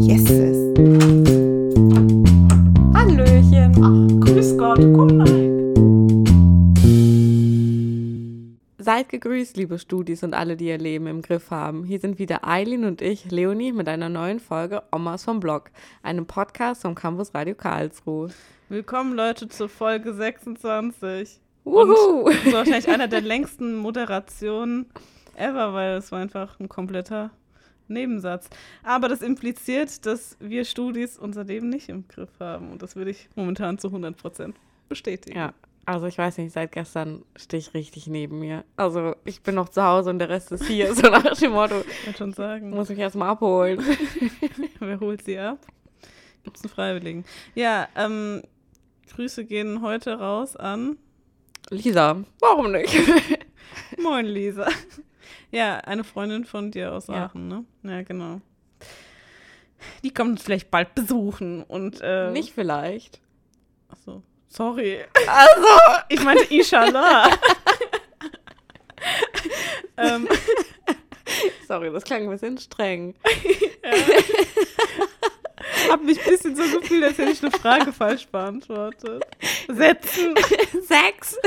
Yeses. 0.00 0.74
Hallöchen. 2.92 3.72
Ach, 3.80 4.26
grüß 4.26 4.58
Gott, 4.58 4.80
komm 4.80 5.20
rein. 5.20 5.54
Seid 8.78 9.08
gegrüßt, 9.10 9.56
liebe 9.56 9.78
Studis 9.78 10.24
und 10.24 10.34
alle, 10.34 10.56
die 10.56 10.66
ihr 10.66 10.78
Leben 10.78 11.06
im 11.06 11.22
Griff 11.22 11.52
haben. 11.52 11.84
Hier 11.84 12.00
sind 12.00 12.18
wieder 12.18 12.44
Eileen 12.46 12.84
und 12.84 13.00
ich, 13.00 13.30
Leonie, 13.30 13.70
mit 13.70 13.88
einer 13.88 14.08
neuen 14.08 14.40
Folge 14.40 14.82
Omas 14.90 15.22
vom 15.22 15.38
Blog, 15.38 15.70
einem 16.02 16.26
Podcast 16.26 16.82
vom 16.82 16.96
Campus 16.96 17.32
Radio 17.32 17.54
Karlsruhe. 17.54 18.30
Willkommen, 18.68 19.14
Leute, 19.14 19.48
zur 19.48 19.68
Folge 19.68 20.12
26. 20.14 21.38
Wuhu! 21.62 21.84
Und 22.24 22.34
so 22.44 22.52
wahrscheinlich 22.52 22.88
einer 22.88 23.06
der 23.06 23.20
längsten 23.20 23.76
Moderationen 23.76 24.86
ever, 25.36 25.72
weil 25.74 25.96
es 25.98 26.10
war 26.10 26.18
einfach 26.18 26.58
ein 26.58 26.68
kompletter 26.68 27.30
Nebensatz. 27.88 28.48
Aber 28.82 29.08
das 29.08 29.22
impliziert, 29.22 30.06
dass 30.06 30.36
wir 30.40 30.64
Studis 30.64 31.18
unser 31.18 31.44
Leben 31.44 31.68
nicht 31.68 31.88
im 31.88 32.06
Griff 32.08 32.30
haben. 32.40 32.70
Und 32.70 32.82
das 32.82 32.96
würde 32.96 33.10
ich 33.10 33.28
momentan 33.34 33.78
zu 33.78 33.88
100% 33.88 34.54
bestätigen. 34.88 35.36
Ja, 35.36 35.52
also 35.86 36.06
ich 36.06 36.16
weiß 36.16 36.38
nicht, 36.38 36.52
seit 36.52 36.72
gestern 36.72 37.24
stehe 37.36 37.60
ich 37.60 37.74
richtig 37.74 38.06
neben 38.06 38.38
mir. 38.38 38.64
Also 38.76 39.16
ich 39.24 39.42
bin 39.42 39.54
noch 39.54 39.68
zu 39.68 39.82
Hause 39.82 40.10
und 40.10 40.18
der 40.18 40.28
Rest 40.28 40.52
ist 40.52 40.66
hier, 40.66 40.94
so 40.94 41.02
nach 41.08 41.36
dem 41.36 41.52
Motto, 41.52 41.80
Ich 41.80 42.06
würde 42.06 42.18
schon 42.18 42.32
sagen, 42.32 42.70
muss 42.70 42.88
mich 42.88 42.98
erstmal 42.98 43.30
abholen. 43.30 43.82
wer 44.80 45.00
holt 45.00 45.24
sie 45.24 45.38
ab? 45.38 45.58
Gibt 46.42 46.56
es 46.56 46.64
einen 46.64 46.70
Freiwilligen? 46.70 47.24
Ja, 47.54 47.88
ähm, 47.96 48.42
Grüße 49.14 49.44
gehen 49.44 49.82
heute 49.82 50.18
raus 50.18 50.56
an 50.56 50.96
Lisa, 51.70 52.22
warum 52.40 52.72
nicht? 52.72 52.94
Moin, 53.98 54.26
Lisa. 54.26 54.66
Ja, 55.50 55.78
eine 55.78 56.04
Freundin 56.04 56.44
von 56.44 56.70
dir 56.70 56.92
aus 56.92 57.06
Ja. 57.06 57.26
Aachen, 57.26 57.48
ne? 57.48 57.64
Ja, 57.82 58.02
genau. 58.02 58.40
Die 60.02 60.12
kommt 60.12 60.30
uns 60.30 60.42
vielleicht 60.42 60.70
bald 60.70 60.94
besuchen 60.94 61.62
und 61.62 62.00
äh, 62.02 62.30
Nicht 62.30 62.54
vielleicht. 62.54 63.20
Achso, 63.88 64.22
sorry. 64.48 65.00
Also, 65.26 66.02
Ich 66.08 66.22
meinte 66.24 66.44
Inshallah. 66.44 67.30
ähm, 69.96 70.28
sorry, 71.68 71.92
das 71.92 72.04
klang 72.04 72.24
ein 72.24 72.30
bisschen 72.30 72.58
streng. 72.58 73.14
hab 75.90 76.02
mich 76.02 76.18
ein 76.24 76.30
bisschen 76.30 76.56
so 76.56 76.80
gefühlt, 76.80 77.04
als 77.04 77.18
hätte 77.18 77.30
ich 77.30 77.42
eine 77.42 77.50
Frage 77.52 77.92
falsch 77.92 78.26
beantwortet. 78.28 79.22
Setzen. 79.68 80.34
Sechs. 80.82 81.38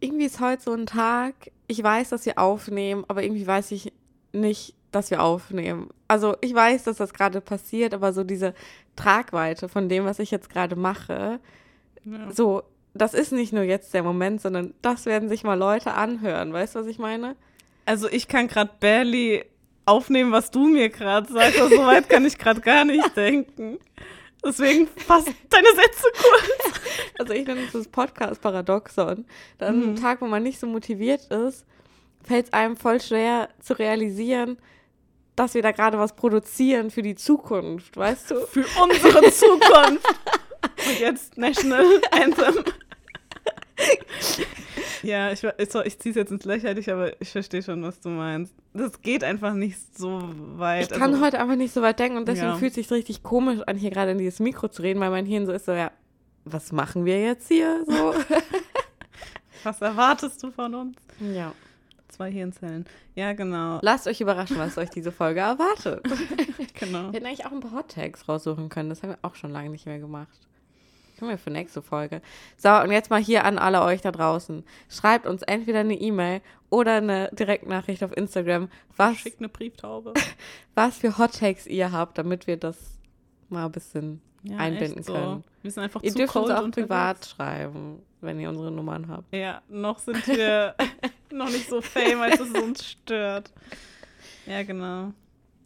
irgendwie 0.00 0.26
ist 0.26 0.40
heute 0.40 0.62
so 0.62 0.72
ein 0.72 0.86
Tag, 0.86 1.34
ich 1.66 1.82
weiß, 1.82 2.10
dass 2.10 2.26
wir 2.26 2.38
aufnehmen, 2.38 3.04
aber 3.08 3.22
irgendwie 3.22 3.46
weiß 3.46 3.72
ich 3.72 3.92
nicht, 4.32 4.74
dass 4.92 5.10
wir 5.10 5.22
aufnehmen. 5.22 5.88
Also 6.08 6.36
ich 6.40 6.54
weiß, 6.54 6.84
dass 6.84 6.96
das 6.98 7.12
gerade 7.12 7.40
passiert, 7.40 7.92
aber 7.94 8.12
so 8.12 8.24
diese 8.24 8.54
Tragweite 8.94 9.68
von 9.68 9.88
dem, 9.88 10.04
was 10.04 10.18
ich 10.18 10.30
jetzt 10.30 10.48
gerade 10.50 10.76
mache, 10.76 11.40
Ja. 12.04 12.30
so, 12.32 12.62
das 12.94 13.12
ist 13.12 13.32
nicht 13.32 13.52
nur 13.52 13.62
jetzt 13.64 13.92
der 13.92 14.02
Moment, 14.02 14.40
sondern 14.40 14.72
das 14.80 15.04
werden 15.06 15.28
sich 15.28 15.44
mal 15.44 15.58
Leute 15.58 15.92
anhören. 15.92 16.52
Weißt 16.52 16.74
du, 16.74 16.80
was 16.80 16.86
ich 16.86 16.98
meine? 16.98 17.36
Also 17.84 18.08
ich 18.08 18.26
kann 18.28 18.48
gerade 18.48 18.70
barely 18.80 19.44
aufnehmen, 19.84 20.32
was 20.32 20.50
du 20.50 20.66
mir 20.66 20.88
gerade 20.88 21.30
sagst. 21.30 21.60
Also 21.60 21.76
so 21.76 21.86
weit 21.86 22.08
kann 22.08 22.24
ich 22.24 22.38
gerade 22.38 22.60
gar 22.60 22.84
nicht 22.84 23.14
denken. 23.16 23.78
Deswegen 24.46 24.86
fast 24.88 25.28
deine 25.50 25.68
Sätze 25.74 26.06
kurz. 26.16 26.80
Also 27.18 27.32
ich 27.32 27.46
nenne 27.46 27.62
es 27.62 27.72
das 27.72 27.88
Podcast-Paradoxon. 27.88 29.24
Dann 29.58 29.68
an 29.68 29.82
einem 29.82 29.90
Mhm. 29.92 29.96
Tag, 30.00 30.20
wo 30.20 30.26
man 30.26 30.42
nicht 30.42 30.60
so 30.60 30.66
motiviert 30.66 31.24
ist, 31.32 31.64
fällt 32.22 32.46
es 32.46 32.52
einem 32.52 32.76
voll 32.76 33.00
schwer 33.00 33.48
zu 33.60 33.72
realisieren, 33.78 34.58
dass 35.34 35.54
wir 35.54 35.62
da 35.62 35.72
gerade 35.72 35.98
was 35.98 36.14
produzieren 36.14 36.90
für 36.90 37.00
die 37.02 37.14
Zukunft, 37.14 37.96
weißt 37.96 38.30
du? 38.32 38.40
Für 38.46 38.66
unsere 38.82 39.32
Zukunft. 39.32 40.06
Und 40.88 41.00
jetzt 41.00 41.38
National 41.38 41.86
Anthem. 42.10 42.64
Ja, 45.02 45.30
ich, 45.32 45.42
ich, 45.42 45.74
ich 45.74 45.98
ziehe 45.98 46.10
es 46.10 46.16
jetzt 46.16 46.30
ins 46.30 46.44
Lächerliche, 46.44 46.92
aber 46.94 47.20
ich 47.20 47.30
verstehe 47.30 47.62
schon, 47.62 47.82
was 47.82 48.00
du 48.00 48.08
meinst. 48.08 48.54
Das 48.74 49.00
geht 49.02 49.24
einfach 49.24 49.54
nicht 49.54 49.78
so 49.96 50.22
weit. 50.56 50.90
Ich 50.90 50.98
kann 50.98 51.12
also, 51.12 51.24
heute 51.24 51.38
einfach 51.40 51.56
nicht 51.56 51.72
so 51.72 51.82
weit 51.82 51.98
denken 51.98 52.18
und 52.18 52.28
deswegen 52.28 52.48
Ja. 52.48 52.56
fühlt 52.56 52.70
es 52.70 52.76
sich 52.76 52.90
richtig 52.90 53.22
komisch 53.22 53.60
an, 53.66 53.76
hier 53.76 53.90
gerade 53.90 54.12
in 54.12 54.18
dieses 54.18 54.40
Mikro 54.40 54.68
zu 54.68 54.82
reden, 54.82 55.00
weil 55.00 55.10
mein 55.10 55.26
Hirn 55.26 55.46
so 55.46 55.52
ist 55.52 55.66
so, 55.66 55.72
ja, 55.72 55.90
was 56.44 56.72
machen 56.72 57.04
wir 57.04 57.20
jetzt 57.20 57.48
hier 57.48 57.84
so? 57.86 58.14
Was 59.64 59.80
erwartest 59.80 60.40
du 60.42 60.50
von 60.52 60.74
uns? 60.74 60.96
ja. 61.20 61.52
Zwei 62.08 62.30
Hirnzellen. 62.30 62.86
Ja, 63.14 63.32
genau. 63.34 63.78
Lasst 63.82 64.06
euch 64.06 64.20
überraschen, 64.22 64.56
was 64.58 64.78
euch 64.78 64.88
diese 64.88 65.10
Folge 65.12 65.40
erwartet. 65.40 66.02
genau. 66.80 67.08
Wir 67.08 67.12
hätten 67.14 67.26
eigentlich 67.26 67.44
auch 67.44 67.52
ein 67.52 67.60
paar 67.60 67.72
Hot 67.72 67.88
Tags 67.90 68.26
raussuchen 68.28 68.68
können. 68.70 68.88
Das 68.88 69.02
haben 69.02 69.10
wir 69.10 69.18
auch 69.22 69.34
schon 69.34 69.50
lange 69.50 69.68
nicht 69.70 69.84
mehr 69.86 69.98
gemacht. 69.98 70.38
Können 71.18 71.30
wir 71.30 71.38
für 71.38 71.50
nächste 71.50 71.80
Folge. 71.82 72.20
So, 72.56 72.68
und 72.68 72.92
jetzt 72.92 73.10
mal 73.10 73.20
hier 73.22 73.44
an 73.44 73.58
alle 73.58 73.82
euch 73.82 74.02
da 74.02 74.12
draußen. 74.12 74.64
Schreibt 74.90 75.26
uns 75.26 75.42
entweder 75.42 75.80
eine 75.80 75.94
E-Mail 75.94 76.42
oder 76.70 76.94
eine 76.96 77.30
Direktnachricht 77.32 78.04
auf 78.04 78.14
Instagram, 78.16 78.68
was, 78.96 79.16
Schick 79.18 79.36
eine 79.38 79.48
Brieftaube. 79.48 80.12
was 80.74 80.98
für 80.98 81.16
Hot 81.18 81.38
Tags 81.38 81.66
ihr 81.66 81.90
habt, 81.92 82.18
damit 82.18 82.46
wir 82.46 82.56
das 82.58 82.76
mal 83.48 83.64
ein 83.66 83.72
bisschen 83.72 84.20
Ja, 84.42 84.58
einbinden 84.58 85.02
so. 85.02 85.12
können. 85.14 85.44
Wir 85.62 85.70
sind 85.70 85.82
einfach 85.84 86.02
Ihr 86.02 86.12
zu 86.12 86.18
dürft 86.18 86.36
uns 86.36 86.50
auch 86.50 86.62
unterwegs. 86.62 86.88
privat 86.88 87.26
schreiben, 87.26 88.02
wenn 88.20 88.38
ihr 88.38 88.48
unsere 88.50 88.70
Nummern 88.70 89.08
habt. 89.08 89.34
Ja, 89.34 89.62
noch 89.68 89.98
sind 89.98 90.26
wir 90.28 90.74
noch 91.32 91.48
nicht 91.50 91.68
so 91.68 91.80
fame, 91.80 92.20
als 92.20 92.40
es 92.40 92.50
uns 92.50 92.84
stört. 92.84 93.52
Ja, 94.46 94.62
genau. 94.64 95.12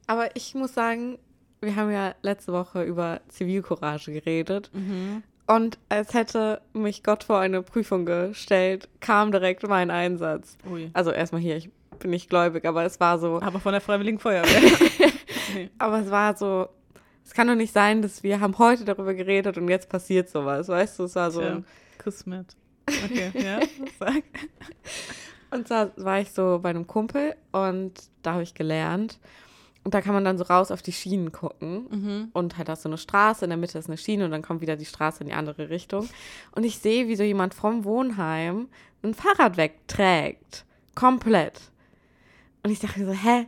Aber 0.07 0.35
ich 0.37 0.55
muss 0.55 0.75
sagen, 0.75 1.19
wir 1.61 1.77
haben 1.77 1.91
ja 1.91 2.15
letzte 2.23 2.53
Woche 2.53 2.83
über 2.85 3.21
Zivilcourage 3.29 4.13
geredet. 4.13 4.71
Und 5.51 5.79
als 5.89 6.15
hätte 6.15 6.61
mich 6.75 7.03
Gott 7.03 7.25
vor 7.25 7.41
eine 7.41 7.63
Prüfung 7.63 8.07
gestellt, 8.07 8.89
kam 9.01 9.33
direkt 9.33 9.67
mein 9.67 9.91
Einsatz. 9.91 10.57
Ui. 10.71 10.91
Also 10.93 11.11
erstmal 11.11 11.41
hier, 11.41 11.57
ich 11.57 11.71
bin 11.99 12.11
nicht 12.11 12.31
gläubig, 12.31 12.65
aber 12.65 12.85
es 12.85 13.01
war 13.01 13.19
so, 13.19 13.41
Aber 13.43 13.59
von 13.59 13.73
der 13.73 13.81
Freiwilligen 13.81 14.21
Feuerwehr. 14.21 14.61
nee. 15.55 15.69
aber 15.77 16.03
es 16.03 16.11
war 16.11 16.37
so, 16.37 16.69
es 17.25 17.35
kann 17.35 17.49
doch 17.49 17.57
nicht 17.57 17.73
sein, 17.73 18.01
dass 18.01 18.23
wir 18.23 18.39
haben 18.39 18.59
heute 18.59 18.85
darüber 18.85 19.13
geredet 19.13 19.59
und 19.59 19.69
jetzt 19.69 19.89
passiert 19.89 20.29
sowas, 20.29 20.69
weißt 20.69 21.01
du, 21.01 21.05
es 21.05 21.17
war 21.17 21.33
so. 21.33 21.41
Tja, 21.41 21.63
Kismet. 21.99 22.57
Okay, 23.05 23.31
ja, 23.35 23.61
sag. 23.99 24.23
Und 25.51 25.67
zwar 25.67 25.91
war 25.97 26.21
ich 26.21 26.31
so 26.31 26.61
bei 26.63 26.71
einem 26.71 26.87
Kumpel 26.87 27.35
und 27.51 27.93
da 28.23 28.35
habe 28.35 28.43
ich 28.45 28.55
gelernt. 28.55 29.19
Und 29.83 29.95
da 29.95 30.03
kann 30.03 30.13
man 30.13 30.25
dann 30.25 30.37
so 30.37 30.45
raus 30.45 30.71
auf 30.71 30.83
die 30.83 30.93
Schienen 30.93 31.33
gucken. 31.33 31.87
Mhm. 31.91 32.29
Und 32.33 32.59
halt 32.59 32.69
hast 32.69 32.85
du 32.85 32.89
eine 32.89 32.99
Straße, 32.99 33.45
in 33.45 33.51
der 33.51 33.57
Mitte 33.57 33.79
ist 33.79 33.89
eine 33.89 33.97
Schiene 33.97 34.27
und 34.27 34.31
dann 34.31 34.43
kommt 34.43 34.61
wieder 34.61 34.77
die 34.77 34.85
Straße 34.85 35.23
in 35.23 35.29
die 35.29 35.35
andere 35.35 35.71
Richtung. 35.71 36.09
Und 36.53 36.65
ich 36.65 36.79
sehe, 36.79 37.09
wie 37.09 37.17
so 37.17 37.23
jemand 37.23 37.55
vom 37.55 37.85
Wohnheim 37.85 38.69
ein 39.03 39.15
Fahrrad 39.15 39.57
wegträgt. 39.57 40.67
Komplett. 40.95 41.61
Und 42.63 42.71
ich 42.71 42.81
dachte 42.81 43.01
mir 43.01 43.07
so, 43.07 43.13
hä? 43.13 43.47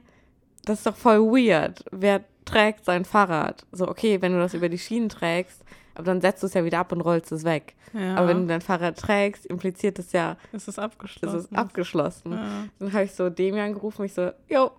Das 0.65 0.79
ist 0.79 0.87
doch 0.87 0.97
voll 0.97 1.19
weird. 1.21 1.85
Wer 1.91 2.25
trägt 2.45 2.85
sein 2.85 3.05
Fahrrad? 3.05 3.67
So, 3.73 3.89
okay, 3.89 4.23
wenn 4.23 4.33
du 4.33 4.39
das 4.39 4.55
über 4.55 4.69
die 4.69 4.79
Schienen 4.79 5.09
trägst, 5.09 5.63
aber 5.95 6.05
dann 6.05 6.21
setzt 6.21 6.43
du 6.43 6.47
es 6.47 6.55
ja 6.55 6.65
wieder 6.65 6.79
ab 6.79 6.93
und 6.93 7.01
rollst 7.03 7.33
es 7.33 7.45
weg. 7.45 7.75
Ja, 7.93 8.15
Aber 8.17 8.29
wenn 8.29 8.43
du 8.43 8.47
dein 8.47 8.63
Fahrrad 8.63 8.99
trägst, 8.99 9.45
impliziert 9.47 9.99
es 9.99 10.13
ja, 10.13 10.37
es 10.53 10.63
ist 10.63 10.69
es 10.69 10.79
abgeschlossen. 10.79 11.39
ist 11.39 11.53
abgeschlossen. 11.55 12.33
Ja. 12.33 12.65
Dann 12.79 12.93
habe 12.93 13.05
ich 13.05 13.13
so 13.13 13.29
Demian 13.29 13.75
gerufen, 13.75 14.05
ich 14.05 14.15
so, 14.15 14.31
jo. 14.49 14.71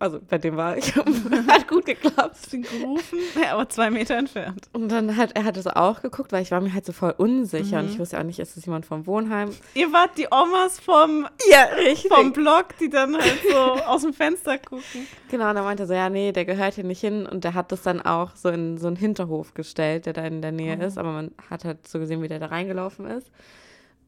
Also 0.00 0.18
bei 0.26 0.38
dem 0.38 0.56
war 0.56 0.76
ich. 0.78 0.96
Hat 1.46 1.68
gut 1.68 1.84
geklappt. 1.84 2.52
Ihn 2.54 2.62
gerufen? 2.62 3.18
Ja, 3.40 3.52
aber 3.52 3.68
zwei 3.68 3.90
Meter 3.90 4.16
entfernt. 4.16 4.66
Und 4.72 4.88
dann 4.90 5.14
hat 5.16 5.36
er 5.36 5.44
hat 5.44 5.56
es 5.58 5.66
auch 5.66 6.00
geguckt, 6.00 6.32
weil 6.32 6.42
ich 6.42 6.50
war 6.50 6.60
mir 6.62 6.72
halt 6.72 6.86
so 6.86 6.92
voll 6.92 7.14
unsicher 7.18 7.78
und 7.80 7.84
Mhm. 7.86 7.92
ich 7.92 7.98
wusste 7.98 8.18
auch 8.18 8.22
nicht, 8.22 8.38
ist 8.38 8.56
das 8.56 8.64
jemand 8.64 8.86
vom 8.86 9.06
Wohnheim? 9.06 9.50
Ihr 9.74 9.92
wart 9.92 10.16
die 10.16 10.26
Omas 10.30 10.80
vom, 10.80 11.28
Ja, 11.50 11.64
richtig. 11.76 12.10
vom 12.10 12.32
Block, 12.32 12.76
die 12.80 12.88
dann 12.88 13.14
halt 13.14 13.40
so 13.48 13.56
aus 13.86 14.00
dem 14.00 14.14
Fenster 14.14 14.56
gucken. 14.58 15.06
Genau, 15.30 15.50
und 15.50 15.54
dann 15.56 15.64
meinte 15.64 15.82
er 15.82 15.86
so, 15.86 15.92
ja, 15.94 16.08
nee, 16.08 16.32
der 16.32 16.46
gehört 16.46 16.74
hier 16.74 16.84
nicht 16.84 17.00
hin 17.00 17.26
und 17.26 17.44
der 17.44 17.52
hat 17.52 17.70
das 17.70 17.82
dann 17.82 18.00
auch 18.00 18.34
so 18.36 18.48
in 18.48 18.78
so 18.78 18.86
einen 18.86 18.96
Hinterhof 18.96 19.52
gestellt, 19.52 20.06
der 20.06 20.14
da 20.14 20.24
in 20.24 20.40
der 20.40 20.52
Nähe 20.52 20.78
Oh. 20.80 20.84
ist, 20.86 20.96
aber 20.96 21.12
man 21.12 21.30
hat 21.50 21.66
halt 21.66 21.86
so 21.86 21.98
gesehen, 21.98 22.22
wie 22.22 22.28
der 22.28 22.38
da 22.38 22.46
reingelaufen 22.46 23.04
ist. 23.06 23.30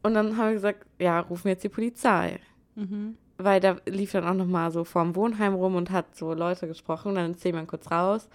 Und 0.02 0.14
dann 0.14 0.38
haben 0.38 0.46
wir 0.48 0.54
gesagt, 0.54 0.86
ja, 0.98 1.20
rufen 1.20 1.44
wir 1.44 1.52
jetzt 1.52 1.64
die 1.64 1.68
Polizei. 1.68 2.40
Mhm. 2.76 3.18
Weil 3.44 3.60
da 3.60 3.76
lief 3.86 4.12
dann 4.12 4.24
auch 4.24 4.34
noch 4.34 4.46
mal 4.46 4.70
so 4.70 4.84
vorm 4.84 5.16
Wohnheim 5.16 5.54
rum 5.54 5.74
und 5.74 5.90
hat 5.90 6.16
so 6.16 6.32
Leute 6.34 6.66
gesprochen. 6.66 7.14
Dann 7.14 7.32
ist 7.32 7.44
jemand 7.44 7.68
kurz 7.68 7.90
raus 7.90 8.28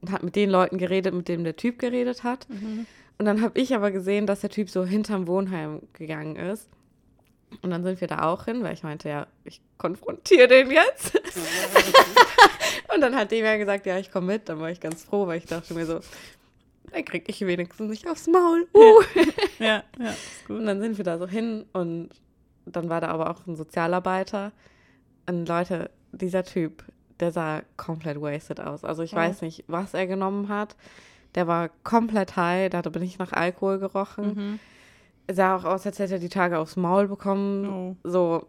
und 0.00 0.10
hat 0.10 0.22
mit 0.22 0.36
den 0.36 0.50
Leuten 0.50 0.78
geredet, 0.78 1.14
mit 1.14 1.28
denen 1.28 1.44
der 1.44 1.56
Typ 1.56 1.78
geredet 1.78 2.24
hat. 2.24 2.48
Mhm. 2.48 2.86
Und 3.18 3.24
dann 3.24 3.42
habe 3.42 3.58
ich 3.58 3.74
aber 3.74 3.90
gesehen, 3.90 4.26
dass 4.26 4.40
der 4.40 4.50
Typ 4.50 4.70
so 4.70 4.84
hinterm 4.84 5.26
Wohnheim 5.26 5.82
gegangen 5.92 6.36
ist. 6.36 6.68
Und 7.62 7.70
dann 7.70 7.82
sind 7.82 8.00
wir 8.00 8.08
da 8.08 8.24
auch 8.24 8.44
hin, 8.44 8.62
weil 8.62 8.74
ich 8.74 8.82
meinte, 8.82 9.08
ja, 9.08 9.26
ich 9.44 9.60
konfrontiere 9.78 10.48
den 10.48 10.70
jetzt. 10.70 11.14
und 12.94 13.00
dann 13.00 13.16
hat 13.16 13.30
dem 13.30 13.44
ja 13.44 13.56
gesagt, 13.56 13.86
ja, 13.86 13.98
ich 13.98 14.12
komme 14.12 14.26
mit. 14.34 14.48
Dann 14.48 14.60
war 14.60 14.70
ich 14.70 14.80
ganz 14.80 15.02
froh, 15.02 15.26
weil 15.26 15.38
ich 15.38 15.46
dachte 15.46 15.74
mir 15.74 15.86
so, 15.86 16.00
dann 16.92 17.04
krieg 17.04 17.24
ich 17.26 17.40
wenigstens 17.40 17.90
nicht 17.90 18.06
aufs 18.06 18.26
Maul. 18.26 18.66
Uh. 18.74 19.02
Ja, 19.58 19.82
ja, 19.98 20.14
gut. 20.46 20.58
Und 20.58 20.66
dann 20.66 20.80
sind 20.80 20.98
wir 20.98 21.04
da 21.04 21.18
so 21.18 21.26
hin 21.26 21.64
und 21.72 22.10
dann 22.76 22.88
war 22.88 23.00
da 23.00 23.08
aber 23.08 23.30
auch 23.30 23.46
ein 23.46 23.56
Sozialarbeiter. 23.56 24.52
Und 25.28 25.48
Leute, 25.48 25.90
dieser 26.12 26.44
Typ, 26.44 26.84
der 27.20 27.32
sah 27.32 27.62
komplett 27.76 28.20
wasted 28.20 28.60
aus. 28.60 28.84
Also 28.84 29.02
ich 29.02 29.12
Oh. 29.12 29.16
weiß 29.16 29.42
nicht, 29.42 29.64
was 29.66 29.94
er 29.94 30.06
genommen 30.06 30.48
hat. 30.48 30.76
Der 31.34 31.46
war 31.46 31.68
komplett 31.84 32.36
high, 32.36 32.70
da 32.70 32.80
bin 32.82 33.02
ich 33.02 33.18
nach 33.18 33.32
Alkohol 33.32 33.78
gerochen. 33.78 34.34
Mhm. 34.34 34.58
Sah 35.30 35.56
auch 35.56 35.64
aus, 35.64 35.84
als 35.86 35.98
hätte 35.98 36.14
er 36.14 36.18
die 36.20 36.30
Tage 36.30 36.58
aufs 36.58 36.76
Maul 36.76 37.06
bekommen. 37.08 37.68
Oh. 37.68 37.96
So 38.08 38.46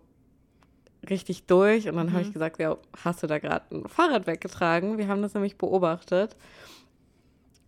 richtig 1.10 1.46
durch. 1.46 1.90
Und 1.90 1.96
dann 1.98 2.12
habe 2.14 2.22
Mhm. 2.24 2.28
ich 2.28 2.34
gesagt, 2.34 2.60
ja, 2.60 2.78
hast 3.04 3.22
du 3.24 3.28
da 3.28 3.40
gerade 3.40 3.64
ein 3.76 3.88
Fahrrad 3.88 4.28
weggetragen? 4.28 4.98
Wir 4.98 5.08
haben 5.08 5.22
das 5.22 5.34
nämlich 5.34 5.58
beobachtet. 5.58 6.36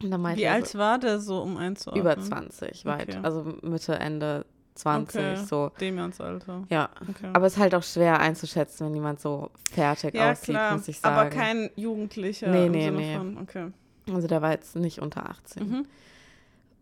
Und 0.02 0.12
dann 0.12 0.22
meinte 0.22 0.40
Wie 0.40 0.46
er 0.46 0.54
alt 0.54 0.68
so, 0.68 0.80
war 0.80 0.98
der 0.98 1.20
so, 1.20 1.42
um 1.42 1.58
einzuordnen? 1.58 2.04
über 2.06 2.18
20 2.20 2.86
weit. 2.86 3.10
Okay. 3.10 3.20
Also 3.22 3.44
Mitte, 3.62 3.96
Ende 4.00 4.46
20, 4.82 5.20
Okay. 5.22 5.36
so. 5.46 5.72
Demians 5.80 6.20
Alter. 6.22 6.64
Ja, 6.70 6.90
Okay. 7.10 7.30
aber 7.34 7.46
es 7.48 7.54
ist 7.54 7.60
halt 7.60 7.76
auch 7.76 7.84
schwer 7.84 8.20
einzuschätzen, 8.20 8.88
wenn 8.88 8.96
jemand 8.96 9.20
so 9.20 9.50
fertig 9.72 10.14
ja, 10.16 10.32
aussieht, 10.32 10.56
klar. 10.56 10.74
muss 10.78 10.88
ich 10.88 11.00
sagen. 11.00 11.16
Aber 11.16 11.30
kein 11.30 11.70
Jugendlicher 11.76 12.50
Nee, 12.50 12.70
nee, 12.70 12.86
Sinne 12.86 12.98
nee. 12.98 13.18
von, 13.18 13.38
okay. 13.38 13.68
Also 14.14 14.28
der 14.28 14.42
war 14.42 14.52
jetzt 14.52 14.76
nicht 14.76 15.00
unter 15.00 15.30
18. 15.30 15.70
Mhm. 15.70 15.86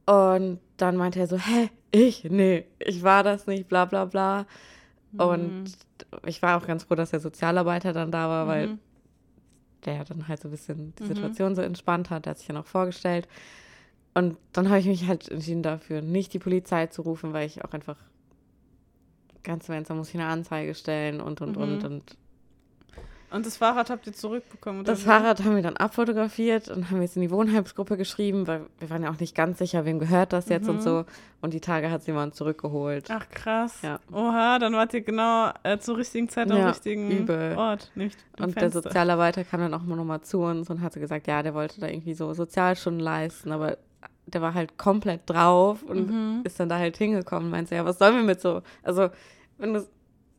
Und 0.05 0.59
dann 0.77 0.95
meinte 0.97 1.19
er 1.19 1.27
so, 1.27 1.37
hä, 1.37 1.69
ich? 1.91 2.23
Nee, 2.23 2.65
ich 2.79 3.03
war 3.03 3.23
das 3.23 3.45
nicht, 3.47 3.67
bla 3.67 3.85
bla 3.85 4.05
bla. 4.05 4.45
Und 5.17 5.65
ich 6.25 6.41
war 6.41 6.57
auch 6.61 6.65
ganz 6.67 6.83
froh, 6.83 6.95
dass 6.95 7.11
der 7.11 7.19
Sozialarbeiter 7.19 7.93
dann 7.93 8.11
da 8.11 8.27
war, 8.29 8.47
weil 8.47 8.67
Mhm. 8.67 8.79
der 9.85 10.03
dann 10.05 10.27
halt 10.27 10.41
so 10.41 10.47
ein 10.47 10.51
bisschen 10.51 10.93
die 10.97 11.03
Mhm. 11.03 11.07
Situation 11.07 11.55
so 11.55 11.61
entspannt 11.61 12.09
hat. 12.09 12.25
Der 12.25 12.31
hat 12.31 12.37
sich 12.37 12.47
dann 12.47 12.57
auch 12.57 12.65
vorgestellt. 12.65 13.27
Und 14.19 14.37
dann 14.53 14.67
habe 14.69 14.79
ich 14.79 14.85
mich 14.85 15.07
halt 15.07 15.29
entschieden 15.29 15.63
dafür, 15.63 16.01
nicht 16.01 16.33
die 16.33 16.39
Polizei 16.39 16.87
zu 16.87 17.01
rufen, 17.03 17.31
weil 17.33 17.47
ich 17.47 17.63
auch 17.63 17.71
einfach 17.73 17.95
ganz 19.43 19.67
im 19.69 19.75
Ernst, 19.75 19.89
da 19.89 19.95
muss 19.95 20.09
ich 20.09 20.15
eine 20.15 20.25
Anzeige 20.27 20.75
stellen 20.75 21.21
und 21.21 21.41
und 21.41 21.55
Mhm. 21.55 21.61
und. 21.63 21.83
Und 21.85 22.03
Und 23.31 23.45
das 23.45 23.57
Fahrrad 23.57 23.91
habt 23.91 24.07
ihr 24.07 24.13
zurückbekommen? 24.13 24.79
Oder 24.81 24.91
das 24.91 25.01
wie? 25.01 25.05
Fahrrad 25.05 25.43
haben 25.43 25.55
wir 25.55 25.61
dann 25.61 25.77
abfotografiert 25.77 26.67
und 26.69 26.89
haben 26.89 26.99
jetzt 27.03 27.15
in 27.15 27.21
die 27.21 27.29
Wohnheimsgruppe 27.29 27.95
geschrieben, 27.95 28.47
weil 28.47 28.65
wir 28.79 28.89
waren 28.89 29.03
ja 29.03 29.11
auch 29.11 29.19
nicht 29.19 29.35
ganz 29.35 29.59
sicher, 29.59 29.85
wem 29.85 29.99
gehört 29.99 30.33
das 30.33 30.49
jetzt 30.49 30.63
Mhm. 30.63 30.69
und 30.71 30.81
so. 30.81 31.05
Und 31.39 31.53
die 31.53 31.59
Tage 31.61 31.91
hat 31.91 32.05
jemand 32.07 32.33
zurückgeholt. 32.33 33.05
Ach 33.11 33.29
krass. 33.29 33.83
Ja. 33.83 33.99
Oha, 34.11 34.57
dann 34.57 34.73
wart 34.73 34.95
ihr 34.95 35.01
genau 35.01 35.51
äh, 35.61 35.77
zur 35.77 35.97
richtigen 35.97 36.27
Zeit 36.27 36.49
am 36.51 36.57
Ja, 36.57 36.69
richtigen 36.69 37.09
übel. 37.11 37.55
Ort. 37.55 37.91
Nicht 37.93 38.17
Und 38.39 38.55
der 38.55 38.63
Fenster. 38.63 38.81
Sozialarbeiter 38.81 39.43
kam 39.43 39.59
dann 39.61 39.75
auch 39.75 39.83
mal 39.83 39.95
nochmal 39.95 40.21
zu 40.21 40.39
uns 40.41 40.67
und 40.71 40.81
hatte 40.81 40.99
gesagt, 40.99 41.27
ja, 41.27 41.43
der 41.43 41.53
wollte 41.53 41.79
da 41.79 41.87
irgendwie 41.87 42.15
so 42.15 42.33
Sozialstunden 42.33 42.99
leisten, 42.99 43.51
aber 43.51 43.77
der 44.33 44.41
war 44.41 44.53
halt 44.53 44.77
komplett 44.77 45.21
drauf 45.29 45.83
und 45.83 46.07
Mhm. 46.09 46.41
ist 46.43 46.59
dann 46.59 46.69
da 46.69 46.77
halt 46.77 46.97
hingekommen 46.97 47.45
und 47.45 47.51
meinte, 47.51 47.75
ja, 47.75 47.85
was 47.85 47.97
sollen 47.99 48.15
wir 48.15 48.23
mit 48.23 48.41
so, 48.41 48.61
also, 48.83 49.09
wenn 49.57 49.73
du, 49.73 49.87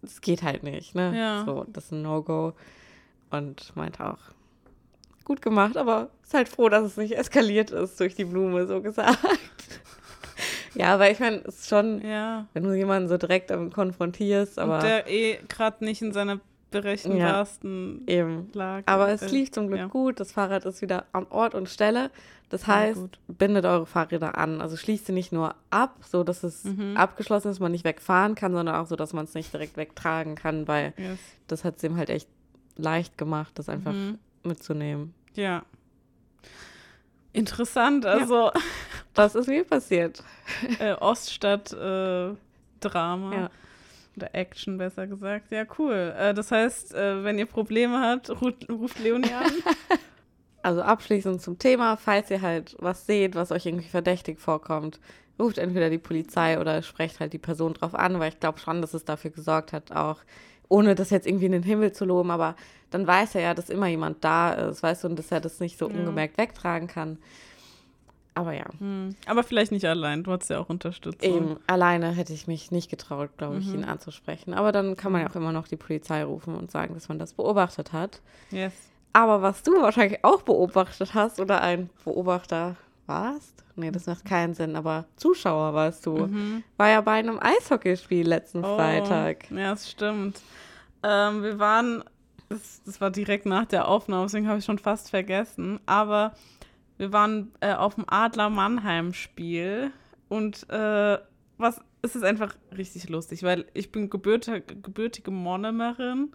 das 0.02 0.20
geht 0.20 0.42
halt 0.42 0.62
nicht, 0.62 0.94
ne? 0.94 1.16
Ja. 1.16 1.44
So, 1.44 1.64
das 1.68 1.86
ist 1.86 1.92
ein 1.92 2.02
No-Go. 2.02 2.54
Und 3.30 3.76
meinte 3.76 4.04
auch, 4.04 4.18
gut 5.24 5.40
gemacht, 5.42 5.76
aber 5.76 6.10
ist 6.24 6.34
halt 6.34 6.48
froh, 6.48 6.68
dass 6.68 6.82
es 6.84 6.96
nicht 6.96 7.16
eskaliert 7.16 7.70
ist 7.70 8.00
durch 8.00 8.14
die 8.16 8.24
Blume, 8.24 8.66
so 8.66 8.80
gesagt. 8.82 9.18
ja, 10.74 10.98
weil 10.98 11.12
ich 11.12 11.20
meine, 11.20 11.36
es 11.46 11.60
ist 11.60 11.68
schon, 11.68 12.00
Ja. 12.04 12.46
wenn 12.54 12.62
du 12.64 12.72
jemanden 12.74 13.08
so 13.08 13.16
direkt 13.18 13.50
damit 13.50 13.74
konfrontierst, 13.74 14.58
aber 14.58 14.76
Und 14.76 14.82
der 14.82 15.08
eh 15.08 15.38
gerade 15.48 15.84
nicht 15.84 16.02
in 16.02 16.12
seiner 16.12 16.40
berechenbarsten 16.70 18.02
eben. 18.06 18.50
Lage. 18.52 18.86
Aber 18.86 19.08
es 19.10 19.22
äh, 19.22 19.26
lief 19.28 19.52
zum 19.52 19.68
Glück 19.68 19.78
ja. 19.80 19.86
gut. 19.86 20.20
Das 20.20 20.32
Fahrrad 20.32 20.64
ist 20.64 20.82
wieder 20.82 21.06
an 21.12 21.26
Ort 21.30 21.54
und 21.54 21.68
Stelle. 21.68 22.10
Das 22.48 22.66
heißt, 22.66 22.98
gut. 23.00 23.18
bindet 23.28 23.64
eure 23.64 23.86
Fahrräder 23.86 24.36
an. 24.36 24.60
Also 24.60 24.76
schließt 24.76 25.06
sie 25.06 25.12
nicht 25.12 25.30
nur 25.32 25.54
ab, 25.70 25.96
so 26.08 26.24
dass 26.24 26.42
es 26.42 26.64
Mhm. 26.64 26.96
abgeschlossen 26.96 27.50
ist, 27.50 27.60
man 27.60 27.70
nicht 27.72 27.84
wegfahren 27.84 28.34
kann, 28.34 28.52
sondern 28.52 28.74
auch 28.74 28.86
so, 28.86 28.96
dass 28.96 29.12
man 29.12 29.24
es 29.24 29.34
nicht 29.34 29.52
direkt 29.52 29.76
wegtragen 29.76 30.34
kann, 30.34 30.66
weil 30.66 30.92
Yes. 30.96 31.18
das 31.46 31.64
hat 31.64 31.76
es 31.76 31.84
ihm 31.84 31.96
halt 31.96 32.10
echt 32.10 32.28
leicht 32.76 33.16
gemacht, 33.18 33.52
das 33.58 33.68
einfach 33.68 33.92
Mhm. 33.92 34.18
mitzunehmen. 34.42 35.14
Ja. 35.34 35.62
Interessant, 37.32 38.04
also 38.06 38.50
Das 39.14 39.34
ist 39.34 39.46
mir 39.48 39.64
passiert. 39.64 40.22
äh, 40.80 40.92
Oststadt 40.94 41.72
äh, 41.72 42.30
Drama. 42.80 43.34
Ja. 43.34 43.50
Oder 44.16 44.34
Action, 44.34 44.76
besser 44.78 45.06
gesagt. 45.06 45.50
Ja, 45.50 45.64
cool. 45.78 46.14
Äh, 46.18 46.34
das 46.34 46.50
heißt, 46.50 46.94
äh, 46.94 47.22
wenn 47.24 47.38
ihr 47.38 47.46
Probleme 47.46 48.00
habt, 48.00 48.30
ruft, 48.42 48.68
ruft 48.68 48.98
Leonie 48.98 49.32
an. 49.32 49.52
Also 50.62 50.82
abschließend 50.82 51.40
zum 51.40 51.58
Thema, 51.58 51.96
falls 51.96 52.30
ihr 52.30 52.42
halt 52.42 52.76
was 52.80 53.06
seht, 53.06 53.34
was 53.34 53.50
euch 53.50 53.64
irgendwie 53.64 53.88
verdächtig 53.88 54.38
vorkommt, 54.40 55.00
ruft 55.38 55.56
entweder 55.56 55.88
die 55.88 55.96
Polizei 55.96 56.60
oder 56.60 56.82
sprecht 56.82 57.18
halt 57.18 57.32
die 57.32 57.38
Person 57.38 57.72
drauf 57.72 57.94
an, 57.94 58.20
weil 58.20 58.28
ich 58.28 58.40
glaube 58.40 58.58
schon, 58.58 58.82
dass 58.82 58.92
es 58.92 59.06
dafür 59.06 59.30
gesorgt 59.30 59.72
hat, 59.72 59.90
auch 59.92 60.18
ohne 60.68 60.94
das 60.94 61.08
jetzt 61.08 61.26
irgendwie 61.26 61.46
in 61.46 61.52
den 61.52 61.62
Himmel 61.62 61.92
zu 61.92 62.04
loben, 62.04 62.30
aber 62.30 62.56
dann 62.90 63.06
weiß 63.06 63.36
er 63.36 63.40
ja, 63.40 63.54
dass 63.54 63.70
immer 63.70 63.86
jemand 63.86 64.22
da 64.22 64.52
ist, 64.52 64.82
weißt 64.82 65.04
du, 65.04 65.08
und 65.08 65.18
dass 65.18 65.32
er 65.32 65.40
das 65.40 65.60
nicht 65.60 65.78
so 65.78 65.88
Ja. 65.88 65.94
ungemerkt 65.94 66.36
wegtragen 66.36 66.88
kann. 66.88 67.16
Aber 68.34 68.52
ja, 68.52 68.64
Hm. 68.78 69.14
Aber 69.26 69.42
vielleicht 69.42 69.72
nicht 69.72 69.84
allein. 69.84 70.22
Du 70.22 70.30
hast 70.32 70.48
ja 70.50 70.58
auch 70.60 70.68
Unterstützung. 70.68 71.28
eben 71.34 71.56
alleine 71.66 72.12
hätte 72.12 72.32
ich 72.32 72.46
mich 72.46 72.70
nicht 72.70 72.88
getraut, 72.90 73.30
glaube 73.36 73.58
ich, 73.58 73.66
Mhm. 73.66 73.74
ihn 73.80 73.84
anzusprechen. 73.84 74.54
Aber 74.54 74.72
dann 74.72 74.96
kann 74.96 75.10
man 75.12 75.22
ja 75.22 75.28
auch 75.30 75.34
immer 75.36 75.52
noch 75.52 75.66
die 75.68 75.76
Polizei 75.76 76.22
rufen 76.24 76.54
und 76.54 76.70
sagen, 76.70 76.94
dass 76.94 77.08
man 77.08 77.18
das 77.18 77.32
beobachtet 77.34 77.92
hat. 77.92 78.20
Yes. 78.50 78.72
Aber 79.12 79.42
was 79.42 79.62
du 79.64 79.72
wahrscheinlich 79.82 80.24
auch 80.24 80.42
beobachtet 80.42 81.14
hast 81.14 81.40
oder 81.40 81.60
ein 81.62 81.90
Beobachter 82.04 82.76
warst, 83.06 83.64
nee, 83.74 83.90
das 83.90 84.06
macht 84.06 84.24
keinen 84.24 84.54
Sinn, 84.54 84.76
aber 84.76 85.06
Zuschauer 85.16 85.74
warst 85.74 86.06
du, 86.06 86.26
Mhm. 86.28 86.62
war 86.76 86.88
ja 86.88 87.00
bei 87.00 87.14
einem 87.14 87.40
Eishockeyspiel 87.40 88.26
letzten 88.28 88.64
Oh, 88.64 88.76
Freitag. 88.76 89.50
Ja, 89.50 89.70
das 89.70 89.90
stimmt. 89.90 90.40
Ähm, 91.02 91.42
wir 91.42 91.58
waren, 91.58 92.04
das, 92.48 92.82
das 92.84 93.00
war 93.00 93.10
direkt 93.10 93.46
nach 93.46 93.64
der 93.64 93.88
Aufnahme, 93.88 94.26
deswegen 94.26 94.46
habe 94.46 94.60
ich 94.60 94.64
schon 94.64 94.78
fast 94.78 95.10
vergessen, 95.10 95.80
aber 95.86 96.32
wir 97.00 97.14
waren 97.14 97.50
äh, 97.60 97.72
auf 97.72 97.94
dem 97.94 98.04
Adler-Mannheim-Spiel 98.06 99.90
und 100.28 100.68
äh, 100.68 101.18
was, 101.56 101.80
es 102.02 102.14
ist 102.14 102.24
einfach 102.24 102.54
richtig 102.76 103.08
lustig, 103.08 103.42
weil 103.42 103.64
ich 103.72 103.90
bin 103.90 104.10
gebürtige, 104.10 104.60
gebürtige 104.60 105.30
Monomerin, 105.30 106.32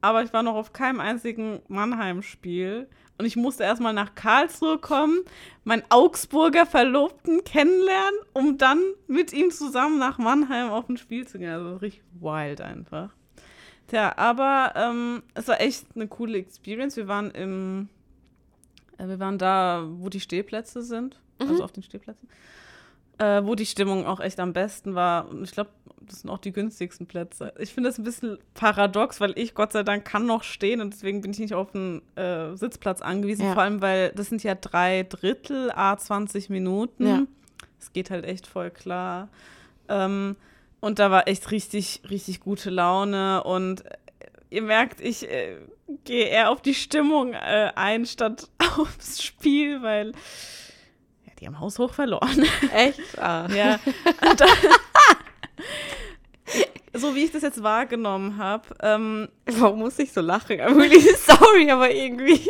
aber 0.00 0.22
ich 0.22 0.32
war 0.32 0.42
noch 0.42 0.54
auf 0.54 0.72
keinem 0.72 1.00
einzigen 1.00 1.60
Mannheim-Spiel 1.68 2.88
und 3.18 3.26
ich 3.26 3.36
musste 3.36 3.64
erstmal 3.64 3.92
nach 3.92 4.14
Karlsruhe 4.14 4.78
kommen, 4.78 5.18
meinen 5.64 5.82
Augsburger 5.90 6.64
Verlobten 6.64 7.44
kennenlernen, 7.44 8.18
um 8.32 8.56
dann 8.56 8.80
mit 9.08 9.34
ihm 9.34 9.50
zusammen 9.50 9.98
nach 9.98 10.16
Mannheim 10.16 10.70
auf 10.70 10.88
ein 10.88 10.96
Spiel 10.96 11.26
zu 11.26 11.38
gehen. 11.38 11.50
Also 11.50 11.76
richtig 11.76 12.04
wild 12.18 12.62
einfach. 12.62 13.10
Tja, 13.88 14.16
aber 14.16 14.72
ähm, 14.76 15.22
es 15.34 15.46
war 15.46 15.60
echt 15.60 15.84
eine 15.94 16.08
coole 16.08 16.38
Experience. 16.38 16.96
Wir 16.96 17.06
waren 17.06 17.30
im, 17.32 17.90
wir 18.98 19.18
waren 19.18 19.38
da, 19.38 19.86
wo 19.88 20.08
die 20.08 20.20
Stehplätze 20.20 20.82
sind, 20.82 21.20
also 21.38 21.62
auf 21.62 21.72
den 21.72 21.82
Stehplätzen, 21.82 22.28
äh, 23.18 23.42
wo 23.44 23.54
die 23.54 23.66
Stimmung 23.66 24.06
auch 24.06 24.20
echt 24.20 24.40
am 24.40 24.52
besten 24.52 24.94
war. 24.94 25.28
Und 25.28 25.44
ich 25.44 25.52
glaube, 25.52 25.70
das 26.00 26.20
sind 26.20 26.30
auch 26.30 26.38
die 26.38 26.52
günstigsten 26.52 27.06
Plätze. 27.06 27.52
Ich 27.58 27.72
finde 27.74 27.90
das 27.90 27.98
ein 27.98 28.04
bisschen 28.04 28.38
paradox, 28.54 29.20
weil 29.20 29.36
ich 29.38 29.54
Gott 29.54 29.72
sei 29.72 29.82
Dank 29.82 30.04
kann 30.04 30.26
noch 30.26 30.42
stehen 30.42 30.80
und 30.80 30.94
deswegen 30.94 31.20
bin 31.20 31.32
ich 31.32 31.38
nicht 31.38 31.54
auf 31.54 31.74
einen 31.74 32.02
äh, 32.16 32.56
Sitzplatz 32.56 33.02
angewiesen. 33.02 33.46
Ja. 33.46 33.54
Vor 33.54 33.62
allem, 33.62 33.82
weil 33.82 34.12
das 34.12 34.28
sind 34.28 34.42
ja 34.42 34.54
drei 34.54 35.02
Drittel, 35.02 35.70
a 35.72 35.96
20 35.96 36.50
Minuten. 36.50 37.06
Ja. 37.06 37.22
Es 37.80 37.92
geht 37.92 38.10
halt 38.10 38.24
echt 38.24 38.46
voll 38.46 38.70
klar. 38.70 39.28
Ähm, 39.88 40.36
und 40.80 40.98
da 40.98 41.10
war 41.10 41.26
echt 41.28 41.50
richtig, 41.50 42.02
richtig 42.08 42.40
gute 42.40 42.70
Laune. 42.70 43.42
Und 43.44 43.84
äh, 43.84 43.96
ihr 44.50 44.62
merkt, 44.62 45.00
ich 45.00 45.28
äh, 45.28 45.56
gehe 46.04 46.26
eher 46.26 46.50
auf 46.50 46.60
die 46.62 46.74
Stimmung 46.74 47.32
äh, 47.34 47.72
ein, 47.74 48.06
statt 48.06 48.48
aufs 48.78 49.22
Spiel, 49.22 49.82
weil 49.82 50.12
ja, 51.26 51.32
die 51.40 51.46
haben 51.46 51.60
haushoch 51.60 51.92
verloren. 51.94 52.44
Echt? 52.72 53.00
Ah. 53.18 53.48
ja. 53.54 53.78
Da, 54.36 54.46
so 56.98 57.14
wie 57.14 57.24
ich 57.24 57.32
das 57.32 57.42
jetzt 57.42 57.62
wahrgenommen 57.62 58.38
habe, 58.38 58.64
ähm, 58.80 59.28
Warum 59.46 59.80
muss 59.80 59.98
ich 59.98 60.12
so 60.12 60.20
lachen? 60.20 60.60
I'm 60.60 60.76
really 60.80 61.00
sorry, 61.16 61.70
aber 61.70 61.90
irgendwie 61.90 62.40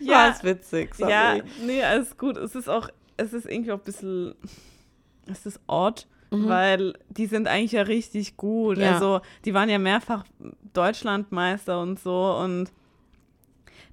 Ja. 0.00 0.12
war 0.12 0.30
es 0.30 0.44
witzig. 0.44 0.94
Sorry. 0.94 1.10
ja, 1.10 1.36
nee, 1.62 1.82
alles 1.82 2.16
gut. 2.16 2.36
Es 2.36 2.54
ist 2.54 2.68
auch, 2.68 2.88
es 3.16 3.32
ist 3.32 3.46
irgendwie 3.46 3.72
auch 3.72 3.78
ein 3.78 3.84
bisschen, 3.84 4.34
es 5.26 5.46
ist 5.46 5.60
odd, 5.66 6.06
weil 6.30 6.94
die 7.08 7.26
sind 7.26 7.48
eigentlich 7.48 7.72
ja 7.72 7.82
richtig 7.82 8.36
gut. 8.36 8.78
Ja. 8.78 8.94
Also, 8.94 9.20
die 9.44 9.52
waren 9.54 9.68
ja 9.68 9.78
mehrfach 9.78 10.24
Deutschlandmeister 10.72 11.80
und 11.80 11.98
so 11.98 12.36
und 12.36 12.70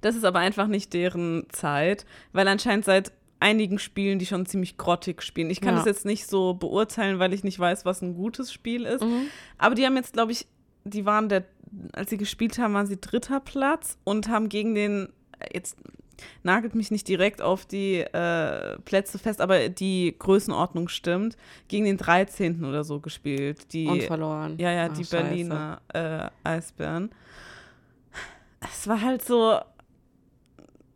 das 0.00 0.14
ist 0.14 0.24
aber 0.24 0.38
einfach 0.38 0.68
nicht 0.68 0.92
deren 0.92 1.46
Zeit, 1.50 2.06
weil 2.32 2.46
anscheinend 2.46 2.84
seit 2.84 3.12
einigen 3.40 3.78
Spielen 3.78 4.18
die 4.18 4.26
schon 4.26 4.46
ziemlich 4.46 4.76
grottig 4.76 5.22
spielen. 5.22 5.50
Ich 5.50 5.60
kann 5.60 5.70
Ja. 5.70 5.76
das 5.76 5.86
jetzt 5.86 6.04
nicht 6.04 6.26
so 6.26 6.54
beurteilen, 6.54 7.18
weil 7.18 7.32
ich 7.32 7.44
nicht 7.44 7.58
weiß, 7.58 7.84
was 7.84 8.02
ein 8.02 8.14
gutes 8.14 8.52
Spiel 8.52 8.84
ist. 8.84 9.02
Mhm. 9.02 9.26
Aber 9.58 9.74
die 9.74 9.84
haben 9.86 9.96
jetzt, 9.96 10.12
glaube 10.12 10.32
ich, 10.32 10.46
die 10.84 11.04
waren 11.04 11.28
der, 11.28 11.44
als 11.92 12.10
sie 12.10 12.16
gespielt 12.16 12.58
haben, 12.58 12.74
waren 12.74 12.86
sie 12.86 13.00
dritter 13.00 13.40
Platz 13.40 13.98
und 14.04 14.28
haben 14.28 14.48
gegen 14.48 14.74
den, 14.74 15.08
jetzt 15.52 15.76
nagelt 16.42 16.74
mich 16.74 16.90
nicht 16.90 17.06
direkt 17.08 17.40
auf 17.42 17.66
die 17.66 18.00
äh, 18.00 18.78
Plätze 18.84 19.18
fest, 19.18 19.40
aber 19.40 19.68
die 19.68 20.14
Größenordnung 20.18 20.88
stimmt, 20.88 21.36
gegen 21.68 21.84
den 21.84 21.96
13. 21.96 22.64
oder 22.64 22.84
so 22.84 23.00
gespielt. 23.00 23.72
Die, 23.72 23.86
Und 23.86 24.02
verloren. 24.04 24.56
ja, 24.58 24.72
ja, 24.72 24.88
Ach, 24.90 24.96
die 24.96 25.04
scheiße. 25.04 25.22
Berliner 25.24 25.80
äh, 25.92 26.28
Eisbären. 26.44 27.10
Es 28.60 28.88
war 28.88 29.00
halt 29.00 29.24
so, 29.24 29.58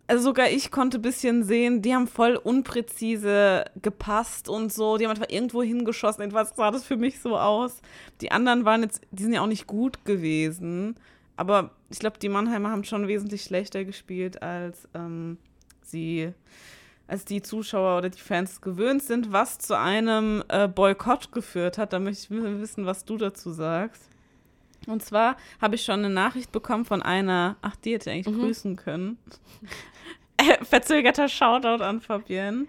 also 0.08 0.24
sogar 0.24 0.50
ich 0.50 0.70
konnte 0.70 0.98
ein 0.98 1.02
bisschen 1.02 1.44
sehen, 1.44 1.80
die 1.80 1.94
haben 1.94 2.06
voll 2.08 2.36
unpräzise 2.36 3.64
gepasst 3.80 4.48
und 4.48 4.72
so. 4.72 4.98
Die 4.98 5.04
haben 5.04 5.12
einfach 5.12 5.30
irgendwo 5.30 5.62
hingeschossen. 5.62 6.22
Etwas 6.22 6.54
sah 6.56 6.70
das 6.70 6.84
für 6.84 6.96
mich 6.96 7.20
so 7.20 7.38
aus. 7.38 7.80
Die 8.20 8.32
anderen 8.32 8.64
waren 8.64 8.82
jetzt, 8.82 9.00
die 9.10 9.22
sind 9.22 9.32
ja 9.32 9.42
auch 9.42 9.46
nicht 9.46 9.66
gut 9.66 10.04
gewesen. 10.04 10.96
Aber 11.42 11.70
ich 11.90 11.98
glaube, 11.98 12.20
die 12.20 12.28
Mannheimer 12.28 12.70
haben 12.70 12.84
schon 12.84 13.08
wesentlich 13.08 13.42
schlechter 13.42 13.84
gespielt, 13.84 14.40
als 14.44 14.88
ähm, 14.94 15.38
sie, 15.82 16.32
als 17.08 17.24
die 17.24 17.42
Zuschauer 17.42 17.98
oder 17.98 18.10
die 18.10 18.20
Fans 18.20 18.60
gewöhnt 18.60 19.02
sind, 19.02 19.32
was 19.32 19.58
zu 19.58 19.76
einem 19.76 20.44
äh, 20.46 20.68
Boykott 20.68 21.32
geführt 21.32 21.78
hat. 21.78 21.92
Da 21.92 21.98
möchte 21.98 22.32
ich 22.32 22.60
wissen, 22.60 22.86
was 22.86 23.04
du 23.04 23.16
dazu 23.16 23.50
sagst. 23.50 24.08
Und 24.86 25.02
zwar 25.02 25.36
habe 25.60 25.74
ich 25.74 25.82
schon 25.82 26.04
eine 26.04 26.10
Nachricht 26.10 26.52
bekommen 26.52 26.84
von 26.84 27.02
einer, 27.02 27.56
ach, 27.60 27.74
die 27.74 27.94
hätte 27.94 28.10
ich 28.10 28.14
eigentlich 28.14 28.36
mhm. 28.36 28.40
grüßen 28.40 28.76
können. 28.76 29.18
Verzögerter 30.62 31.28
Shoutout 31.28 31.82
an 31.82 32.00
Fabienne. 32.00 32.66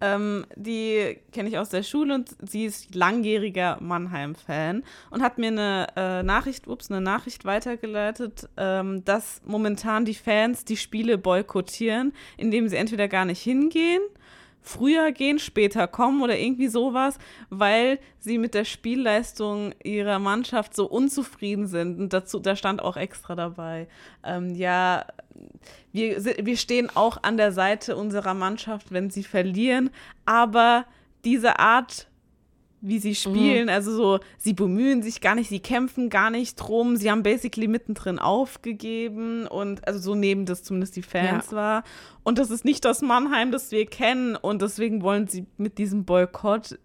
Ähm, 0.00 0.46
die 0.56 1.18
kenne 1.32 1.48
ich 1.48 1.58
aus 1.58 1.68
der 1.68 1.82
Schule 1.82 2.14
und 2.14 2.30
sie 2.48 2.64
ist 2.64 2.94
langjähriger 2.94 3.78
Mannheim-Fan 3.80 4.82
und 5.10 5.22
hat 5.22 5.38
mir 5.38 5.48
eine 5.48 5.86
äh, 5.96 6.22
Nachricht, 6.22 6.68
ups, 6.68 6.90
eine 6.90 7.00
Nachricht 7.00 7.44
weitergeleitet, 7.44 8.48
ähm, 8.56 9.04
dass 9.04 9.42
momentan 9.44 10.04
die 10.04 10.14
Fans 10.14 10.64
die 10.64 10.76
Spiele 10.76 11.18
boykottieren, 11.18 12.12
indem 12.36 12.68
sie 12.68 12.76
entweder 12.76 13.08
gar 13.08 13.24
nicht 13.24 13.42
hingehen 13.42 14.00
früher 14.62 15.12
gehen, 15.12 15.38
später 15.38 15.86
kommen 15.88 16.22
oder 16.22 16.38
irgendwie 16.38 16.68
sowas, 16.68 17.18
weil 17.48 17.98
sie 18.18 18.38
mit 18.38 18.54
der 18.54 18.64
Spielleistung 18.64 19.74
ihrer 19.82 20.18
Mannschaft 20.18 20.74
so 20.74 20.86
unzufrieden 20.86 21.66
sind. 21.66 21.98
Und 21.98 22.12
dazu, 22.12 22.38
da 22.38 22.56
stand 22.56 22.82
auch 22.82 22.96
extra 22.96 23.34
dabei, 23.34 23.88
ähm, 24.24 24.54
ja, 24.54 25.06
wir, 25.92 26.24
wir 26.24 26.56
stehen 26.56 26.90
auch 26.94 27.22
an 27.22 27.36
der 27.36 27.52
Seite 27.52 27.96
unserer 27.96 28.34
Mannschaft, 28.34 28.92
wenn 28.92 29.10
sie 29.10 29.24
verlieren, 29.24 29.90
aber 30.24 30.86
diese 31.24 31.58
Art 31.58 32.10
wie 32.80 32.98
sie 32.98 33.14
spielen. 33.14 33.64
Mhm. 33.64 33.70
Also 33.70 33.94
so, 33.94 34.20
sie 34.38 34.54
bemühen 34.54 35.02
sich 35.02 35.20
gar 35.20 35.34
nicht, 35.34 35.48
sie 35.48 35.60
kämpfen 35.60 36.08
gar 36.08 36.30
nicht 36.30 36.56
drum. 36.56 36.96
Sie 36.96 37.10
haben 37.10 37.22
basically 37.22 37.68
mittendrin 37.68 38.18
aufgegeben 38.18 39.46
und 39.46 39.86
also 39.86 39.98
so 39.98 40.14
nehmen 40.14 40.46
das 40.46 40.62
zumindest 40.62 40.96
die 40.96 41.02
Fans 41.02 41.50
ja. 41.50 41.56
wahr. 41.56 41.84
Und 42.22 42.38
das 42.38 42.50
ist 42.50 42.64
nicht 42.64 42.84
das 42.84 43.02
Mannheim, 43.02 43.52
das 43.52 43.70
wir 43.70 43.86
kennen. 43.86 44.36
Und 44.36 44.62
deswegen 44.62 45.02
wollen 45.02 45.28
sie 45.28 45.46
mit 45.58 45.78
diesem 45.78 46.04
Boykott 46.04 46.78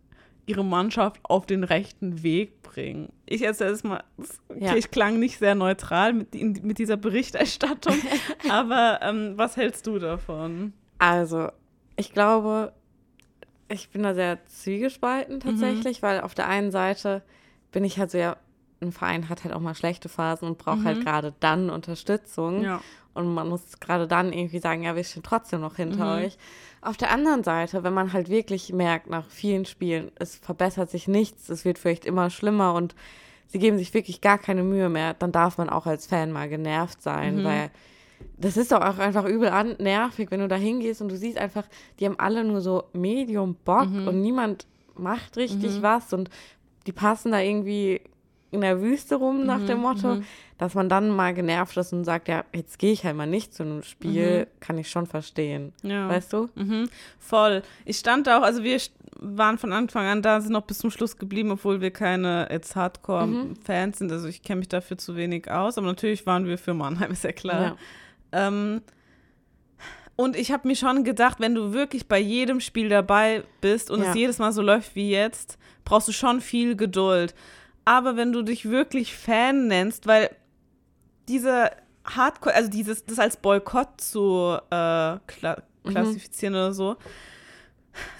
ihre 0.46 0.64
Mannschaft 0.64 1.20
auf 1.24 1.46
den 1.46 1.64
rechten 1.64 2.24
Weg 2.24 2.62
bringen. 2.62 3.12
Ich 3.26 3.42
erzähle 3.42 3.72
es 3.72 3.84
mal, 3.84 4.04
okay, 4.50 4.66
ja. 4.66 4.76
ich 4.76 4.92
klang 4.92 5.20
nicht 5.20 5.40
sehr 5.40 5.56
neutral 5.56 6.14
mit, 6.14 6.34
mit 6.64 6.78
dieser 6.78 6.98
Berichterstattung, 6.98 7.96
aber 8.50 9.00
ähm, 9.02 9.34
was 9.38 9.58
hältst 9.58 9.88
du 9.88 10.00
davon? 10.00 10.74
Also, 11.00 11.50
ich 11.96 12.14
glaube, 12.14 12.74
ich 13.68 13.90
bin 13.90 14.04
da 14.04 14.14
sehr 14.14 14.46
zwiegespalten 14.46 15.40
tatsächlich, 15.40 16.02
mhm. 16.02 16.06
weil 16.06 16.22
auf 16.22 16.36
der 16.36 16.48
einen 16.48 16.72
Seite 16.72 17.24
bin 17.72 17.84
ich 17.84 17.98
halt 17.98 18.12
so, 18.12 18.18
ja, 18.18 18.38
ein 18.82 18.92
Verein 18.92 19.30
hat 19.30 19.44
halt 19.44 19.54
auch 19.54 19.60
mal 19.60 19.76
schlechte 19.76 20.10
Phasen 20.10 20.48
und 20.48 20.58
braucht 20.58 20.84
halt 20.84 20.98
mhm. 20.98 21.06
halt 21.06 21.06
gerade 21.06 21.34
dann 21.40 21.70
Unterstützung. 21.70 22.62
Ja. 22.62 22.82
Und 23.14 23.34
man 23.34 23.48
muss 23.48 23.80
gerade 23.80 24.08
dann 24.08 24.34
irgendwie 24.34 24.60
sagen, 24.60 24.84
ja, 24.84 24.96
wir 24.96 25.04
stehen 25.04 25.24
trotzdem 25.24 25.62
noch 25.62 25.78
hinter 25.78 26.18
mhm. 26.18 26.26
euch. 26.26 26.38
Auf 26.86 26.98
der 26.98 27.12
anderen 27.12 27.44
Seite, 27.44 27.84
wenn 27.84 27.94
man 27.94 28.14
halt 28.14 28.30
wirklich 28.30 28.72
merkt, 28.72 29.10
nach 29.10 29.28
vielen 29.28 29.66
Spielen, 29.66 30.12
es 30.20 30.36
verbessert 30.36 30.90
sich 30.90 31.08
nichts, 31.08 31.50
es 31.50 31.66
wird 31.66 31.80
vielleicht 31.80 32.06
immer 32.06 32.30
schlimmer 32.30 32.74
und 32.76 32.94
sie 33.48 33.60
geben 33.60 33.78
sich 33.78 33.94
wirklich 33.94 34.22
gar 34.22 34.38
keine 34.38 34.64
Mühe 34.64 34.90
mehr, 34.90 35.16
dann 35.16 35.32
darf 35.32 35.58
man 35.58 35.70
auch 35.70 35.88
als 35.88 36.06
Fan 36.06 36.32
mal 36.32 36.48
genervt 36.48 37.02
sein, 37.02 37.38
mhm. 37.38 37.44
weil 37.44 37.72
das 38.38 38.56
ist 38.56 38.72
doch 38.72 38.82
auch 38.82 39.00
einfach 39.00 39.26
übel 39.26 39.50
an, 39.50 39.76
nervig, 39.80 40.30
wenn 40.30 40.42
du 40.42 40.48
da 40.48 40.56
hingehst 40.56 41.02
und 41.02 41.10
du 41.10 41.18
siehst 41.18 41.38
einfach, 41.38 41.66
die 42.00 42.06
haben 42.06 42.20
alle 42.20 42.44
nur 42.44 42.62
so 42.62 42.84
Medium 42.94 43.56
Bock 43.66 43.90
mhm. 43.90 44.08
und 44.08 44.22
niemand 44.22 44.68
macht 44.96 45.38
richtig 45.38 45.78
mhm. 45.78 45.82
was 45.82 46.14
und 46.14 46.30
die 46.86 46.92
passen 46.92 47.32
da 47.32 47.40
irgendwie 47.40 48.02
in 48.52 48.62
der 48.62 48.82
Wüste 48.82 49.16
rum 49.16 49.46
nach 49.46 49.60
mhm. 49.60 49.68
dem 49.68 49.80
Motto, 49.80 50.16
mhm. 50.16 50.26
dass 50.58 50.74
man 50.76 50.90
dann 50.90 51.10
mal 51.10 51.34
genervt 51.34 51.76
ist 51.78 51.94
und 51.94 52.06
sagt, 52.06 52.28
ja, 52.28 52.46
jetzt 52.54 52.80
gehe 52.80 52.92
ich 52.92 53.04
halt 53.04 53.16
mal 53.16 53.28
nicht 53.28 53.54
zu 53.54 53.64
einem 53.64 53.84
Spiel, 53.84 54.42
mhm. 54.42 54.60
kann 54.60 54.78
ich 54.78 54.90
schon 54.90 55.08
verstehen. 55.08 55.74
Ja. 55.84 56.08
Weißt 56.08 56.32
du? 56.34 56.50
Mhm. 56.56 56.90
Voll. 57.20 57.64
Ich 57.84 57.98
stand 57.98 58.28
da 58.28 58.40
auch, 58.40 58.44
also 58.44 58.64
wir 58.64 58.80
waren 59.20 59.58
von 59.58 59.74
Anfang 59.74 60.06
an 60.06 60.22
da, 60.22 60.42
sind 60.42 60.54
noch 60.54 60.64
bis 60.64 60.80
zum 60.80 60.92
Schluss 60.92 61.18
geblieben, 61.18 61.52
obwohl 61.52 61.82
wir 61.82 61.92
keine 61.92 62.48
jetzt 62.52 62.76
Hardcore-Fans 62.76 64.00
sind. 64.00 64.12
Also 64.12 64.28
ich 64.28 64.42
kenne 64.42 64.60
mich 64.60 64.70
dafür 64.70 64.98
zu 64.98 65.16
wenig 65.16 65.50
aus, 65.50 65.78
aber 65.78 65.88
natürlich 65.88 66.26
waren 66.26 66.46
wir 66.46 66.58
für 66.58 66.74
Mannheim, 66.74 67.12
ist 67.12 67.24
ja 67.24 67.32
klar. 67.32 67.78
Ja. 68.34 68.48
Ähm, 68.48 68.82
und 70.18 70.38
ich 70.38 70.52
habe 70.52 70.68
mir 70.68 70.76
schon 70.76 71.04
gedacht, 71.04 71.40
wenn 71.40 71.56
du 71.56 71.74
wirklich 71.74 72.08
bei 72.08 72.20
jedem 72.20 72.62
Spiel 72.62 72.88
dabei 72.88 73.44
bist 73.60 73.92
und 73.92 74.02
ja. 74.02 74.10
es 74.10 74.16
jedes 74.16 74.40
Mal 74.40 74.54
so 74.54 74.62
läuft 74.62 74.96
wie 74.96 75.10
jetzt, 75.10 75.58
brauchst 75.84 76.08
du 76.08 76.14
schon 76.14 76.40
viel 76.40 76.76
Geduld. 76.78 77.36
Aber 77.86 78.18
wenn 78.18 78.32
du 78.32 78.42
dich 78.42 78.70
wirklich 78.70 79.16
Fan 79.16 79.68
nennst, 79.68 80.08
weil 80.08 80.32
diese 81.28 81.72
Hardcore, 82.04 82.56
also 82.56 82.70
dieses, 82.70 83.06
das 83.06 83.20
als 83.20 83.38
Boykott 83.38 84.02
zu 84.02 84.58
äh, 84.70 85.18
kla 85.28 85.64
mhm. 85.84 85.90
klassifizieren 85.90 86.54
mhm. 86.54 86.60
oder 86.60 86.74
so, 86.74 86.96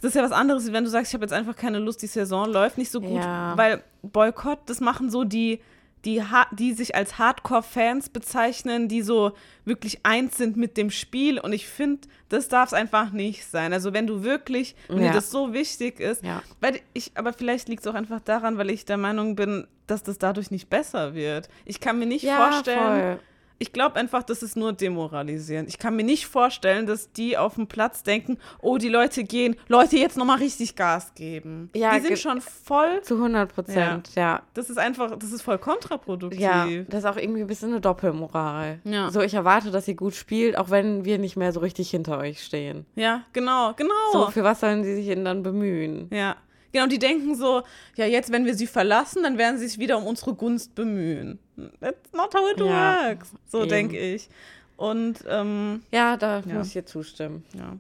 das 0.02 0.10
ist 0.10 0.16
ja 0.16 0.24
was 0.24 0.32
anderes, 0.32 0.72
wenn 0.72 0.84
du 0.84 0.90
sagst, 0.90 1.12
ich 1.12 1.14
habe 1.16 1.26
jetzt 1.26 1.34
einfach 1.34 1.56
keine 1.56 1.80
Lust, 1.80 2.02
die 2.02 2.08
Saison 2.08 2.50
läuft 2.50 2.78
nicht 2.78 2.92
so 2.92 3.02
gut, 3.02 3.22
ja. 3.22 3.58
weil 3.58 3.84
Boykott, 4.04 4.60
das 4.68 4.80
machen 4.80 5.10
so 5.10 5.24
die 5.24 5.60
die, 6.06 6.22
die 6.52 6.74
sich 6.74 6.96
als 6.96 7.18
Hardcore-Fans 7.18 8.10
bezeichnen, 8.10 8.88
die 8.88 9.02
so 9.02 9.34
wirklich 9.66 10.00
eins 10.04 10.38
sind 10.38 10.56
mit 10.56 10.78
dem 10.78 10.92
Spiel. 10.92 11.40
Und 11.40 11.54
ich 11.54 11.68
finde, 11.68 12.08
das 12.30 12.48
darf 12.48 12.70
es 12.70 12.74
einfach 12.74 13.12
nicht 13.12 13.46
sein. 13.46 13.74
Also 13.74 13.94
wenn 13.94 14.08
du 14.08 14.24
wirklich, 14.24 14.76
wenn 14.88 15.00
ja. 15.00 15.08
dir 15.08 15.14
das 15.14 15.32
so 15.32 15.54
wichtig 15.54 16.00
ist, 16.00 16.24
ja. 16.24 16.44
weil 16.62 16.80
ich, 16.94 17.12
aber 17.16 17.34
vielleicht 17.34 17.68
liegt 17.68 17.82
es 17.82 17.88
auch 17.88 17.96
einfach 17.96 18.22
daran, 18.22 18.58
weil 18.58 18.70
ich 18.70 18.86
der 18.86 18.98
Meinung 18.98 19.36
bin, 19.36 19.68
dass 19.88 20.04
das 20.04 20.18
dadurch 20.18 20.52
nicht 20.52 20.70
besser 20.70 21.16
wird. 21.16 21.50
Ich 21.66 21.80
kann 21.80 22.00
mir 22.00 22.06
nicht 22.06 22.24
ja, 22.24 22.38
vorstellen. 22.38 23.18
Voll 23.18 23.20
ich 23.58 23.72
glaube 23.72 23.96
einfach, 23.96 24.24
das 24.24 24.44
ist 24.44 24.56
nur 24.56 24.74
demoralisierend. 24.74 25.70
Ich 25.70 25.80
kann 25.80 25.96
mir 25.96 26.04
nicht 26.04 26.28
vorstellen, 26.28 26.86
dass 26.86 27.12
die 27.12 27.38
auf 27.38 27.56
dem 27.56 27.68
Platz 27.68 28.04
denken, 28.04 28.38
oh, 28.62 28.78
die 28.78 28.90
Leute 28.90 29.24
gehen, 29.24 29.56
Leute, 29.68 29.98
jetzt 29.98 30.18
nochmal 30.18 30.40
richtig 30.40 30.76
Gas 30.76 31.14
geben. 31.16 31.70
Ja, 31.74 31.96
die 31.96 32.06
sind 32.06 32.20
schon 32.20 32.42
voll. 32.42 33.02
Zu 33.04 33.16
100 33.16 33.54
Prozent, 33.54 34.12
ja. 34.16 34.22
ja. 34.22 34.42
Das 34.54 34.70
ist 34.70 34.78
einfach, 34.78 35.18
das 35.18 35.32
ist 35.32 35.42
voll 35.42 35.58
kontraproduktiv. 35.58 36.42
Ja, 36.42 36.68
das 36.88 37.00
ist 37.00 37.06
auch 37.06 37.18
irgendwie 37.18 37.42
ein 37.42 37.48
bisschen 37.48 37.70
eine 37.70 37.82
Doppelmoral. 37.82 38.80
Ja. 38.84 39.10
So, 39.12 39.22
ich 39.22 39.34
erwarte, 39.34 39.72
dass 39.72 39.88
ihr 39.88 39.96
gut 39.96 40.16
spielt, 40.16 40.58
auch 40.58 40.70
wenn 40.70 41.06
wir 41.06 41.18
nicht 41.18 41.38
mehr 41.38 41.54
so 41.54 41.62
richtig 41.62 41.90
hinter 41.90 42.18
euch 42.18 42.44
stehen. 42.44 42.86
Ja, 42.96 43.24
genau, 43.34 43.74
genau. 43.76 43.94
So, 44.12 44.32
für 44.32 44.44
was 44.44 44.60
sollen 44.60 44.84
sie 44.84 44.96
sich 44.96 45.08
denn 45.08 45.26
dann 45.26 45.44
bemühen? 45.44 46.10
Ja. 46.12 46.36
Genau, 46.76 46.88
die 46.88 47.00
denken 47.00 47.36
so, 47.36 47.64
ja, 47.96 48.06
jetzt, 48.06 48.34
wenn 48.34 48.44
wir 48.44 48.54
sie 48.54 48.68
verlassen, 48.68 49.24
dann 49.24 49.38
werden 49.38 49.58
sie 49.58 49.66
sich 49.66 49.80
wieder 49.80 49.98
um 49.98 50.06
unsere 50.06 50.34
Gunst 50.34 50.76
bemühen. 50.76 51.40
That's 51.80 52.12
not 52.12 52.36
how 52.36 52.52
it 52.52 52.60
ja, 52.60 53.12
works. 53.12 53.32
So 53.48 53.66
denke 53.66 53.98
ich. 53.98 54.28
Und 54.76 55.24
ähm, 55.26 55.84
ja, 55.94 56.18
da 56.18 56.42
ja. 56.42 56.54
muss 56.54 56.68
ich 56.68 56.74
dir 56.74 56.86
zustimmen. 56.86 57.46
Ja. 57.58 57.78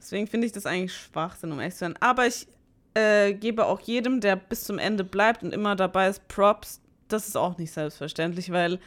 Deswegen 0.00 0.26
finde 0.26 0.46
ich 0.46 0.54
das 0.54 0.64
eigentlich 0.64 0.96
Schwachsinn, 0.96 1.52
um 1.52 1.60
ehrlich 1.60 1.74
zu 1.74 1.80
sein. 1.80 1.96
Aber 2.00 2.26
ich 2.26 2.46
äh, 2.94 3.34
gebe 3.34 3.66
auch 3.66 3.80
jedem, 3.80 4.22
der 4.22 4.36
bis 4.36 4.64
zum 4.64 4.78
Ende 4.78 5.04
bleibt 5.04 5.42
und 5.42 5.52
immer 5.52 5.76
dabei 5.76 6.08
ist, 6.08 6.26
Props. 6.26 6.80
Das 7.08 7.28
ist 7.28 7.36
auch 7.36 7.58
nicht 7.58 7.72
selbstverständlich, 7.72 8.50
weil 8.50 8.80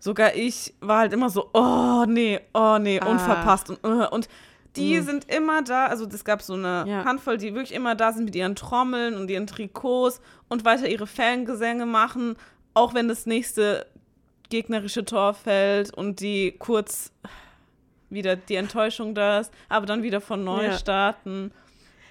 sogar 0.00 0.34
ich 0.34 0.74
war 0.80 0.98
halt 0.98 1.12
immer 1.12 1.30
so, 1.30 1.50
oh 1.52 2.04
nee, 2.08 2.40
oh 2.52 2.78
nee, 2.80 2.98
ah. 2.98 3.06
unverpasst. 3.06 3.70
Und, 3.70 3.84
uh, 3.84 4.08
und 4.10 4.28
die 4.76 5.00
mhm. 5.00 5.04
sind 5.04 5.32
immer 5.32 5.62
da, 5.62 5.86
also 5.86 6.06
es 6.06 6.24
gab 6.24 6.42
so 6.42 6.54
eine 6.54 6.84
ja. 6.86 7.04
Handvoll, 7.04 7.38
die 7.38 7.54
wirklich 7.54 7.74
immer 7.74 7.94
da 7.94 8.12
sind 8.12 8.24
mit 8.24 8.36
ihren 8.36 8.54
Trommeln 8.54 9.14
und 9.14 9.30
ihren 9.30 9.46
Trikots 9.46 10.20
und 10.48 10.64
weiter 10.64 10.88
ihre 10.88 11.06
Fangesänge 11.06 11.86
machen, 11.86 12.36
auch 12.74 12.94
wenn 12.94 13.08
das 13.08 13.26
nächste 13.26 13.86
gegnerische 14.48 15.04
Tor 15.04 15.34
fällt 15.34 15.92
und 15.92 16.20
die 16.20 16.52
kurz 16.58 17.12
wieder 18.10 18.36
die 18.36 18.54
Enttäuschung 18.54 19.14
da 19.14 19.40
ist, 19.40 19.52
aber 19.68 19.86
dann 19.86 20.02
wieder 20.02 20.20
von 20.20 20.44
neu 20.44 20.66
ja. 20.66 20.72
starten. 20.72 21.52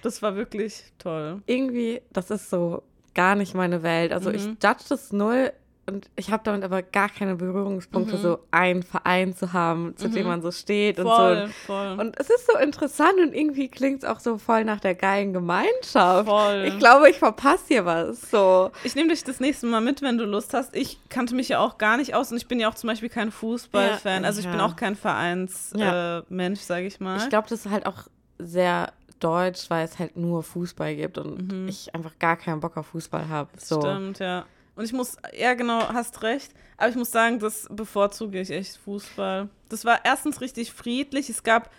Das 0.02 0.22
war 0.22 0.36
wirklich 0.36 0.92
toll. 0.98 1.42
Irgendwie, 1.46 2.02
das 2.12 2.30
ist 2.30 2.50
so 2.50 2.82
gar 3.14 3.34
nicht 3.34 3.54
meine 3.54 3.82
Welt. 3.82 4.12
Also 4.12 4.28
mhm. 4.28 4.36
ich 4.36 4.44
judge 4.44 4.84
das 4.88 5.12
null 5.12 5.52
und 5.86 6.10
ich 6.16 6.30
habe 6.30 6.42
damit 6.44 6.64
aber 6.64 6.82
gar 6.82 7.08
keine 7.08 7.36
Berührungspunkte, 7.36 8.16
mhm. 8.16 8.20
so 8.20 8.38
einen 8.50 8.82
Verein 8.82 9.36
zu 9.36 9.52
haben, 9.52 9.96
zu 9.96 10.08
mhm. 10.08 10.12
dem 10.12 10.26
man 10.26 10.42
so 10.42 10.50
steht 10.50 10.96
voll, 10.96 11.42
und 11.42 11.46
so. 11.46 11.52
Voll. 11.66 11.96
Und 12.00 12.18
es 12.18 12.28
ist 12.28 12.46
so 12.50 12.58
interessant 12.58 13.14
und 13.20 13.32
irgendwie 13.32 13.68
klingt 13.68 14.02
es 14.02 14.08
auch 14.08 14.18
so 14.18 14.38
voll 14.38 14.64
nach 14.64 14.80
der 14.80 14.94
geilen 14.94 15.32
Gemeinschaft. 15.32 16.28
Voll. 16.28 16.64
Ich 16.66 16.78
glaube, 16.78 17.08
ich 17.08 17.18
verpasse 17.18 17.64
hier 17.68 17.84
was. 17.84 18.30
So. 18.30 18.72
Ich 18.82 18.96
nehme 18.96 19.10
dich 19.10 19.22
das 19.22 19.38
nächste 19.38 19.66
Mal 19.66 19.80
mit, 19.80 20.02
wenn 20.02 20.18
du 20.18 20.24
Lust 20.24 20.54
hast. 20.54 20.74
Ich 20.74 20.98
kannte 21.08 21.34
mich 21.34 21.48
ja 21.48 21.60
auch 21.60 21.78
gar 21.78 21.96
nicht 21.96 22.14
aus 22.14 22.32
und 22.32 22.36
ich 22.36 22.48
bin 22.48 22.58
ja 22.58 22.68
auch 22.68 22.74
zum 22.74 22.88
Beispiel 22.88 23.08
kein 23.08 23.30
Fußballfan. 23.30 24.22
Ja, 24.22 24.26
also 24.26 24.40
ich 24.40 24.46
ja. 24.46 24.50
bin 24.50 24.60
auch 24.60 24.74
kein 24.74 24.96
Vereinsmensch, 24.96 25.80
ja. 25.80 26.18
äh, 26.18 26.54
sage 26.56 26.86
ich 26.86 26.98
mal. 26.98 27.18
Ich 27.18 27.28
glaube, 27.28 27.48
das 27.48 27.64
ist 27.64 27.70
halt 27.70 27.86
auch 27.86 28.08
sehr 28.38 28.92
deutsch, 29.20 29.70
weil 29.70 29.84
es 29.84 29.98
halt 29.98 30.16
nur 30.16 30.42
Fußball 30.42 30.94
gibt 30.96 31.18
und 31.18 31.52
mhm. 31.52 31.68
ich 31.68 31.94
einfach 31.94 32.18
gar 32.18 32.36
keinen 32.36 32.60
Bock 32.60 32.76
auf 32.76 32.88
Fußball 32.88 33.28
habe. 33.28 33.50
So. 33.56 33.80
Stimmt, 33.80 34.18
ja. 34.18 34.44
Und 34.76 34.84
ich 34.84 34.92
muss, 34.92 35.16
ja 35.36 35.54
genau, 35.54 35.88
hast 35.88 36.22
recht. 36.22 36.52
Aber 36.76 36.90
ich 36.90 36.96
muss 36.96 37.10
sagen, 37.10 37.38
das 37.38 37.66
bevorzuge 37.70 38.40
ich 38.40 38.50
echt 38.50 38.76
Fußball. 38.76 39.48
Das 39.68 39.84
war 39.84 40.00
erstens 40.04 40.40
richtig 40.40 40.72
friedlich. 40.72 41.30
Es 41.30 41.42
gab, 41.42 41.70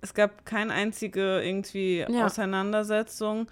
es 0.00 0.14
gab 0.14 0.44
keine 0.46 0.72
einzige 0.72 1.42
irgendwie 1.42 2.04
Ja. 2.08 2.24
Auseinandersetzung. 2.26 3.46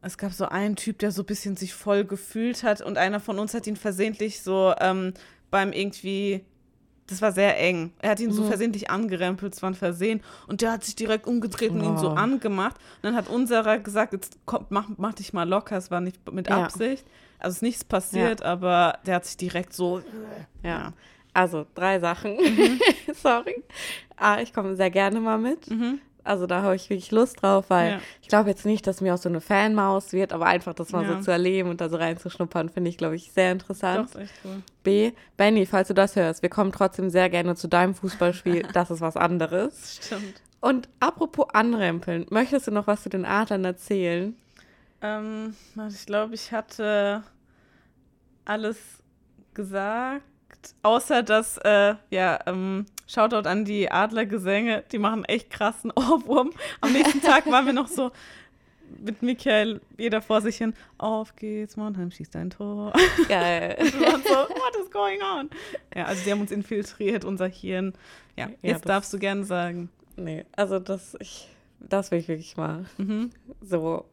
Es 0.00 0.18
gab 0.18 0.32
so 0.32 0.46
einen 0.46 0.76
Typ, 0.76 0.98
der 0.98 1.12
so 1.12 1.22
ein 1.22 1.26
bisschen 1.26 1.56
sich 1.56 1.74
voll 1.74 2.04
gefühlt 2.04 2.62
hat 2.62 2.80
und 2.80 2.98
einer 2.98 3.20
von 3.20 3.38
uns 3.38 3.54
hat 3.54 3.66
ihn 3.66 3.76
versehentlich 3.76 4.42
so 4.42 4.74
ähm, 4.80 5.14
beim 5.50 5.72
irgendwie, 5.72 6.44
das 7.06 7.20
war 7.22 7.32
sehr 7.32 7.58
eng. 7.60 7.92
Er 8.00 8.10
hat 8.10 8.20
ihn 8.20 8.32
so 8.32 8.44
versehentlich 8.44 8.90
angerempelt, 8.90 9.54
es 9.54 9.62
war 9.62 9.70
ein 9.70 9.74
Versehen 9.74 10.22
und 10.46 10.62
der 10.62 10.72
hat 10.72 10.84
sich 10.84 10.96
direkt 10.96 11.26
umgedreht 11.26 11.70
und 11.70 11.82
ihn 11.82 11.98
so 11.98 12.10
Oh. 12.10 12.14
angemacht. 12.14 12.76
Und 12.96 13.04
dann 13.04 13.16
hat 13.16 13.28
unserer 13.28 13.78
gesagt, 13.78 14.12
jetzt 14.14 14.38
komm, 14.46 14.66
mach, 14.70 14.88
mach 14.96 15.12
dich 15.14 15.32
mal 15.32 15.48
locker, 15.48 15.76
es 15.76 15.90
war 15.90 16.00
nicht 16.00 16.30
mit 16.32 16.48
Ja. 16.48 16.64
Absicht. 16.64 17.04
Also 17.38 17.56
ist 17.56 17.62
nichts 17.62 17.84
passiert, 17.84 18.42
aber 18.42 18.98
der 19.06 19.16
hat 19.16 19.26
sich 19.26 19.36
direkt 19.36 19.72
so, 19.74 20.00
Ja. 20.62 20.92
Also, 21.36 21.66
drei 21.74 21.98
Sachen. 21.98 22.36
Mhm. 22.36 22.80
Sorry. 23.14 23.62
Ah, 24.16 24.40
ich 24.40 24.54
komme 24.54 24.76
sehr 24.76 24.90
gerne 24.90 25.18
mal 25.20 25.36
mit. 25.36 25.68
Mhm. 25.68 25.98
Also, 26.22 26.46
da 26.46 26.62
habe 26.62 26.76
ich 26.76 26.88
wirklich 26.88 27.10
Lust 27.10 27.42
drauf, 27.42 27.66
weil 27.68 27.90
Ja. 27.94 28.00
ich 28.22 28.28
glaube 28.28 28.48
jetzt 28.50 28.64
nicht, 28.64 28.86
dass 28.86 29.00
mir 29.00 29.12
auch 29.12 29.18
so 29.18 29.28
eine 29.28 29.40
Fanmaus 29.40 30.12
wird, 30.12 30.32
aber 30.32 30.46
einfach 30.46 30.74
das 30.74 30.92
mal 30.92 31.02
Ja. 31.04 31.16
so 31.16 31.20
zu 31.22 31.30
erleben 31.32 31.68
und 31.70 31.80
da 31.80 31.88
so 31.88 31.96
reinzuschnuppern, 31.96 32.68
finde 32.70 32.88
ich, 32.88 32.96
glaube 32.98 33.16
ich, 33.16 33.32
sehr 33.32 33.50
interessant. 33.52 34.08
ist 34.10 34.16
echt 34.16 34.32
cool. 34.44 34.62
B, 34.84 35.12
Benny, 35.36 35.66
falls 35.66 35.88
du 35.88 35.94
das 35.94 36.14
hörst, 36.14 36.42
wir 36.42 36.50
kommen 36.50 36.70
trotzdem 36.70 37.10
sehr 37.10 37.28
gerne 37.28 37.56
zu 37.56 37.66
deinem 37.66 37.94
Fußballspiel. 37.94 38.68
Das 38.72 38.90
ist 38.90 39.00
was 39.00 39.16
anderes. 39.16 40.00
Stimmt. 40.02 40.40
Und 40.60 40.88
apropos 41.00 41.46
Anrempeln, 41.52 42.26
möchtest 42.30 42.66
du 42.66 42.70
noch 42.70 42.86
was 42.86 43.02
zu 43.02 43.08
den 43.08 43.24
Adlern 43.24 43.64
erzählen? 43.64 44.36
Ähm, 45.02 45.54
ich 45.88 46.06
glaube, 46.06 46.34
ich 46.34 46.52
hatte 46.52 47.22
alles 48.44 48.78
gesagt, 49.52 50.22
außer 50.82 51.22
dass, 51.22 51.58
äh, 51.58 51.94
ja, 52.10 52.38
ähm, 52.46 52.86
Shoutout 53.06 53.48
an 53.48 53.64
die 53.66 53.90
Adlergesänge, 53.90 54.82
die 54.90 54.98
machen 54.98 55.24
echt 55.26 55.50
krassen 55.50 55.92
Ohrwurm. 55.96 56.52
Am 56.80 56.92
nächsten 56.92 57.20
Tag 57.20 57.46
waren 57.50 57.66
wir 57.66 57.74
noch 57.74 57.88
so 57.88 58.10
mit 59.04 59.22
Michael, 59.22 59.80
jeder 59.98 60.22
vor 60.22 60.40
sich 60.40 60.56
hin, 60.56 60.74
auf 60.98 61.34
geht's, 61.36 61.76
Mannheim 61.76 62.10
schießt 62.10 62.36
ein 62.36 62.50
Tor. 62.50 62.92
Geil. 63.28 63.76
Wir 63.80 64.00
waren 64.06 64.22
so, 64.22 64.30
what 64.54 64.76
is 64.82 64.90
going 64.90 65.20
on? 65.22 65.50
Ja, 65.94 66.04
also 66.04 66.22
die 66.24 66.30
haben 66.32 66.40
uns 66.40 66.50
infiltriert, 66.52 67.24
unser 67.24 67.46
Hirn. 67.48 67.92
Ja, 68.36 68.46
Ja, 68.46 68.52
jetzt 68.62 68.84
das- 68.84 68.88
darfst 68.88 69.12
du 69.12 69.18
gerne 69.18 69.44
sagen. 69.44 69.90
nee, 70.16 70.44
also 70.52 70.78
das, 70.78 71.16
ich, 71.20 71.48
das 71.80 72.10
will 72.10 72.18
ich 72.18 72.28
wirklich 72.28 72.56
mal 72.56 72.84
Mhm. 72.98 73.30
so 73.60 74.04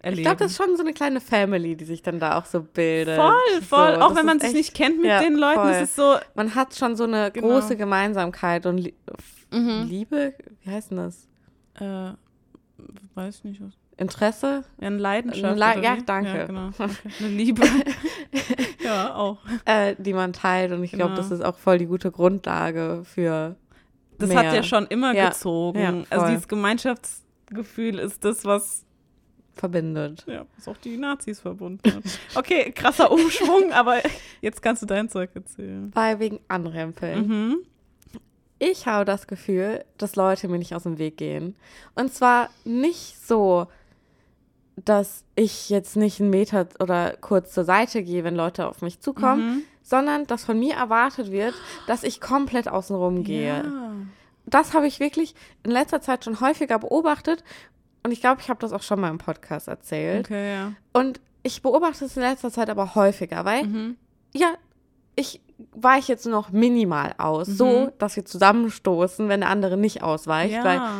Erleben. 0.00 0.20
Ich 0.20 0.24
glaube, 0.26 0.38
das 0.38 0.52
ist 0.52 0.56
schon 0.56 0.76
so 0.76 0.82
eine 0.84 0.92
kleine 0.94 1.20
Family, 1.20 1.74
die 1.74 1.84
sich 1.84 2.02
dann 2.02 2.20
da 2.20 2.38
auch 2.38 2.44
so 2.44 2.62
bildet. 2.62 3.16
voll, 3.16 3.62
voll. 3.68 3.94
So, 3.96 4.00
Auch 4.00 4.14
wenn 4.14 4.26
man 4.26 4.38
sich 4.38 4.50
echt- 4.50 4.56
nicht 4.56 4.74
kennt 4.74 4.98
mit 4.98 5.06
Ja, 5.06 5.20
den 5.20 5.34
Leuten, 5.34 5.60
voll. 5.60 5.70
es 5.72 5.82
ist 5.90 5.96
so, 5.96 6.16
Man 6.36 6.54
hat 6.54 6.76
schon 6.76 6.94
so 6.94 7.02
eine 7.02 7.32
Genau. 7.32 7.48
große 7.48 7.76
Gemeinsamkeit 7.76 8.64
und 8.66 8.78
Lie 8.78 8.94
Mhm. 9.50 9.86
Liebe, 9.88 10.34
wie 10.62 10.70
heißt 10.70 10.90
denn 10.92 10.98
das? 10.98 11.26
Äh, 11.80 12.12
weiß 13.14 13.42
nicht 13.44 13.60
was. 13.60 13.72
Interesse? 13.98 14.64
Ja, 14.80 14.86
eine 14.86 14.96
Leidenschaft. 14.98 15.60
Eine 15.60 15.76
Le- 15.80 15.84
ja, 15.84 15.96
danke. 16.06 16.36
Ja, 16.38 16.46
genau. 16.46 16.68
Okay. 16.68 16.88
Eine 17.20 17.28
Liebe. 17.28 17.62
ja, 18.82 19.14
auch. 19.14 19.38
Äh, 19.64 19.96
die 19.98 20.12
man 20.14 20.32
teilt. 20.32 20.72
Und 20.72 20.82
ich 20.84 20.92
glaube, 20.92 21.10
Genau. 21.14 21.20
das 21.22 21.30
ist 21.30 21.44
auch 21.44 21.58
voll 21.58 21.78
die 21.78 21.86
gute 21.86 22.10
Grundlage 22.10 23.02
für. 23.04 23.56
Das 24.18 24.28
mehr. 24.30 24.38
hat 24.38 24.54
ja 24.54 24.62
schon 24.62 24.86
immer 24.86 25.14
Ja, 25.14 25.28
gezogen. 25.28 25.78
ja, 25.80 25.94
also 26.10 26.26
dieses 26.26 26.48
Gemeinschaftsgefühl 26.48 27.98
ist 27.98 28.24
das, 28.24 28.44
was 28.44 28.84
verbindet. 29.54 30.24
ja, 30.28 30.44
was 30.56 30.68
auch 30.68 30.76
die 30.76 30.96
Nazis 30.96 31.40
verbunden 31.40 31.92
hat. 31.94 32.02
Okay, 32.36 32.70
krasser 32.72 33.10
Umschwung, 33.10 33.72
aber 33.72 33.96
jetzt 34.40 34.62
kannst 34.62 34.82
du 34.82 34.86
dein 34.86 35.08
Zeug 35.08 35.30
erzählen. 35.34 35.90
Weil 35.94 36.18
wegen 36.20 36.38
Anrempeln. 36.48 37.26
Mhm. 37.28 37.56
Ich 38.60 38.86
habe 38.86 39.04
das 39.04 39.26
Gefühl, 39.28 39.84
dass 39.98 40.16
Leute 40.16 40.48
mir 40.48 40.58
nicht 40.58 40.74
aus 40.74 40.82
dem 40.84 40.98
Weg 40.98 41.16
gehen. 41.16 41.54
Und 41.94 42.12
zwar 42.12 42.50
nicht 42.64 43.16
so, 43.24 43.66
dass 44.84 45.24
ich 45.34 45.68
jetzt 45.70 45.96
nicht 45.96 46.20
einen 46.20 46.30
Meter 46.30 46.66
oder 46.80 47.16
kurz 47.20 47.52
zur 47.52 47.64
Seite 47.64 48.02
gehe, 48.02 48.24
wenn 48.24 48.34
Leute 48.36 48.66
auf 48.68 48.82
mich 48.82 49.00
zukommen, 49.00 49.46
Mhm. 49.56 49.62
sondern 49.82 50.26
dass 50.26 50.44
von 50.44 50.58
mir 50.58 50.74
erwartet 50.74 51.30
wird, 51.32 51.54
dass 51.86 52.02
ich 52.02 52.20
komplett 52.20 52.68
außenrum 52.68 53.24
gehe. 53.24 53.48
Ja. 53.58 53.64
Das 54.46 54.74
habe 54.74 54.86
ich 54.86 55.00
wirklich 55.00 55.34
in 55.62 55.70
letzter 55.70 56.00
Zeit 56.00 56.24
schon 56.24 56.40
häufiger 56.40 56.78
beobachtet. 56.78 57.44
Und 58.04 58.12
ich 58.12 58.20
glaube, 58.20 58.40
ich 58.40 58.48
habe 58.48 58.60
das 58.60 58.72
auch 58.72 58.82
schon 58.82 59.00
mal 59.00 59.10
im 59.10 59.18
Podcast 59.18 59.68
erzählt. 59.68 60.26
Okay, 60.26 60.54
ja. 60.54 60.72
Und 60.92 61.20
ich 61.42 61.62
beobachte 61.62 62.04
es 62.04 62.16
in 62.16 62.22
letzter 62.22 62.50
Zeit 62.50 62.70
aber 62.70 62.94
häufiger, 62.94 63.44
weil, 63.44 63.64
Mhm. 63.64 63.96
ja, 64.34 64.54
ich 65.16 65.40
weiche 65.72 66.12
jetzt 66.12 66.24
nur 66.24 66.34
noch 66.34 66.50
minimal 66.50 67.14
aus, 67.18 67.48
Mhm. 67.48 67.52
so, 67.54 67.92
dass 67.98 68.16
wir 68.16 68.24
zusammenstoßen, 68.24 69.28
wenn 69.28 69.40
der 69.40 69.50
andere 69.50 69.76
nicht 69.76 70.02
ausweicht, 70.02 70.62
weil 70.64 70.76
Ja. 70.76 70.92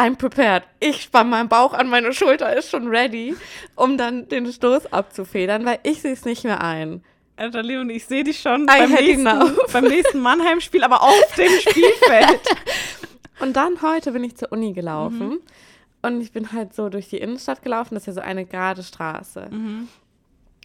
I'm 0.00 0.16
prepared. 0.16 0.62
Ich 0.80 1.02
spann 1.02 1.28
meinen 1.30 1.48
Bauch 1.48 1.72
an, 1.74 1.88
meine 1.88 2.12
Schulter 2.12 2.54
ist 2.56 2.70
schon 2.70 2.88
ready, 2.88 3.36
um 3.76 3.98
dann 3.98 4.28
den 4.28 4.50
Stoß 4.50 4.92
abzufedern, 4.92 5.64
weil 5.64 5.78
ich 5.82 6.00
sehe 6.02 6.12
es 6.12 6.24
nicht 6.24 6.44
mehr 6.44 6.62
ein. 6.62 7.02
Alter 7.36 7.62
Leonie, 7.62 7.94
ich 7.94 8.06
sehe 8.06 8.22
dich 8.24 8.40
schon 8.40 8.62
I 8.64 8.66
beim 8.66 8.90
nächsten, 8.92 9.56
beim 9.72 9.84
nächsten 9.84 10.20
Mannheim-Spiel, 10.20 10.84
aber 10.84 11.02
auf 11.02 11.34
dem 11.36 11.50
Spielfeld. 11.60 12.40
Und 13.40 13.54
dann 13.56 13.80
heute 13.82 14.12
bin 14.12 14.24
ich 14.24 14.36
zur 14.36 14.52
Uni 14.52 14.72
gelaufen 14.72 15.28
Mhm. 15.28 15.40
und 16.02 16.20
ich 16.20 16.32
bin 16.32 16.52
halt 16.52 16.74
so 16.74 16.88
durch 16.90 17.08
die 17.08 17.18
Innenstadt 17.18 17.62
gelaufen, 17.62 17.94
das 17.94 18.02
ist 18.02 18.06
ja 18.08 18.12
so 18.14 18.20
eine 18.20 18.44
gerade 18.44 18.82
Straße. 18.82 19.48
Mhm. 19.50 19.88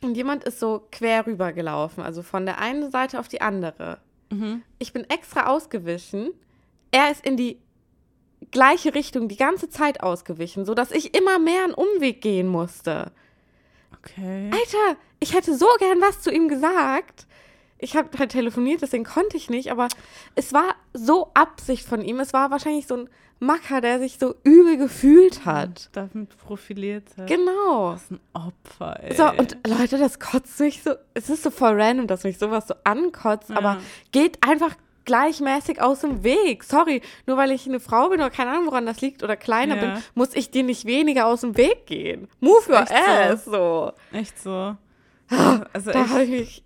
Und 0.04 0.16
jemand 0.18 0.44
ist 0.44 0.60
so 0.60 0.86
quer 0.92 1.26
rüber 1.26 1.54
gelaufen, 1.54 2.04
also 2.04 2.22
von 2.22 2.46
der 2.46 2.60
einen 2.60 2.92
Seite 2.92 3.20
auf 3.20 3.28
die 3.30 3.40
andere. 3.42 4.00
Mhm. 4.30 4.62
Ich 4.80 4.92
bin 4.92 5.10
extra 5.10 5.48
ausgewichen. 5.48 6.32
Er 6.92 7.12
ist 7.12 7.26
in 7.26 7.38
die 7.38 7.58
gleiche 8.56 8.96
Richtung 8.96 9.28
die 9.28 9.36
ganze 9.36 9.70
Zeit 9.70 10.02
ausgewichen, 10.02 10.66
sodass 10.66 10.92
ich 10.92 11.14
immer 11.14 11.40
mehr 11.40 11.66
einen 11.66 11.74
Umweg 11.74 12.22
gehen 12.22 12.48
musste. 12.48 13.12
Okay. 14.00 14.50
Alter, 14.54 15.00
ich 15.20 15.34
hätte 15.34 15.56
so 15.58 15.68
gern 15.78 16.00
was 16.00 16.22
zu 16.22 16.32
ihm 16.32 16.48
gesagt. 16.48 17.28
Ich 17.78 17.98
habe 17.98 18.18
halt 18.18 18.32
telefoniert, 18.32 18.82
deswegen 18.82 19.04
konnte 19.04 19.36
ich 19.36 19.50
nicht, 19.50 19.70
aber 19.72 19.90
es 20.36 20.54
war 20.54 20.76
so 20.94 21.32
Absicht 21.34 21.86
von 21.86 22.02
ihm. 22.02 22.22
Es 22.22 22.32
war 22.32 22.50
wahrscheinlich 22.50 22.88
so 22.88 22.96
ein 22.96 23.10
Macker, 23.40 23.82
der 23.82 24.00
sich 24.00 24.18
so 24.18 24.36
übel 24.46 24.78
gefühlt 24.78 25.44
hat. 25.46 25.90
Damit 25.92 26.38
profiliert 26.38 27.04
hat. 27.18 27.28
Genau. 27.28 27.92
Das 27.92 28.04
ist 28.04 28.12
ein 28.12 28.20
Opfer, 28.34 29.04
ey. 29.04 29.16
So, 29.16 29.30
und 29.32 29.58
Leute, 29.68 29.98
das 29.98 30.20
kotzt 30.22 30.58
mich 30.62 30.82
so. 30.82 30.92
Es 31.14 31.30
ist 31.30 31.44
so 31.44 31.52
voll 31.52 31.80
random, 31.80 32.08
dass 32.08 32.24
mich 32.24 32.38
sowas 32.38 32.68
so 32.70 32.76
ankotzt, 32.86 33.50
Ja. 33.50 33.58
aber 33.58 33.78
geht 34.14 34.38
einfach 34.48 34.76
gleichmäßig 35.06 35.82
aus 35.82 36.02
dem 36.02 36.24
Weg. 36.24 36.64
Sorry, 36.64 37.02
nur 37.26 37.38
weil 37.38 37.52
ich 37.52 37.68
eine 37.68 37.80
Frau 37.80 38.10
bin 38.10 38.20
oder 38.20 38.30
keine 38.30 38.52
Ahnung, 38.52 38.66
woran 38.68 38.86
das 38.86 39.02
liegt 39.02 39.24
oder 39.24 39.36
kleiner 39.38 39.76
Ja. 39.76 39.82
bin, 39.82 40.04
muss 40.16 40.36
ich 40.36 40.52
dir 40.52 40.64
nicht 40.64 40.86
weniger 40.86 41.28
aus 41.28 41.42
dem 41.42 41.56
Weg 41.58 41.86
gehen. 41.86 42.28
Move 42.40 42.62
your 42.70 42.82
Echt 42.82 42.90
so. 42.90 43.12
ass, 43.12 43.46
so. 43.46 43.92
Echt 44.12 44.40
so. 44.40 44.76
Also 45.74 45.92
Da 45.92 46.10
habe 46.10 46.24
ich 46.24 46.30
mich 46.30 46.64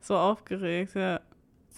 so 0.00 0.16
aufgeregt, 0.16 0.94
ja. 0.94 1.20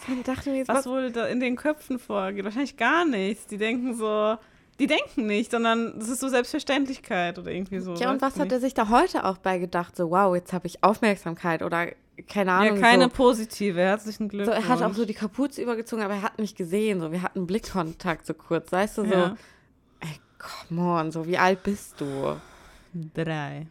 ich 0.09 0.22
dachte 0.24 0.50
mir 0.50 0.59
jetzt, 0.59 0.68
Was 0.68 0.78
was, 0.78 0.87
wohl 0.87 1.11
da 1.11 1.26
in 1.26 1.40
den 1.40 1.57
Köpfen 1.57 1.98
vorgeht? 1.98 2.44
Wahrscheinlich 2.44 2.76
gar 2.76 3.04
nichts. 3.07 3.46
Die 3.46 3.57
denken 3.57 3.94
so, 3.94 4.37
die 4.78 4.87
denken 4.87 5.26
nicht, 5.26 5.50
sondern 5.50 5.98
das 5.98 6.09
ist 6.09 6.20
so 6.20 6.28
Selbstverständlichkeit 6.28 7.38
oder 7.38 7.50
irgendwie 7.50 7.78
so. 7.81 7.94
ja, 7.94 8.11
und 8.11 8.20
was 8.22 8.35
hat 8.35 8.44
nicht. 8.44 8.52
er 8.52 8.61
sich 8.61 8.74
da 8.74 8.88
heute 8.90 9.24
auch 9.24 9.38
bei 9.38 9.59
gedacht? 9.59 9.96
So, 9.96 10.11
wow, 10.11 10.35
jetzt 10.35 10.52
habe 10.52 10.66
ich 10.66 10.85
Aufmerksamkeit 10.85 11.62
oder 11.62 11.88
keine 12.26 12.52
Ahnung. 12.52 12.76
Ja, 12.76 12.81
keine 12.83 13.04
so. 13.04 13.11
positive. 13.11 13.81
Herzlichen 13.81 14.24
So, 14.24 14.28
Glückwunsch. 14.37 14.57
er 14.59 14.68
hat 14.68 14.83
auch 14.83 14.94
so 14.94 15.04
die 15.04 15.14
Kapuze 15.14 15.62
übergezogen, 15.62 16.04
aber 16.04 16.14
er 16.14 16.22
hat 16.22 16.38
mich 16.38 16.54
gesehen. 16.54 17.00
So, 17.00 17.12
wir 17.12 17.22
hatten 17.22 17.46
Blickkontakt 17.46 18.26
so 18.26 18.35
kurz. 18.35 18.72
Weißt 18.72 18.98
du, 18.98 19.04
so, 19.04 19.12
Ja. 19.12 19.37
ey, 20.00 20.20
come 20.68 20.81
on, 20.83 21.11
so, 21.12 21.26
wie 21.26 21.38
alt 21.38 21.62
bist 21.62 22.00
du? 22.00 22.37
Drei. 23.14 23.66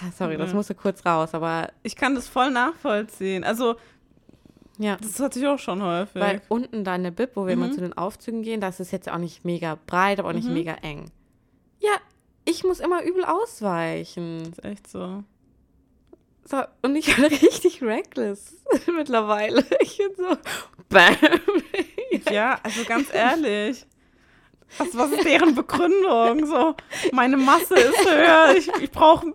Ja, 0.00 0.10
sorry, 0.16 0.36
das 0.36 0.50
Ja. 0.50 0.56
musste 0.56 0.74
kurz 0.74 1.04
raus, 1.06 1.34
aber 1.34 1.70
Ich 1.82 1.96
kann 1.96 2.14
das 2.14 2.28
voll 2.28 2.50
nachvollziehen. 2.50 3.44
Also, 3.44 3.76
ja. 4.78 4.96
das 5.00 5.18
hatte 5.20 5.38
ich 5.38 5.46
auch 5.46 5.58
schon 5.58 5.82
häufig. 5.82 6.20
Weil 6.20 6.42
unten 6.48 6.84
da 6.84 6.94
in 6.96 7.04
der 7.04 7.10
Bib, 7.10 7.30
wo 7.34 7.46
wir 7.46 7.52
immer 7.54 7.68
Mhm. 7.68 7.72
zu 7.72 7.80
den 7.80 7.92
Aufzügen 7.96 8.42
gehen, 8.42 8.60
das 8.60 8.80
ist 8.80 8.90
jetzt 8.92 9.08
auch 9.10 9.18
nicht 9.18 9.44
mega 9.44 9.78
breit, 9.86 10.18
aber 10.18 10.30
auch 10.30 10.32
nicht 10.34 10.48
Mhm. 10.48 10.54
mega 10.54 10.74
eng. 10.82 11.10
Ja, 11.80 11.92
ich 12.44 12.64
muss 12.64 12.80
immer 12.80 13.02
übel 13.04 13.24
ausweichen. 13.24 14.38
das 14.40 14.58
ist 14.58 14.64
echt 14.64 14.86
so. 14.88 15.22
So, 16.46 16.62
und 16.82 16.96
ich 16.96 17.14
bin 17.16 17.24
richtig 17.42 17.82
reckless 17.82 18.54
mittlerweile. 18.96 19.64
Ich 19.80 19.98
bin 19.98 20.10
so, 20.16 20.36
bam. 20.88 21.16
Ja, 22.30 22.58
also 22.62 22.84
ganz 22.84 23.12
ehrlich. 23.12 23.84
Was, 24.78 24.96
was 24.96 25.10
ist 25.12 25.24
deren 25.24 25.54
Begründung? 25.54 26.46
So, 26.46 26.74
meine 27.12 27.36
Masse 27.36 27.74
ist 27.74 28.08
höher, 28.08 28.54
ich, 28.56 28.68
ich 28.80 28.90
brauche, 28.90 29.34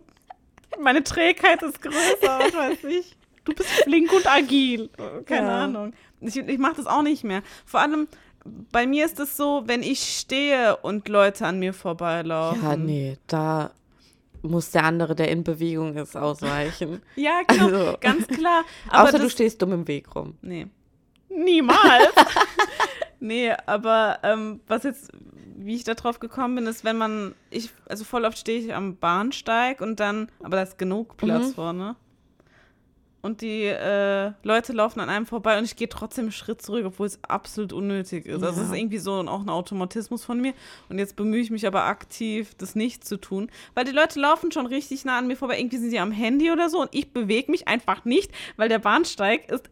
meine 0.80 1.04
Trägheit 1.04 1.62
ist 1.62 1.82
größer, 1.82 2.40
was 2.40 2.54
weiß 2.54 2.84
ich. 2.86 3.16
Du 3.44 3.54
bist 3.54 3.70
flink 3.70 4.12
und 4.14 4.26
agil. 4.28 4.90
Keine 5.26 5.48
Ja. 5.48 5.64
Ahnung. 5.66 5.94
Ich, 6.22 6.36
ich 6.38 6.58
mache 6.58 6.76
das 6.76 6.88
auch 6.88 7.02
nicht 7.02 7.24
mehr. 7.24 7.42
Vor 7.66 7.80
allem, 7.82 8.08
bei 8.72 8.88
mir 8.88 9.06
ist 9.06 9.20
es 9.20 9.36
so, 9.38 9.64
wenn 9.66 9.84
ich 9.84 10.00
stehe 10.20 10.78
und 10.78 11.08
Leute 11.10 11.46
an 11.46 11.60
mir 11.60 11.74
vorbeilaufen. 11.74 12.64
Ja, 12.64 12.76
nee, 12.76 13.18
da. 13.28 13.72
Muss 14.42 14.72
der 14.72 14.84
andere, 14.84 15.16
der 15.16 15.30
in 15.30 15.44
Bewegung 15.44 15.96
ist, 15.98 16.16
ausweichen. 16.16 17.02
Ja, 17.16 17.42
genau, 17.48 17.66
Also- 17.66 17.98
ganz 18.02 18.28
klar. 18.28 18.64
Aber 18.90 19.10
Außer 19.10 19.18
du 19.18 19.24
das, 19.26 19.32
stehst 19.34 19.62
dumm 19.62 19.74
im 19.74 19.88
Weg 19.88 20.16
rum. 20.16 20.36
Nee. 20.42 20.68
Niemals. 21.30 22.14
nee, 23.20 23.52
aber 23.66 24.20
ähm, 24.24 24.62
was 24.68 24.84
jetzt, 24.84 25.12
wie 25.58 25.76
ich 25.76 25.84
da 25.84 25.94
drauf 25.94 26.20
gekommen 26.20 26.56
bin, 26.56 26.68
ist, 26.68 26.84
wenn 26.84 26.98
man, 26.98 27.36
ich, 27.50 27.70
also 27.88 28.04
voll 28.04 28.26
oft 28.26 28.38
stehe 28.38 28.60
ich 28.60 28.74
am 28.74 28.98
Bahnsteig 28.98 29.82
und 29.82 30.00
dann, 30.00 30.30
aber 30.42 30.58
da 30.58 30.64
ist 30.64 30.78
genug 30.78 31.18
Platz 31.18 31.50
Mhm. 31.50 31.54
vorne. 31.54 31.96
Und 33.22 33.42
die 33.42 33.64
äh, 33.66 34.32
Leute 34.44 34.72
laufen 34.72 35.02
an 35.02 35.10
einem 35.10 35.26
vorbei 35.26 35.58
und 35.58 35.66
ich 35.66 35.76
gehe 35.76 35.90
trotzdem 35.90 36.26
einen 36.26 36.32
Schritt 36.32 36.62
zurück, 36.62 36.86
obwohl 36.86 37.06
es 37.08 37.20
absolut 37.24 37.74
unnötig 37.74 38.26
ist. 38.26 38.42
Also 38.44 38.62
es 38.62 38.68
Ja. 38.70 38.74
ist 38.74 38.80
irgendwie 38.80 38.98
so 38.98 39.14
auch 39.16 39.42
ein 39.42 39.50
Automatismus 39.50 40.24
von 40.24 40.40
mir. 40.40 40.54
Und 40.88 41.00
jetzt 41.00 41.18
bemühe 41.18 41.42
ich 41.42 41.52
mich 41.52 41.68
aber 41.68 41.84
aktiv, 41.84 42.56
das 42.58 42.76
nicht 42.76 43.06
zu 43.06 43.18
tun. 43.18 43.52
Weil 43.74 43.84
die 43.84 43.92
Leute 43.92 44.20
laufen 44.22 44.54
schon 44.54 44.66
richtig 44.68 45.04
nah 45.04 45.18
an 45.18 45.28
mir 45.28 45.36
vorbei. 45.36 45.60
Irgendwie 45.60 45.78
sind 45.78 45.90
sie 45.90 46.00
am 46.00 46.12
Handy 46.14 46.50
oder 46.52 46.70
so 46.70 46.80
und 46.82 46.90
ich 46.94 47.12
bewege 47.12 47.52
mich 47.52 47.68
einfach 47.68 48.06
nicht, 48.06 48.32
weil 48.56 48.70
der 48.70 48.80
Bahnsteig 48.80 49.52
ist 49.52 49.70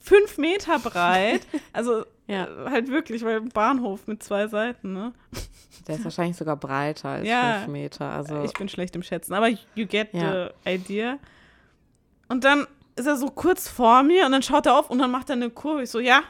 fünf 0.00 0.36
Meter 0.38 0.78
breit. 0.80 1.42
Also 1.72 2.04
Ja. 2.26 2.44
äh, 2.66 2.70
halt 2.70 2.88
wirklich, 2.88 3.22
weil 3.24 3.36
ein 3.36 3.50
Bahnhof 3.50 4.08
mit 4.08 4.20
zwei 4.24 4.48
Seiten, 4.48 4.92
ne? 4.94 5.12
Der 5.86 5.94
ist 5.94 6.02
wahrscheinlich 6.04 6.36
sogar 6.36 6.56
breiter 6.56 7.10
als 7.10 7.28
Ja. 7.28 7.54
fünf 7.60 7.68
Meter. 7.72 8.10
Also 8.10 8.42
Ich 8.42 8.52
bin 8.54 8.68
schlecht 8.68 8.96
im 8.96 9.02
Schätzen, 9.04 9.32
aber 9.34 9.48
you 9.48 9.86
get 9.86 10.12
Ja. 10.12 10.50
the 10.64 10.70
idea. 10.74 11.18
Und 12.28 12.44
dann 12.44 12.66
ist 12.96 13.06
er 13.06 13.16
so 13.16 13.28
kurz 13.28 13.68
vor 13.68 14.02
mir 14.02 14.26
und 14.26 14.32
dann 14.32 14.42
schaut 14.42 14.66
er 14.66 14.78
auf 14.78 14.90
und 14.90 14.98
dann 14.98 15.10
macht 15.10 15.30
er 15.30 15.36
eine 15.36 15.50
Kurve. 15.50 15.82
Ich 15.82 15.90
so, 15.90 16.00
ja, 16.00 16.22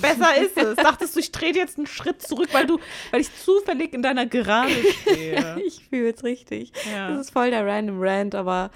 besser 0.00 0.36
ist 0.36 0.56
es. 0.56 0.76
Dachtest 0.76 1.14
du, 1.14 1.20
ich 1.20 1.32
drehe 1.32 1.54
jetzt 1.54 1.78
einen 1.78 1.86
Schritt 1.86 2.22
zurück, 2.22 2.48
weil 2.52 2.66
du, 2.66 2.78
weil 3.10 3.20
ich 3.20 3.30
zufällig 3.36 3.92
in 3.92 4.02
deiner 4.02 4.26
Gerade 4.26 4.72
stehe. 5.02 5.60
ich 5.66 5.84
fühle 5.88 6.12
es 6.14 6.24
richtig. 6.24 6.72
Das 6.72 6.86
ja. 6.92 7.20
ist 7.20 7.30
voll 7.30 7.50
der 7.50 7.66
random 7.66 7.98
Rant, 8.00 8.34
aber 8.34 8.70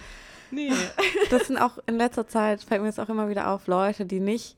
Nee. 0.50 0.72
das 1.30 1.46
sind 1.46 1.58
auch 1.58 1.78
in 1.86 1.96
letzter 1.96 2.26
Zeit, 2.26 2.62
fällt 2.62 2.80
mir 2.80 2.88
jetzt 2.88 3.00
auch 3.00 3.08
immer 3.08 3.28
wieder 3.28 3.50
auf, 3.50 3.66
Leute, 3.66 4.04
die 4.04 4.20
nicht, 4.20 4.56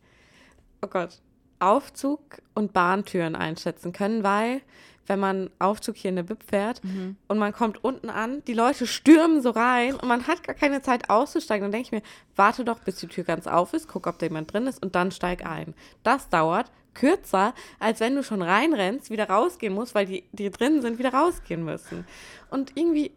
oh 0.81 0.89
Gott, 0.89 1.21
Aufzug 1.59 2.21
und 2.55 2.73
Bahntüren 2.73 3.37
einschätzen 3.37 3.93
können, 3.93 4.25
weil 4.25 4.63
wenn 5.07 5.19
man 5.19 5.51
Aufzug 5.59 5.97
hier 5.97 6.11
in 6.11 6.17
der 6.17 6.23
BIP 6.23 6.43
fährt 6.45 6.81
und 7.29 7.39
man 7.39 7.53
kommt 7.53 7.83
unten 7.83 8.09
an, 8.09 8.43
die 8.47 8.55
Leute 8.55 8.87
stürmen 8.87 9.43
so 9.43 9.51
rein 9.51 9.95
und 9.95 10.07
man 10.07 10.27
hat 10.27 10.45
gar 10.45 10.55
keine 10.55 10.81
Zeit 10.83 11.11
auszusteigen. 11.11 11.63
Dann 11.65 11.73
denke 11.73 11.87
ich 11.87 11.93
mir, 11.93 12.03
warte 12.37 12.65
doch, 12.65 12.79
bis 12.81 12.97
die 12.97 13.09
Tür 13.09 13.25
ganz 13.25 13.47
auf 13.47 13.73
ist, 13.75 13.89
guck, 13.89 14.07
ob 14.07 14.19
da 14.19 14.27
jemand 14.27 14.53
drin 14.53 14.67
ist 14.67 14.81
und 14.83 14.95
dann 14.95 15.11
steig 15.11 15.45
ein. 15.45 15.75
Das 16.05 16.29
dauert 16.29 16.71
kürzer, 16.95 17.55
als 17.81 18.01
wenn 18.01 18.15
du 18.15 18.23
schon 18.23 18.43
reinrennst, 18.43 19.11
wieder 19.11 19.29
rausgehen 19.29 19.73
musst, 19.75 19.95
weil 19.95 20.07
die, 20.07 20.25
die 20.33 20.51
drin 20.51 20.83
sind, 20.83 20.99
wieder 20.99 21.13
rausgehen 21.15 21.65
müssen. 21.65 22.07
Und 22.51 22.73
irgendwie, 22.77 23.13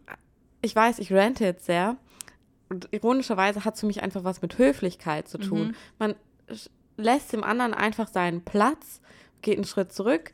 ich 0.62 0.74
weiß, 0.74 0.98
ich 0.98 1.12
rente 1.12 1.44
jetzt 1.44 1.66
sehr, 1.66 1.96
und 2.68 2.88
ironischerweise 2.90 3.64
hat 3.64 3.74
es 3.74 3.80
für 3.80 3.86
mich 3.86 4.02
einfach 4.02 4.24
was 4.24 4.42
mit 4.42 4.58
Höflichkeit 4.58 5.28
zu 5.28 5.38
tun. 5.38 5.76
Man 6.00 6.14
sch- 6.48 6.68
lässt 6.96 7.32
dem 7.32 7.44
anderen 7.44 7.74
einfach 7.74 8.08
seinen 8.08 8.42
Platz, 8.44 9.00
geht 9.42 9.56
einen 9.56 9.66
Schritt 9.66 9.92
zurück, 9.92 10.32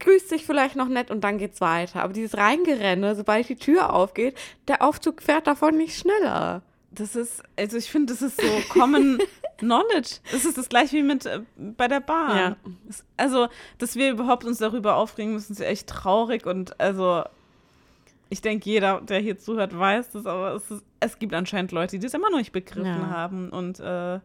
grüßt 0.00 0.28
sich 0.28 0.44
vielleicht 0.46 0.76
noch 0.76 0.88
nett 0.88 1.10
und 1.10 1.22
dann 1.24 1.38
geht's 1.38 1.60
weiter. 1.60 2.02
Aber 2.02 2.12
dieses 2.12 2.36
Reingerenne, 2.36 3.14
sobald 3.14 3.48
die 3.48 3.56
Tür 3.56 3.92
aufgeht, 3.92 4.36
der 4.68 4.82
Aufzug 4.82 5.22
fährt 5.22 5.46
davon 5.46 5.76
nicht 5.76 5.98
schneller. 5.98 6.62
Das 6.90 7.14
ist, 7.14 7.42
also 7.58 7.76
ich 7.76 7.90
finde, 7.90 8.12
das 8.14 8.22
ist 8.22 8.40
so 8.40 8.46
Common 8.70 9.18
Knowledge. 9.58 10.16
Das 10.32 10.44
ist 10.44 10.56
das 10.56 10.68
gleiche 10.68 10.96
wie 10.96 11.02
mit 11.02 11.26
äh, 11.26 11.40
bei 11.56 11.88
der 11.88 12.00
Bahn. 12.00 12.36
Ja. 12.36 12.56
Das, 12.86 13.04
also, 13.16 13.48
dass 13.78 13.96
wir 13.96 14.10
überhaupt 14.10 14.44
uns 14.44 14.58
darüber 14.58 14.96
aufregen 14.96 15.34
müssen, 15.34 15.52
ist 15.52 15.60
echt 15.60 15.88
traurig 15.88 16.46
und 16.46 16.78
also 16.80 17.22
ich 18.28 18.40
denke, 18.40 18.68
jeder, 18.68 19.00
der 19.02 19.20
hier 19.20 19.38
zuhört, 19.38 19.78
weiß 19.78 20.10
das, 20.10 20.26
aber 20.26 20.54
es, 20.54 20.70
ist, 20.70 20.84
es 21.00 21.18
gibt 21.18 21.32
anscheinend 21.34 21.70
Leute, 21.72 21.96
die 21.98 22.02
das 22.04 22.14
immer 22.14 22.30
noch 22.30 22.38
nicht 22.38 22.52
begriffen 22.52 22.86
Ja. 22.86 23.10
haben 23.10 23.50
und 23.50 23.78
äh, 23.78 24.18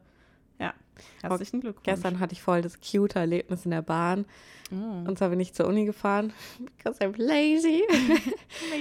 herzlichen 1.21 1.61
Glückwunsch. 1.61 1.83
Gestern 1.83 2.19
hatte 2.19 2.33
ich 2.33 2.41
voll 2.41 2.61
das 2.61 2.79
cute 2.79 3.15
Erlebnis 3.15 3.65
in 3.65 3.71
der 3.71 3.81
Bahn. 3.81 4.25
Oh. 4.71 5.07
Und 5.07 5.17
zwar 5.17 5.29
bin 5.29 5.39
ich 5.39 5.53
zur 5.53 5.67
Uni 5.67 5.85
gefahren, 5.85 6.33
because 6.77 6.99
I'm 7.01 7.13
lazy. 7.17 7.83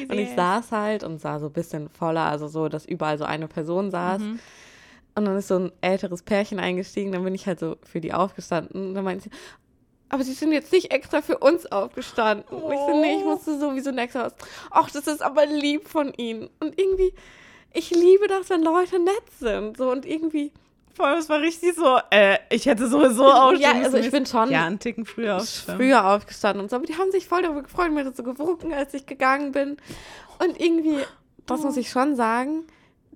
Und 0.09 0.19
ich 0.19 0.31
saß 0.35 0.73
halt 0.73 1.03
und 1.03 1.21
sah 1.21 1.39
so 1.39 1.47
ein 1.47 1.53
bisschen 1.53 1.89
voller, 1.89 2.27
also 2.27 2.47
so, 2.49 2.69
dass 2.69 2.87
überall 2.87 3.19
so 3.19 3.25
eine 3.25 3.49
Person 3.49 3.91
saß. 3.91 4.23
Mhm. 4.23 4.39
Und 5.17 5.25
dann 5.25 5.37
ist 5.37 5.49
so 5.49 5.59
ein 5.59 5.73
älteres 5.81 6.23
Pärchen 6.23 6.61
eingestiegen, 6.61 7.13
dann 7.13 7.25
bin 7.25 7.35
ich 7.35 7.47
halt 7.47 7.59
so 7.59 7.77
für 7.83 8.01
die 8.01 8.13
aufgestanden. 8.13 8.89
Und 8.89 8.95
dann 8.95 9.05
meinte 9.05 9.25
sie, 9.25 9.31
aber 10.09 10.25
sie 10.25 10.33
sind 10.33 10.53
jetzt 10.53 10.73
nicht 10.73 10.93
extra 10.93 11.23
für 11.23 11.39
uns 11.39 11.67
aufgestanden. 11.67 12.59
Und 12.59 12.73
ich 12.73 12.79
so, 12.79 13.01
nee, 13.01 13.19
ich 13.19 13.25
musste 13.25 13.59
sowieso 13.59 13.91
extra 13.91 14.25
was. 14.25 14.35
Ach, 14.71 14.91
das 14.91 15.07
ist 15.07 15.23
aber 15.23 15.47
lieb 15.47 15.89
von 15.89 16.13
ihnen. 16.15 16.51
Und 16.59 16.79
irgendwie, 16.79 17.13
ich 17.73 17.91
liebe 17.91 18.27
das, 18.27 18.51
wenn 18.51 18.63
Leute 18.63 18.99
nett 18.99 19.31
sind. 19.39 19.77
So 19.77 19.91
und 19.91 20.05
irgendwie, 20.05 20.53
Voll, 20.95 21.13
es 21.19 21.29
war 21.29 21.41
richtig 21.41 21.75
so, 21.77 21.99
äh, 22.11 22.39
ich 22.51 22.67
hätte 22.67 22.89
sowieso 22.89 23.25
aufstehen 23.31 23.77
Ja, 23.79 23.85
also 23.85 23.97
ich 23.97 24.11
bin 24.11 24.27
schon 24.27 24.51
Ja, 24.51 24.67
einen 24.67 24.79
Ticken 24.79 25.07
früher 25.07 25.37
aufstehen. 25.37 25.77
früher 25.77 26.07
aufgestanden 26.07 26.63
und 26.63 26.71
so. 26.71 26.77
Aber 26.77 26.87
die 26.87 26.97
haben 26.97 27.11
sich 27.11 27.27
voll 27.27 27.43
darüber 27.43 27.63
gefreut, 27.63 27.93
mir 27.93 28.05
das 28.05 28.17
so 28.17 28.23
gewunken, 28.23 28.73
als 28.73 28.93
ich 28.95 29.07
gegangen 29.07 29.53
bin. 29.53 29.77
Und 30.45 30.61
irgendwie, 30.61 30.99
das 31.47 31.63
muss 31.63 31.77
ich 31.77 31.91
schon 31.91 32.17
sagen, 32.17 32.65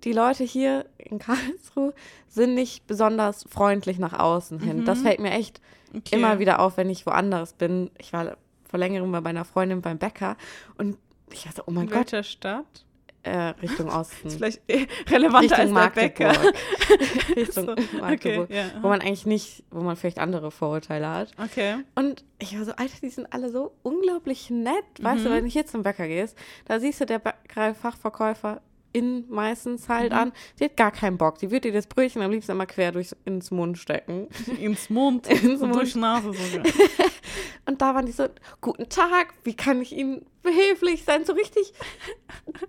die 0.05 0.13
Leute 0.13 0.45
hier 0.45 0.87
in 0.99 1.19
Karlsruhe 1.19 1.95
sind 2.29 2.55
nicht 2.55 2.87
besonders 2.87 3.45
freundlich 3.51 3.99
nach 3.99 4.19
außen 4.19 4.61
hin. 4.61 4.85
Das 4.85 5.03
fällt 5.03 5.21
mir 5.21 5.31
echt 5.33 5.61
Okay. 5.97 6.17
immer 6.17 6.41
wieder 6.41 6.59
auf, 6.61 6.77
wenn 6.77 6.91
ich 6.91 7.07
woanders 7.07 7.53
bin. 7.53 7.89
Ich 7.99 8.13
war 8.13 8.37
vor 8.69 8.79
längerem 8.81 9.13
bei 9.13 9.21
meiner 9.21 9.45
Freundin 9.45 9.81
beim 9.81 9.99
Bäcker 9.99 10.37
und 10.77 10.99
ich 11.33 11.45
dachte, 11.45 11.63
oh 11.67 11.71
mein 11.71 11.85
In 11.85 11.91
Gott, 11.91 12.13
welcher 12.13 12.25
Stadt? 12.25 12.85
Äh, 13.25 13.49
Richtung 13.63 13.89
Osten. 13.91 14.29
Ist 14.29 14.37
vielleicht 14.37 14.61
eh 14.69 14.87
relevanter 15.11 15.59
Richtung 15.59 15.77
als 15.77 15.95
der 15.95 16.01
Bäcker. 16.03 16.27
Magdeburg. 16.29 16.55
Richtung 17.37 17.65
So, 17.67 17.99
Magdeburg. 17.99 18.45
Okay, 18.51 18.57
ja. 18.57 18.65
Wo 18.83 18.89
man 18.89 19.01
eigentlich 19.01 19.27
nicht, 19.27 19.65
wo 19.71 19.81
man 19.81 19.97
vielleicht 19.97 20.19
andere 20.19 20.51
Vorurteile 20.51 21.09
hat. 21.09 21.33
okay. 21.43 21.77
Und 21.95 22.25
ich 22.39 22.57
war 22.59 22.65
so, 22.65 22.73
Alter, 22.73 22.97
die 23.03 23.09
sind 23.11 23.33
alle 23.33 23.51
so 23.51 23.73
unglaublich 23.83 24.51
nett. 24.51 24.85
Weißt 25.01 25.25
du, 25.25 25.31
wenn 25.31 25.45
du 25.45 25.51
hier 25.51 25.67
zum 25.67 25.83
Bäcker 25.83 26.07
gehst, 26.07 26.37
da 26.67 26.79
siehst 26.81 27.01
du 27.01 27.07
der 27.07 27.19
Bäckerei-Fachverkäufer 27.19 28.61
in 28.95 29.29
meistens 29.29 29.89
halt 29.89 30.13
an. 30.13 30.33
Die 30.59 30.65
hat 30.65 30.77
gar 30.77 30.93
keinen 30.93 31.19
Bock. 31.19 31.39
Die 31.39 31.51
wird 31.51 31.65
dir 31.65 31.73
das 31.73 31.87
Brötchen 31.87 32.23
am 32.23 32.31
liebsten 32.31 32.53
immer 32.53 32.65
quer 32.65 32.93
durchs, 32.93 33.15
ins 33.25 33.51
Mund 33.51 33.77
stecken. 33.77 34.29
Ins 34.61 34.89
Mund. 34.89 35.27
Ins 35.31 35.61
und 35.61 35.71
Mund. 35.71 35.75
durch 35.75 35.97
Nase 35.97 36.33
sogar. 36.33 36.65
Und 37.67 37.81
da 37.81 37.95
waren 37.95 38.05
die 38.07 38.13
so, 38.13 38.29
guten 38.61 38.91
Tag, 38.91 39.35
wie 39.43 39.55
kann 39.55 39.81
ich 39.81 39.97
Ihnen 39.97 40.27
behilflich 40.43 41.05
sein? 41.05 41.25
So 41.25 41.33
richtig, 41.33 41.73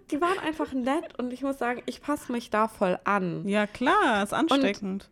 die 0.10 0.22
waren 0.22 0.40
einfach 0.40 0.72
nett 0.72 1.20
und 1.20 1.34
ich 1.34 1.42
muss 1.42 1.58
sagen, 1.58 1.82
ich 1.86 2.02
passe 2.02 2.32
mich 2.32 2.50
da 2.50 2.70
voll 2.70 2.98
an. 3.04 3.46
ja, 3.46 3.68
klar, 3.68 4.24
ist 4.24 4.34
ansteckend. 4.34 5.10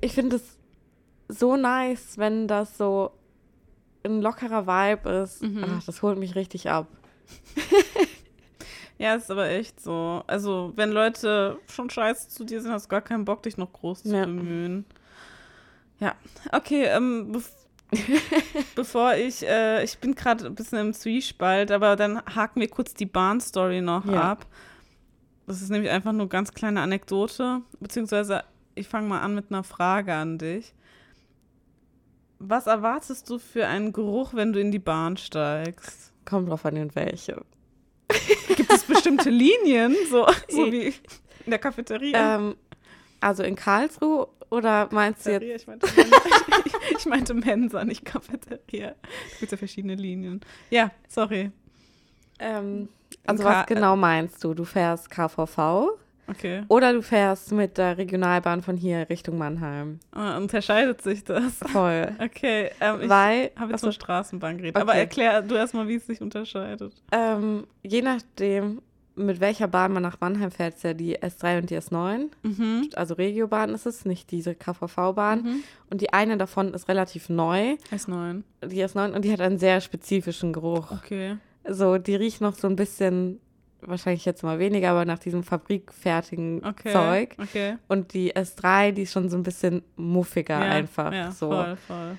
Ich 0.00 0.12
finde 0.12 0.36
es 0.36 0.58
so 1.28 1.56
nice, 1.56 2.18
wenn 2.18 2.48
das 2.48 2.76
so 2.76 3.12
ein 4.02 4.20
lockerer 4.20 4.66
Vibe 4.66 5.08
ist. 5.22 5.40
Mhm. 5.42 5.64
Ach, 5.64 5.84
das 5.84 6.02
holt 6.02 6.18
mich 6.18 6.34
richtig 6.34 6.68
ab. 6.68 6.88
Ja, 9.00 9.14
ist 9.14 9.30
aber 9.30 9.48
echt 9.48 9.80
so. 9.80 10.22
Also, 10.26 10.74
wenn 10.76 10.90
Leute 10.90 11.58
schon 11.70 11.88
scheiße 11.88 12.28
zu 12.28 12.44
dir 12.44 12.60
sind, 12.60 12.70
hast 12.70 12.84
du 12.84 12.88
gar 12.90 13.00
keinen 13.00 13.24
Bock, 13.24 13.42
dich 13.42 13.56
noch 13.56 13.72
groß 13.72 14.02
zu 14.02 14.14
Ja. 14.14 14.26
bemühen. 14.26 14.84
Ja, 16.00 16.14
okay, 16.52 16.84
ähm, 16.84 17.32
bef 17.32 17.50
bevor 18.74 19.14
ich, 19.14 19.42
äh, 19.46 19.82
ich 19.82 19.98
bin 19.98 20.14
gerade 20.14 20.44
ein 20.44 20.54
bisschen 20.54 20.78
im 20.78 20.92
Zwiespalt, 20.92 21.70
aber 21.72 21.96
dann 21.96 22.18
haken 22.26 22.60
wir 22.60 22.68
kurz 22.68 22.92
die 22.92 23.06
Bahnstory 23.06 23.80
noch 23.80 24.04
Ja. 24.04 24.32
ab. 24.32 24.46
Das 25.46 25.62
ist 25.62 25.70
nämlich 25.70 25.90
einfach 25.90 26.12
nur 26.12 26.28
ganz 26.28 26.52
kleine 26.52 26.82
Anekdote, 26.82 27.62
beziehungsweise 27.80 28.44
ich 28.74 28.86
fange 28.86 29.08
mal 29.08 29.20
an 29.22 29.34
mit 29.34 29.46
einer 29.50 29.64
Frage 29.64 30.12
an 30.14 30.36
dich. 30.36 30.74
Was 32.38 32.66
erwartest 32.66 33.28
du 33.30 33.38
für 33.38 33.66
einen 33.66 33.92
Geruch, 33.94 34.34
wenn 34.34 34.52
du 34.52 34.60
in 34.60 34.70
die 34.70 34.78
Bahn 34.78 35.16
steigst? 35.16 36.12
Kommt 36.26 36.50
drauf 36.50 36.64
an, 36.66 36.76
in 36.76 36.94
welche. 36.94 37.42
Gibt 38.56 38.72
es 38.72 38.84
bestimmte 38.84 39.30
Linien, 39.30 39.94
so, 40.10 40.26
so 40.48 40.70
wie 40.70 40.94
in 41.44 41.50
der 41.50 41.58
Cafeteria? 41.58 42.36
Ähm, 42.36 42.56
also 43.20 43.42
in 43.42 43.54
Karlsruhe 43.54 44.28
oder 44.50 44.88
meinst 44.90 45.26
du 45.26 45.32
jetzt? 45.32 45.62
Ich, 45.62 45.66
meinte 45.66 45.86
Mensa, 45.94 46.16
ich 46.98 47.06
meinte 47.06 47.34
Mensa, 47.34 47.84
nicht 47.84 48.04
Cafeteria. 48.04 48.94
Es 49.32 49.38
gibt 49.38 49.52
ja 49.52 49.58
verschiedene 49.58 49.94
Linien. 49.94 50.40
Ja, 50.70 50.90
sorry. 51.08 51.50
Ähm, 52.38 52.88
also 53.26 53.44
was 53.44 53.66
genau 53.66 53.96
meinst 53.96 54.42
du? 54.42 54.54
Du 54.54 54.64
fährst 54.64 55.10
KVV 55.10 55.90
Okay. 56.30 56.62
oder 56.68 56.92
du 56.92 57.02
fährst 57.02 57.52
mit 57.52 57.76
der 57.78 57.98
Regionalbahn 57.98 58.62
von 58.62 58.76
hier 58.76 59.08
Richtung 59.10 59.38
Mannheim? 59.38 59.98
Ah, 60.12 60.36
Unterscheidet 60.36 61.02
sich 61.02 61.24
das? 61.24 61.58
Voll. 61.72 62.12
Okay, 62.20 62.70
ähm, 62.80 63.00
ich 63.02 63.08
Weil, 63.08 63.50
habe 63.56 63.72
jetzt 63.72 63.74
achso, 63.74 63.86
von 63.86 63.92
Straßenbahn 63.92 64.58
geredet. 64.58 64.76
Aber 64.76 64.92
Okay. 64.92 65.00
erklär 65.00 65.42
du 65.42 65.54
erstmal, 65.54 65.88
wie 65.88 65.96
es 65.96 66.06
sich 66.06 66.20
unterscheidet. 66.20 66.92
ähm, 67.12 67.66
je 67.82 68.02
nachdem, 68.02 68.80
mit 69.16 69.40
welcher 69.40 69.68
Bahn 69.68 69.92
man 69.92 70.02
nach 70.02 70.18
Mannheim 70.20 70.50
fährt, 70.50 70.76
ist 70.76 70.84
ja 70.84 70.94
die 70.94 71.18
S3 71.18 71.58
und 71.58 71.70
die 71.70 71.76
S9. 71.78 72.28
Mhm. 72.42 72.88
Also 72.94 73.14
Regiobahn 73.14 73.70
ist 73.74 73.84
es, 73.84 74.04
nicht 74.06 74.30
diese 74.30 74.54
KVV-Bahn. 74.54 75.42
Mhm. 75.42 75.62
Und 75.90 76.00
die 76.00 76.12
eine 76.12 76.38
davon 76.38 76.72
ist 76.72 76.88
relativ 76.88 77.28
neu, 77.28 77.76
S9. 77.92 78.42
die 78.64 78.82
S9, 78.84 79.12
und 79.12 79.24
die 79.24 79.32
hat 79.32 79.40
einen 79.40 79.58
sehr 79.58 79.80
spezifischen 79.80 80.52
Geruch. 80.52 80.90
Okay. 80.92 81.36
So, 81.68 81.98
die 81.98 82.14
riecht 82.14 82.40
noch 82.40 82.54
so 82.54 82.66
ein 82.68 82.76
bisschen 82.76 83.40
wahrscheinlich 83.82 84.24
jetzt 84.24 84.42
mal 84.42 84.58
weniger, 84.58 84.90
aber 84.90 85.04
nach 85.04 85.18
diesem 85.18 85.42
fabrikfertigen 85.42 86.64
Okay. 86.64 86.92
Zeug. 86.92 87.36
Okay. 87.40 87.76
Und 87.88 88.12
die 88.14 88.34
S3, 88.34 88.92
die 88.92 89.02
ist 89.02 89.12
schon 89.12 89.28
so 89.30 89.36
ein 89.36 89.42
bisschen 89.42 89.82
muffiger 89.96 90.58
einfach. 90.58 91.12
Ja, 91.12 91.30
so. 91.32 91.50
voll, 91.50 91.76
voll. 91.86 92.16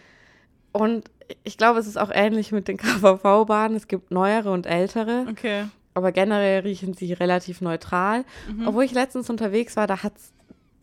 Und 0.72 1.12
ich 1.44 1.58
glaube, 1.58 1.80
es 1.80 1.88
ist 1.88 1.98
auch 1.98 2.12
ähnlich 2.14 2.52
mit 2.52 2.68
den 2.68 2.78
KVV-Bahnen. 2.78 3.76
Es 3.76 3.88
gibt 3.88 4.12
neuere 4.12 4.52
und 4.52 4.66
ältere, 4.66 5.26
Okay. 5.30 5.66
aber 5.94 6.12
generell 6.12 6.62
riechen 6.62 6.94
sie 6.94 7.14
relativ 7.14 7.62
neutral. 7.62 8.26
Mhm. 8.50 8.68
Obwohl 8.68 8.84
ich 8.84 8.94
letztens 8.94 9.30
unterwegs 9.30 9.76
war, 9.76 9.88
da 9.88 10.04
hat 10.04 10.14
es 10.18 10.34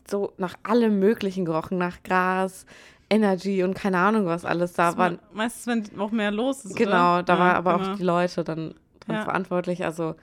so 0.09 0.33
nach 0.37 0.55
allem 0.63 0.99
Möglichen 0.99 1.45
gerochen, 1.45 1.77
nach 1.77 2.01
Gras, 2.03 2.65
Energy 3.11 3.63
und 3.63 3.73
keine 3.75 3.97
Ahnung 3.97 4.25
was 4.27 4.45
alles. 4.45 4.73
Da 4.73 4.95
waren, 4.97 5.13
me- 5.13 5.19
meistens, 5.33 5.65
wenn 5.91 5.99
auch 5.99 6.11
mehr 6.11 6.29
los 6.31 6.63
ist. 6.65 6.75
genau, 6.75 7.15
oder? 7.15 7.23
da 7.23 7.33
ja, 7.33 7.39
war 7.39 7.55
aber 7.55 7.77
genau. 7.77 7.91
auch 7.91 7.95
die 7.97 8.03
Leute 8.03 8.43
dann 8.43 8.75
dran 8.99 9.15
Ja. 9.17 9.23
verantwortlich. 9.23 9.83
Also 9.83 10.15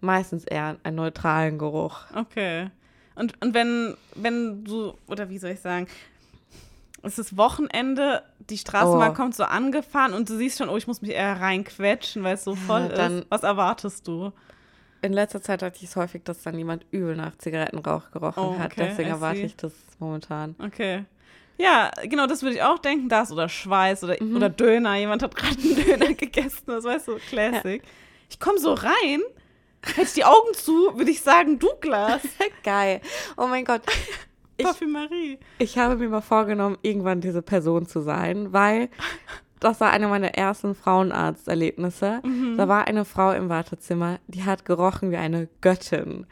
meistens 0.00 0.44
eher 0.44 0.76
einen 0.82 0.96
neutralen 0.96 1.58
Geruch. 1.58 1.98
Okay. 2.14 2.70
Und, 3.14 3.34
und 3.42 3.54
wenn, 3.54 3.96
wenn 4.14 4.64
du, 4.64 4.94
oder 5.08 5.28
wie 5.30 5.38
soll 5.38 5.50
ich 5.50 5.60
sagen, 5.60 5.86
es 7.02 7.18
ist 7.18 7.36
Wochenende, 7.36 8.22
die 8.50 8.58
Straßenbahn 8.58 9.12
Oh. 9.12 9.14
kommt 9.14 9.34
so 9.34 9.44
angefahren 9.44 10.12
und 10.12 10.28
du 10.28 10.36
siehst 10.36 10.58
schon, 10.58 10.68
oh, 10.68 10.76
ich 10.76 10.86
muss 10.86 11.00
mich 11.02 11.12
eher 11.12 11.40
reinquetschen, 11.40 12.22
weil 12.22 12.34
es 12.34 12.44
so 12.44 12.52
Ja, 12.52 12.60
voll 12.66 12.88
dann- 12.88 13.18
ist. 13.20 13.26
Was 13.30 13.42
erwartest 13.42 14.06
du? 14.06 14.32
In 15.02 15.14
letzter 15.14 15.40
Zeit 15.40 15.62
hatte 15.62 15.76
ich 15.78 15.84
es 15.84 15.96
häufig, 15.96 16.24
dass 16.24 16.42
dann 16.42 16.58
jemand 16.58 16.84
übel 16.90 17.16
nach 17.16 17.36
Zigarettenrauch 17.38 18.10
gerochen 18.10 18.42
Oh, 18.42 18.58
hat. 18.58 18.72
okay, 18.72 18.88
Deswegen 18.90 19.08
I 19.08 19.12
erwarte 19.12 19.38
see. 19.38 19.46
ich 19.46 19.56
das 19.56 19.72
momentan. 19.98 20.54
Okay. 20.62 21.04
Ja, 21.56 21.90
genau, 22.04 22.26
das 22.26 22.42
würde 22.42 22.56
ich 22.56 22.62
auch 22.62 22.78
denken. 22.78 23.08
Das 23.08 23.32
oder 23.32 23.48
Schweiß 23.48 24.04
oder, 24.04 24.16
Mhm. 24.22 24.36
oder 24.36 24.50
Döner. 24.50 24.96
Jemand 24.96 25.22
hat 25.22 25.34
gerade 25.34 25.56
einen 25.58 25.76
Döner 25.76 26.14
gegessen. 26.14 26.64
Das 26.66 26.84
weißt 26.84 27.08
du, 27.08 27.16
Classic. 27.16 27.82
Ich 28.28 28.38
komme 28.38 28.58
so 28.58 28.74
rein, 28.74 29.20
hätte 29.84 30.02
ich 30.02 30.12
die 30.14 30.24
Augen 30.24 30.52
zu, 30.54 30.96
würde 30.96 31.10
ich 31.10 31.20
sagen, 31.22 31.58
Douglas. 31.58 32.22
Geil. 32.64 33.00
Oh 33.36 33.46
mein 33.46 33.64
Gott. 33.64 33.82
Ich- 34.56 34.66
Parfümerie. 34.66 35.38
Ich 35.58 35.78
habe 35.78 35.96
mir 35.96 36.10
mal 36.10 36.20
vorgenommen, 36.20 36.76
irgendwann 36.82 37.22
diese 37.22 37.40
Person 37.40 37.86
zu 37.86 38.02
sein, 38.02 38.52
weil 38.52 38.90
das 39.58 39.80
war 39.80 39.90
eine 39.90 40.06
meiner 40.06 40.34
ersten 40.34 40.74
Frauenarzterlebnisse. 40.74 42.20
Mhm. 42.24 42.56
Da 42.58 42.68
war 42.68 42.86
eine 42.86 43.04
Frau 43.06 43.32
im 43.32 43.48
Wartezimmer, 43.48 44.18
die 44.26 44.44
hat 44.44 44.64
gerochen 44.64 45.10
wie 45.10 45.16
eine 45.16 45.48
Göttin. 45.62 46.26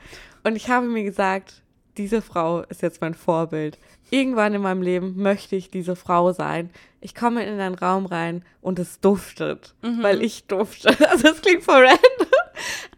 Und 0.45 0.57
ich 0.57 0.69
habe 0.69 0.87
mir 0.87 1.05
gesagt, 1.05 1.63
diese 1.97 2.23
Frau 2.23 2.61
ist 2.69 2.83
jetzt 2.83 3.01
mein 3.01 3.15
Vorbild. 3.15 3.79
Irgendwann 4.11 4.55
in 4.55 4.63
meinem 4.63 4.83
Leben 4.83 5.15
möchte 5.21 5.57
ich 5.57 5.71
diese 5.71 5.97
Frau 5.97 6.33
sein. 6.33 6.71
Ich 7.01 7.15
komme 7.15 7.45
in 7.45 7.59
einen 7.59 7.75
Raum 7.75 8.07
rein 8.07 8.45
und 8.61 8.79
es 8.79 9.01
duftet, 9.01 9.75
Mhm. 9.83 10.03
weil 10.03 10.23
ich 10.23 10.47
dufte. 10.47 10.89
Also 11.11 11.29
es 11.29 11.41
klingt 11.43 11.65
voll 11.65 11.85
random, 11.85 12.18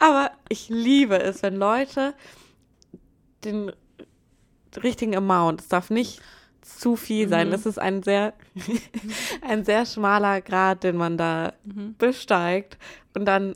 aber 0.01 0.31
ich 0.49 0.67
liebe 0.69 1.17
es, 1.21 1.41
wenn 1.43 1.55
Leute 1.55 2.13
den 3.45 3.71
richtigen 4.83 5.15
Amount, 5.15 5.61
es 5.61 5.67
darf 5.67 5.89
nicht 5.89 6.21
zu 6.61 6.95
viel 6.95 7.27
sein. 7.27 7.47
Mhm. 7.47 7.53
Es 7.53 7.65
ist 7.65 7.79
ein 7.79 8.03
sehr, 8.03 8.33
ein 9.41 9.65
sehr 9.65 9.85
schmaler 9.85 10.41
Grad, 10.41 10.83
den 10.83 10.95
man 10.97 11.17
da 11.17 11.53
Mhm. 11.63 11.95
besteigt. 11.97 12.77
Und 13.15 13.25
dann, 13.25 13.55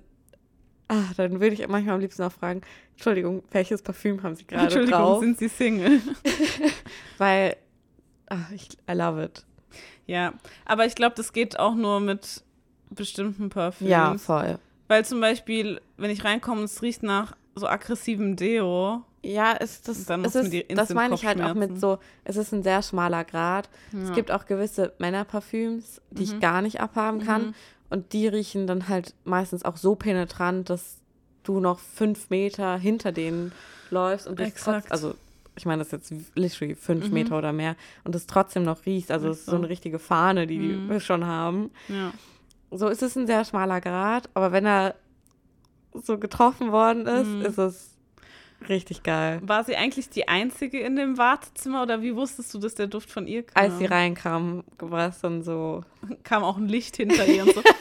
ah, 0.88 1.04
dann 1.18 1.40
würde 1.40 1.54
ich 1.56 1.68
manchmal 1.68 1.96
am 1.96 2.02
liebsten 2.02 2.24
auch 2.24 2.32
fragen, 2.32 2.62
Entschuldigung, 2.94 3.44
welches 3.52 3.82
Parfüm 3.82 4.24
haben 4.24 4.36
Sie 4.36 4.44
gerade 4.48 4.64
Entschuldigung, 4.66 5.00
drauf? 5.00 5.20
sind 5.20 5.38
Sie 5.38 5.48
Single? 5.50 6.02
Weil, 7.18 7.58
ah, 8.30 8.38
ich, 8.54 8.70
I 8.90 8.94
love 8.94 9.24
it. 9.24 9.46
Ja, 10.08 10.34
aber 10.66 10.86
ich 10.86 10.96
glaube, 10.96 11.16
das 11.16 11.32
geht 11.34 11.60
auch 11.60 11.76
nur 11.76 12.00
mit 12.00 12.44
bestimmten 12.90 13.50
Parfüms. 13.50 13.90
Ja, 13.90 14.18
voll. 14.18 14.58
Weil 14.88 15.06
zum 15.06 15.20
Beispiel, 15.20 15.82
wenn 15.98 16.12
ich 16.12 16.24
reinkomme 16.24 16.60
und 16.62 16.66
es 16.66 16.82
riecht 16.82 17.04
nach 17.04 17.36
so 17.56 17.68
aggressivem 17.68 18.36
Deo. 18.36 19.04
Ja, 19.24 19.56
es, 19.60 19.82
das, 19.82 20.06
dann 20.06 20.24
ist, 20.24 20.36
die 20.54 20.68
das 20.68 20.94
meine 20.94 21.16
ich 21.16 21.26
halt 21.26 21.42
auch 21.42 21.56
mit 21.56 21.80
so, 21.80 21.98
es 22.26 22.36
ist 22.36 22.52
ein 22.52 22.62
sehr 22.62 22.84
schmaler 22.84 23.24
Grad. 23.24 23.70
Es 24.04 24.12
gibt 24.14 24.30
auch 24.32 24.46
gewisse 24.46 24.94
Männerparfüms, 25.00 26.00
die 26.12 26.24
ich 26.24 26.40
gar 26.40 26.62
nicht 26.62 26.80
abhaben 26.80 27.22
kann. 27.26 27.48
Mhm. 27.48 27.54
Und 27.90 28.14
die 28.14 28.28
riechen 28.28 28.68
dann 28.68 28.88
halt 28.88 29.16
meistens 29.24 29.66
auch 29.66 29.78
so 29.78 29.96
penetrant, 29.96 30.70
dass 30.70 30.98
du 31.44 31.60
noch 31.60 31.80
fünf 31.80 32.30
Meter 32.30 32.78
hinter 32.78 33.12
denen 33.12 33.52
läufst 33.90 34.28
und 34.28 34.40
Exakt. 34.40 34.88
trotz, 34.88 34.92
also 34.92 35.16
ich 35.56 35.66
meine, 35.66 35.84
das 35.84 35.94
ist 35.94 36.12
jetzt 36.12 36.36
literally 36.36 36.76
fünf 36.76 37.08
Mhm. 37.08 37.14
Meter 37.14 37.38
oder 37.38 37.54
mehr 37.54 37.76
und 38.04 38.14
es 38.16 38.28
trotzdem 38.28 38.64
noch 38.64 38.86
riecht. 38.86 39.10
Also 39.12 39.30
es 39.30 39.40
ist 39.40 39.46
so 39.46 39.56
eine 39.56 39.70
richtige 39.70 40.00
Fahne, 40.00 40.46
die 40.48 40.58
Mhm. 40.60 40.90
die 40.92 41.00
schon 41.00 41.26
haben. 41.26 41.72
Ja. 41.88 42.12
So 42.72 42.88
ist 42.88 43.02
es 43.04 43.16
ein 43.16 43.28
sehr 43.28 43.46
schmaler 43.46 43.80
Grad, 43.82 44.30
aber 44.34 44.52
wenn 44.52 44.66
er 44.66 44.96
so 45.94 46.18
getroffen 46.18 46.72
worden 46.72 47.06
ist, 47.08 47.28
Mhm. 47.28 47.42
ist 47.44 47.58
es 47.58 47.92
richtig 48.68 49.04
geil. 49.04 49.40
War 49.44 49.64
sie 49.64 49.76
eigentlich 49.78 50.10
die 50.10 50.28
Einzige 50.28 50.80
in 50.80 50.96
dem 50.96 51.18
Wartezimmer 51.18 51.84
oder 51.84 52.02
wie 52.02 52.16
wusstest 52.16 52.54
du, 52.54 52.58
dass 52.60 52.76
der 52.76 52.88
Duft 52.88 53.10
von 53.12 53.28
ihr 53.28 53.44
kam? 53.44 53.64
Als 53.64 53.78
sie 53.78 53.86
reinkam, 53.86 54.64
war 54.80 55.10
es 55.10 55.22
dann 55.22 55.44
so. 55.44 55.84
kam 56.24 56.44
auch 56.44 56.58
ein 56.58 56.68
Licht 56.68 56.98
hinter 56.98 57.26
ihr 57.28 57.44
und 57.44 57.54
so. 57.54 57.62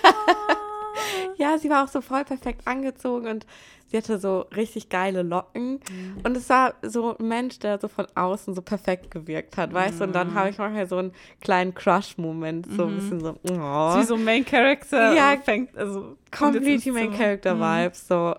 Ja, 1.37 1.59
sie 1.59 1.71
war 1.71 1.85
auch 1.85 1.89
so 1.89 2.01
voll 2.01 2.25
perfekt 2.25 2.63
angezogen 2.67 3.27
und 3.29 3.47
sie 3.87 3.97
hatte 3.97 4.19
so 4.19 4.41
richtig 4.57 4.89
geile 4.89 5.23
Locken. 5.23 5.81
Mhm. 5.91 6.21
Und 6.25 6.37
es 6.37 6.49
war 6.49 6.75
so 6.83 7.17
ein 7.17 7.27
Mensch, 7.29 7.59
der 7.59 7.79
so 7.81 7.89
von 7.89 8.07
außen 8.15 8.55
so 8.55 8.63
perfekt 8.63 9.11
gewirkt 9.11 9.57
hat, 9.57 9.73
weißt 9.73 10.01
du? 10.01 10.05
Und 10.05 10.11
Mhm. 10.11 10.15
dann 10.15 10.35
habe 10.35 10.51
ich 10.51 10.59
manchmal 10.59 10.87
so 10.87 10.97
einen 10.99 11.13
kleinen 11.41 11.75
Crush-Moment, 11.75 12.67
so 12.73 12.87
ein 12.87 12.95
bisschen 12.95 13.21
so, 13.21 13.37
oh, 13.43 13.99
Wie 13.99 14.05
so 14.05 14.17
Main 14.17 14.45
Character 14.45 15.15
Ja, 15.15 15.37
fängt, 15.43 15.77
also 15.77 16.17
completely 16.37 16.93
Main. 16.93 17.13
Character 17.13 17.55
Mhm. 17.55 17.61
Vibes, 17.61 18.07
so. 18.09 18.35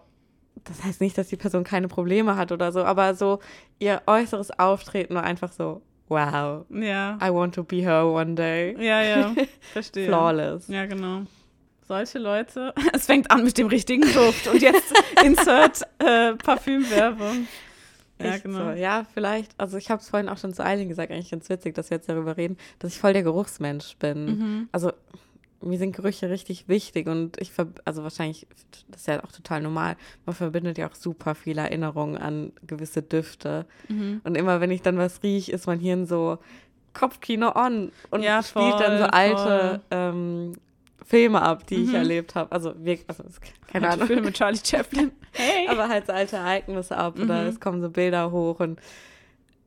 Das 0.63 0.84
heißt 0.84 1.01
nicht, 1.01 1.17
dass 1.17 1.27
die 1.27 1.36
Person 1.36 1.63
keine 1.63 1.88
Probleme 1.88 2.38
hat 2.38 2.51
oder 2.51 2.71
so, 2.71 2.84
aber 2.84 3.13
so 3.13 3.39
ihr 3.77 4.01
äußeres 4.08 4.58
Auftreten 4.58 5.13
war 5.13 5.23
einfach 5.23 5.51
so, 5.51 5.81
wow, 6.08 6.65
Ja. 6.69 7.17
I 7.21 7.29
want 7.31 7.53
to 7.55 7.63
be 7.63 7.77
her 7.84 8.05
one 8.08 8.34
day. 8.36 8.75
Ja, 8.79 9.01
ja, 9.03 9.36
verstehe. 9.73 10.05
Flawless. 10.08 10.67
Ja, 10.67 10.86
genau. 10.86 11.23
Solche 11.88 12.19
Leute. 12.19 12.74
Es 12.93 13.06
fängt 13.06 13.30
an 13.32 13.43
mit 13.43 13.58
dem 13.58 13.67
richtigen 13.67 14.02
Duft 14.02 14.48
und 14.48 14.62
jetzt 14.62 14.93
insert 15.24 15.82
äh, 16.00 16.34
Parfümwerbung. 16.36 17.48
Ja, 18.19 18.38
genau. 18.38 18.71
So. 18.71 18.80
Ja, 18.80 19.06
vielleicht, 19.13 19.52
also 19.60 19.78
ich 19.78 19.89
habe 19.91 20.02
es 20.02 20.10
vorhin 20.10 20.30
auch 20.30 20.38
schon 20.38 20.54
zu 20.54 20.63
Eileen 20.63 20.88
gesagt, 20.88 21.12
eigentlich 21.12 21.32
ganz 21.32 21.50
witzig, 21.50 21.76
dass 21.76 21.89
wir 21.89 21.98
jetzt 21.98 22.08
darüber 22.08 22.38
reden, 22.38 22.58
dass 22.80 22.93
ich 22.93 23.00
voll 23.00 23.13
der 23.13 23.24
Geruchsmensch 23.24 23.98
bin. 23.98 24.26
Mhm. 24.26 24.69
Also 24.71 24.93
mir 25.62 25.78
sind 25.78 25.95
Gerüche 25.95 26.30
richtig 26.30 26.67
wichtig 26.67 27.08
und 27.08 27.39
ich, 27.41 27.52
ver 27.52 27.67
also 27.86 28.04
wahrscheinlich, 28.04 28.48
das 28.89 29.02
ist 29.02 29.08
ja 29.08 29.24
auch 29.24 29.32
total 29.32 29.62
normal, 29.62 29.98
man 30.26 30.36
verbindet 30.36 30.78
ja 30.78 30.89
auch 30.89 30.95
super 30.95 31.36
viele 31.36 31.62
Erinnerungen 31.62 32.17
an 32.17 32.54
gewisse 32.65 33.02
Düfte. 33.02 33.65
Mhm. 33.89 34.21
Und 34.24 34.36
immer 34.36 34.62
wenn 34.62 34.71
ich 34.71 34.82
dann 34.82 34.98
was 34.98 35.24
rieche, 35.24 35.52
ist 35.52 35.67
mein 35.67 35.80
Hirn 35.80 36.06
so 36.06 36.38
Kopfkino 36.93 37.54
on 37.56 37.91
und 38.12 38.24
Ja, 38.24 38.41
spielt 38.41 38.80
dann 38.80 38.98
so 38.98 39.04
voll, 39.04 39.12
alte 39.12 39.82
ähm, 39.91 40.54
Filme 41.08 41.41
ab, 41.41 41.68
die 41.68 41.76
ich 41.84 41.89
Mhm. 41.89 41.96
erlebt 41.96 42.34
habe. 42.36 42.52
Also 42.52 42.74
wirklich, 42.84 43.08
also 43.08 43.24
keine 43.68 43.89
Ahnung. 43.89 44.08
Film 44.08 44.26
mit 44.26 44.36
Charlie 44.36 44.60
Chaplin. 44.63 45.12
Hey. 45.34 45.68
aber 45.68 45.88
halt 45.89 46.08
so 46.08 46.13
alte 46.13 46.38
Ereignisse 46.38 46.98
ab 46.98 47.20
oder 47.20 47.44
Mhm. 47.44 47.48
es 47.50 47.60
kommen 47.60 47.82
so 47.82 47.89
Bilder 47.89 48.32
hoch 48.32 48.60
und 48.62 48.80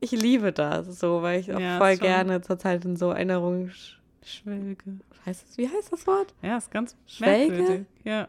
ich 0.01 0.11
liebe 0.11 0.51
das 0.51 0.99
so, 0.99 1.21
weil 1.21 1.39
ich 1.39 1.53
auch 1.53 1.59
Ja, 1.59 1.77
voll 1.77 1.91
schon. 1.93 2.01
gerne 2.01 2.41
zurzeit 2.41 2.83
in 2.85 2.95
so 2.97 3.11
Erinnerungen. 3.11 3.69
sch- 3.71 3.95
Schwelge. 4.25 4.83
Heißt 5.25 5.45
es, 5.49 5.57
wie 5.57 5.67
heißt 5.69 5.91
das 5.93 6.05
Wort? 6.07 6.33
Ja, 6.41 6.57
ist 6.57 6.71
ganz 6.71 6.95
Schwelge? 7.07 7.53
merkwürdig. 7.55 7.85
Ja. 8.03 8.27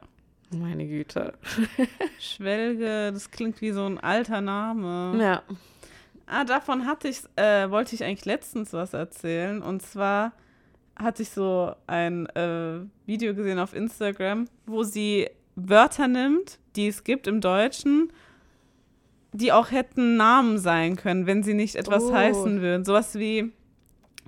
Meine 0.53 0.87
Güte. 0.87 1.33
Schwelge, 2.19 3.11
das 3.13 3.31
klingt 3.31 3.61
wie 3.61 3.71
so 3.73 3.85
ein 3.87 3.99
alter 3.99 4.41
Name. 4.41 5.17
Ja. 5.23 5.43
Ah, 6.27 6.45
davon 6.45 6.87
hatte 6.87 7.09
ich, 7.09 7.23
äh, 7.37 7.71
wollte 7.71 7.95
ich 7.95 8.05
eigentlich 8.05 8.25
letztens 8.25 8.73
was 8.73 8.93
erzählen. 8.93 9.63
Und 9.63 9.83
zwar 9.83 10.33
hatte 10.97 11.23
ich 11.23 11.31
so 11.31 11.75
ein 11.87 12.27
äh, 12.37 12.81
Video 13.07 13.35
gesehen 13.35 13.59
auf 13.59 13.75
Instagram, 13.75 14.47
wo 14.67 14.83
sie 14.83 15.29
Wörter 15.57 16.09
nimmt, 16.09 16.59
die 16.77 16.89
es 16.89 17.05
gibt 17.05 17.27
im 17.27 17.41
Deutschen, 17.41 18.13
die 19.33 19.53
auch 19.53 19.71
hätten 19.71 20.17
Namen 20.17 20.59
sein 20.59 20.97
können, 20.97 21.27
wenn 21.27 21.43
sie 21.43 21.55
nicht 21.55 21.77
etwas 21.77 22.05
Oh. 22.05 22.13
heißen 22.15 22.61
würden. 22.61 22.85
Sowas 22.85 23.15
wie, 23.19 23.53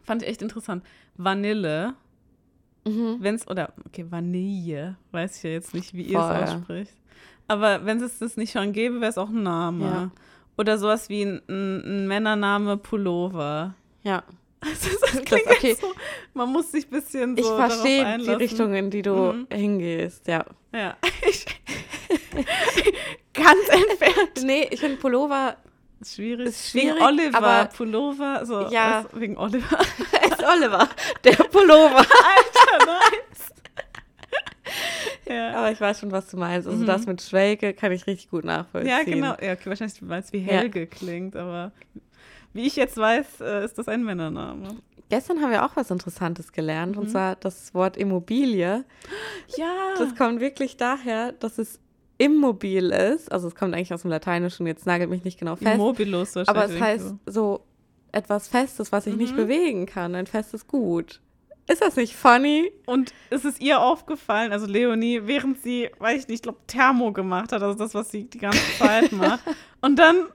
fand 0.02 0.22
ich 0.22 0.28
echt 0.28 0.42
interessant, 0.42 0.84
Vanille. 1.16 1.94
Mhm. 2.86 3.16
Wenn 3.20 3.34
es, 3.36 3.46
oder, 3.48 3.72
okay, 3.86 4.06
Vanille, 4.10 4.96
weiß 5.12 5.36
ich 5.38 5.42
ja 5.44 5.50
jetzt 5.50 5.74
nicht, 5.74 5.94
wie 5.94 6.02
ihr 6.02 6.18
es 6.18 6.50
ausspricht. 6.54 6.94
Aber 7.48 7.84
wenn 7.84 8.00
es 8.00 8.18
das 8.18 8.36
nicht 8.36 8.52
schon 8.52 8.72
gäbe, 8.72 9.00
wäre 9.00 9.10
es 9.10 9.18
auch 9.18 9.28
ein 9.28 9.42
Name. 9.42 9.84
Ja. 9.84 10.10
Oder 10.56 10.78
sowas 10.78 11.08
wie 11.08 11.22
ein, 11.22 11.42
ein, 11.48 11.80
ein 11.84 12.08
Männername 12.08 12.76
Pullover. 12.76 13.74
Ja. 14.02 14.22
Das, 14.62 14.86
ist, 14.86 15.02
das 15.02 15.12
Das- 15.12 15.24
klingt 15.24 15.46
okay. 15.46 15.68
jetzt 15.70 15.80
so, 15.80 15.92
man 16.34 16.48
muss 16.50 16.70
sich 16.72 16.86
ein 16.86 16.90
bisschen 16.90 17.36
so 17.36 17.42
Ich 17.42 17.48
verstehe 17.48 18.18
die. 18.18 18.30
Richtung, 18.30 18.74
in 18.74 18.90
die 18.90 19.02
du 19.02 19.32
Mhm. 19.32 19.46
hingehst, 19.52 20.26
ja. 20.28 20.44
Ja. 20.72 20.96
Ich, 21.28 21.44
ganz 23.34 23.68
entfernt. 23.68 24.42
Nee, 24.44 24.68
ich 24.70 24.80
finde 24.80 24.96
Pullover 24.96 25.56
schwierig. 26.04 26.48
Ist 26.48 26.70
schwierig, 26.70 26.94
wegen 26.94 27.04
Oliver, 27.04 27.38
aber- 27.38 27.64
Pullover, 27.76 28.44
so, 28.46 28.68
Ja. 28.70 29.04
was, 29.10 29.20
wegen 29.20 29.36
Oliver. 29.36 29.78
ist 29.80 30.42
Oliver, 30.44 30.88
der 31.24 31.32
Pullover. 31.36 31.98
Alter, 31.98 32.86
nice. 32.86 33.52
Ja. 35.28 35.54
Aber 35.58 35.70
ich 35.70 35.80
weiß 35.80 36.00
schon, 36.00 36.10
was 36.12 36.28
du 36.28 36.36
meinst. 36.36 36.66
Also 36.66 36.80
Mhm. 36.82 36.86
das 36.86 37.06
mit 37.06 37.22
Schwelke 37.22 37.72
kann 37.74 37.92
ich 37.92 38.06
richtig 38.06 38.30
gut 38.30 38.44
nachvollziehen. 38.44 38.90
Ja, 38.90 39.02
genau. 39.04 39.34
Ja, 39.40 39.52
okay, 39.52 39.66
wahrscheinlich 39.66 39.98
du 39.98 40.08
weißt, 40.08 40.32
wie 40.32 40.38
Ja. 40.38 40.54
Helge 40.54 40.86
klingt, 40.86 41.36
aber 41.36 41.72
wie 42.52 42.66
ich 42.66 42.76
jetzt 42.76 42.96
weiß, 42.96 43.40
äh, 43.40 43.64
ist 43.64 43.78
das 43.78 43.88
ein 43.88 44.04
Männername. 44.04 44.76
Gestern 45.08 45.40
haben 45.42 45.50
wir 45.50 45.64
auch 45.64 45.76
was 45.76 45.90
Interessantes 45.90 46.52
gelernt, 46.52 46.96
und 46.96 47.04
Mhm. 47.04 47.08
zwar 47.10 47.36
das 47.36 47.74
Wort 47.74 47.96
Immobilie. 47.96 48.84
Ja. 49.56 49.74
Das 49.98 50.14
kommt 50.16 50.40
wirklich 50.40 50.76
daher, 50.76 51.32
dass 51.32 51.58
es 51.58 51.78
immobil 52.18 52.90
ist. 52.90 53.30
Also 53.32 53.48
es 53.48 53.54
kommt 53.54 53.74
eigentlich 53.74 53.92
aus 53.92 54.02
dem 54.02 54.10
Lateinischen, 54.10 54.66
jetzt 54.66 54.86
nagelt 54.86 55.10
mich 55.10 55.24
nicht 55.24 55.38
genau 55.38 55.56
fest. 55.56 55.74
Immobilus 55.74 56.34
wahrscheinlich. 56.36 56.48
aber 56.64 56.74
es 56.74 56.80
heißt 56.80 57.14
so 57.26 57.60
etwas 58.12 58.48
Festes, 58.48 58.92
was 58.92 59.06
nicht 59.06 59.32
Mhm. 59.32 59.36
bewegen 59.36 59.86
kann, 59.86 60.14
ein 60.14 60.26
festes 60.26 60.66
Gut. 60.66 61.20
Ist 61.68 61.80
das 61.80 61.96
nicht 61.96 62.14
funny? 62.14 62.70
Und 62.86 63.12
ist 63.30 63.44
es 63.44 63.60
ihr 63.60 63.80
aufgefallen, 63.80 64.52
also 64.52 64.66
Leonie, 64.66 65.20
während 65.24 65.62
sie, 65.62 65.90
weiß 65.98 66.22
ich 66.22 66.28
nicht, 66.28 66.36
ich 66.38 66.42
glaube, 66.42 66.58
Thermo 66.66 67.12
gemacht 67.12 67.52
hat, 67.52 67.62
also 67.62 67.78
das, 67.78 67.94
was 67.94 68.10
sie 68.10 68.24
die 68.24 68.38
ganze 68.38 68.60
Zeit 68.78 69.12
macht. 69.12 69.40
Und 69.80 69.98
dann 69.98 70.26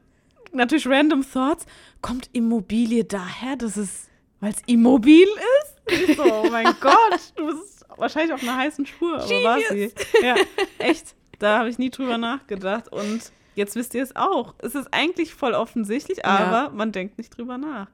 natürlich 0.54 0.88
random 0.88 1.26
Thoughts, 1.30 1.66
kommt 2.02 2.30
Immobilie 2.34 3.04
daher, 3.04 3.56
dass 3.56 3.78
es, 3.78 4.08
weil 4.40 4.52
es 4.52 4.62
immobil 4.66 5.28
ist? 5.62 6.10
Ich 6.10 6.18
so, 6.18 6.24
oh 6.24 6.50
mein 6.50 6.66
Gott, 6.82 7.34
du 7.36 7.48
bist 7.48 7.86
wahrscheinlich 7.98 8.34
auf 8.34 8.44
einer 8.44 8.58
heißen 8.58 8.86
Spur, 8.86 9.16
aber 9.16 9.44
war 9.44 9.60
sie. 9.70 9.92
Ja, 10.22 10.36
echt, 10.80 11.16
da 11.40 11.60
habe 11.60 11.70
ich 11.70 11.78
nie 11.78 11.90
drüber 11.90 12.18
nachgedacht 12.18 12.92
und 12.92 13.32
jetzt 13.56 13.76
wisst 13.76 13.94
ihr 13.96 14.04
es 14.04 14.16
auch. 14.16 14.54
Es 14.60 14.76
ist 14.76 14.94
eigentlich 14.94 15.34
voll 15.34 15.54
offensichtlich, 15.54 16.26
aber 16.26 16.72
man 16.74 16.92
denkt 16.92 17.18
nicht 17.18 17.38
drüber 17.38 17.58
nach. 17.58 17.88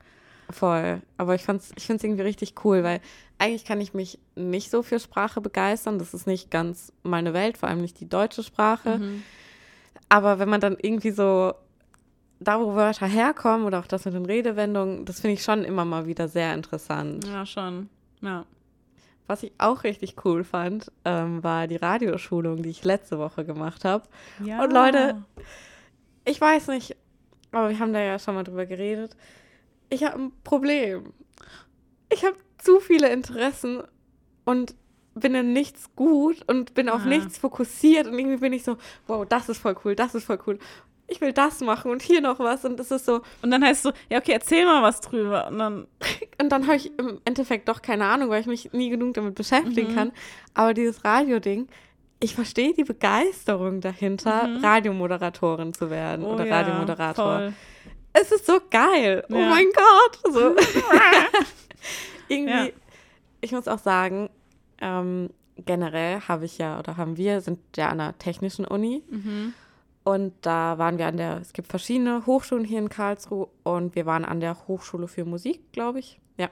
Voll. 0.50 1.02
Aber 1.18 1.36
ich, 1.36 1.44
fand's, 1.44 1.72
ich 1.76 1.86
finde 1.86 1.98
es 1.98 2.04
irgendwie 2.04 2.24
richtig 2.24 2.54
cool, 2.64 2.84
weil 2.84 3.02
eigentlich 3.40 3.66
kann 3.66 3.82
ich 3.82 3.94
mich 3.94 4.20
nicht 4.36 4.70
so 4.70 4.84
für 4.84 5.00
Sprache 5.00 5.42
begeistern. 5.42 6.00
Das 6.00 6.14
ist 6.14 6.28
nicht 6.28 6.52
ganz 6.52 6.94
meine 7.02 7.34
Welt, 7.34 7.58
vor 7.58 7.70
allem 7.70 7.82
nicht 7.82 8.00
die 8.00 8.10
deutsche 8.10 8.44
Sprache. 8.44 9.00
Mhm. 9.00 9.24
Aber 10.10 10.40
wenn 10.40 10.50
man 10.50 10.62
dann 10.62 10.78
irgendwie 10.80 11.12
so 11.12 11.54
da, 12.44 12.60
wo 12.60 12.76
Wörter 12.76 13.08
herkommen 13.08 13.66
oder 13.66 13.80
auch 13.80 13.88
das 13.88 14.06
mit 14.06 14.14
den 14.14 14.26
Redewendungen, 14.26 15.06
das 15.06 15.20
finde 15.20 15.36
ich 15.36 15.44
schon 15.44 15.64
immer 15.64 15.86
mal 15.86 16.06
wieder 16.06 16.28
sehr 16.28 16.54
interessant. 16.54 17.26
Ja, 17.26 17.46
schon. 17.46 17.90
Ja. 18.22 18.46
Was 19.28 19.44
ich 19.44 19.54
auch 19.58 19.84
richtig 19.84 20.16
cool 20.26 20.44
fand, 20.44 20.92
ähm, 21.06 21.44
war 21.44 21.68
die 21.68 21.78
Radioschulung, 21.78 22.62
die 22.62 22.70
ich 22.70 22.84
letzte 22.84 23.20
Woche 23.20 23.46
gemacht 23.46 23.86
habe. 23.86 24.04
ja. 24.44 24.64
Und 24.64 24.74
Leute, 24.74 25.24
Ich 26.26 26.40
weiß 26.40 26.68
nicht, 26.68 26.96
aber 27.52 27.70
wir 27.70 27.80
haben 27.80 27.94
da 27.94 28.00
ja 28.00 28.18
schon 28.20 28.36
mal 28.36 28.44
drüber 28.44 28.66
geredet. 28.66 29.16
Ich 29.90 30.04
habe 30.04 30.18
ein 30.20 30.32
Problem. 30.44 31.14
Ich 32.12 32.24
habe 32.24 32.36
zu 32.58 32.80
viele 32.80 33.12
Interessen 33.12 33.84
und 34.46 34.76
bin 35.16 35.36
in 35.36 35.54
nichts 35.54 35.96
gut 35.96 36.44
und 36.48 36.74
bin 36.74 36.90
auf 36.90 37.06
nichts 37.06 37.38
fokussiert 37.38 38.08
und 38.08 38.18
irgendwie 38.18 38.38
bin 38.38 38.54
ich 38.54 38.64
so, 38.64 38.78
wow, 39.08 39.26
das 39.28 39.50
ist 39.50 39.60
voll 39.60 39.76
cool, 39.86 39.96
das 39.96 40.16
ist 40.16 40.26
voll 40.26 40.40
cool. 40.48 40.58
Ich 41.08 41.20
will 41.22 41.34
das 41.34 41.60
machen 41.60 41.92
und 41.92 42.02
hier 42.02 42.22
noch 42.22 42.40
was 42.40 42.64
und 42.66 42.80
es 42.80 42.90
ist 42.90 43.06
so, 43.06 43.22
Und 43.42 43.52
dann 43.52 43.64
heißt 43.64 43.86
es 43.86 43.92
so, 43.92 43.98
ja, 44.10 44.20
okay, 44.20 44.32
erzähl 44.32 44.66
mal 44.66 44.82
was 44.82 45.02
drüber. 45.02 45.48
Und 45.48 45.60
dann, 45.60 45.88
und 46.42 46.50
dann 46.50 46.66
habe 46.66 46.78
ich 46.78 46.98
im 46.98 47.20
Endeffekt 47.26 47.68
doch 47.70 47.82
keine 47.82 48.06
Ahnung, 48.06 48.30
weil 48.30 48.42
ich 48.42 48.48
mich 48.48 48.72
nie 48.74 48.90
genug 48.90 49.14
damit 49.16 49.36
beschäftigen 49.36 49.92
Mhm. 49.92 49.96
kann. 49.96 50.12
Aber 50.54 50.74
dieses 50.74 51.04
Radio-Ding, 51.04 51.68
ich 52.20 52.36
verstehe 52.36 52.74
die 52.74 52.86
Begeisterung 52.86 53.82
dahinter, 53.82 54.48
Mhm. 54.48 54.64
Radiomoderatorin 54.64 55.74
zu 55.74 55.90
werden 55.90 56.24
oh 56.26 56.34
oder 56.34 56.46
ja, 56.46 56.62
Radiomoderator. 56.62 57.26
voll. 57.38 57.54
Es 58.14 58.32
ist 58.32 58.46
so 58.46 58.60
geil. 58.72 59.26
Oh 59.30 59.36
Ja. 59.36 59.50
mein 59.50 59.66
Gott. 59.76 60.34
So. 60.34 60.56
Irgendwie, 62.30 62.54
Ja. 62.54 62.70
ich 63.42 63.52
muss 63.52 63.68
auch 63.68 63.80
sagen, 63.80 64.30
ähm, 64.82 65.30
generell 65.58 66.22
habe 66.22 66.46
ich 66.46 66.58
ja 66.58 66.80
oder 66.80 66.98
haben 66.98 67.18
wir, 67.18 67.42
sind 67.42 67.60
ja 67.76 67.90
an 67.90 68.00
einer 68.00 68.18
technischen 68.18 68.66
Uni. 68.66 69.04
Mhm. 69.10 69.54
Und 70.04 70.34
da 70.42 70.78
waren 70.78 70.98
wir 70.98 71.08
an 71.08 71.18
der, 71.18 71.40
es 71.42 71.54
gibt 71.54 71.70
verschiedene 71.70 72.26
Hochschulen 72.26 72.66
hier 72.66 72.80
in 72.80 72.90
Karlsruhe 72.90 73.48
und 73.64 73.96
wir 73.96 74.06
waren 74.06 74.26
an 74.26 74.42
der 74.42 74.68
Hochschule 74.68 75.08
für 75.08 75.24
Musik, 75.24 75.72
glaube 75.72 76.00
ich. 76.00 76.20
Ja. 76.38 76.50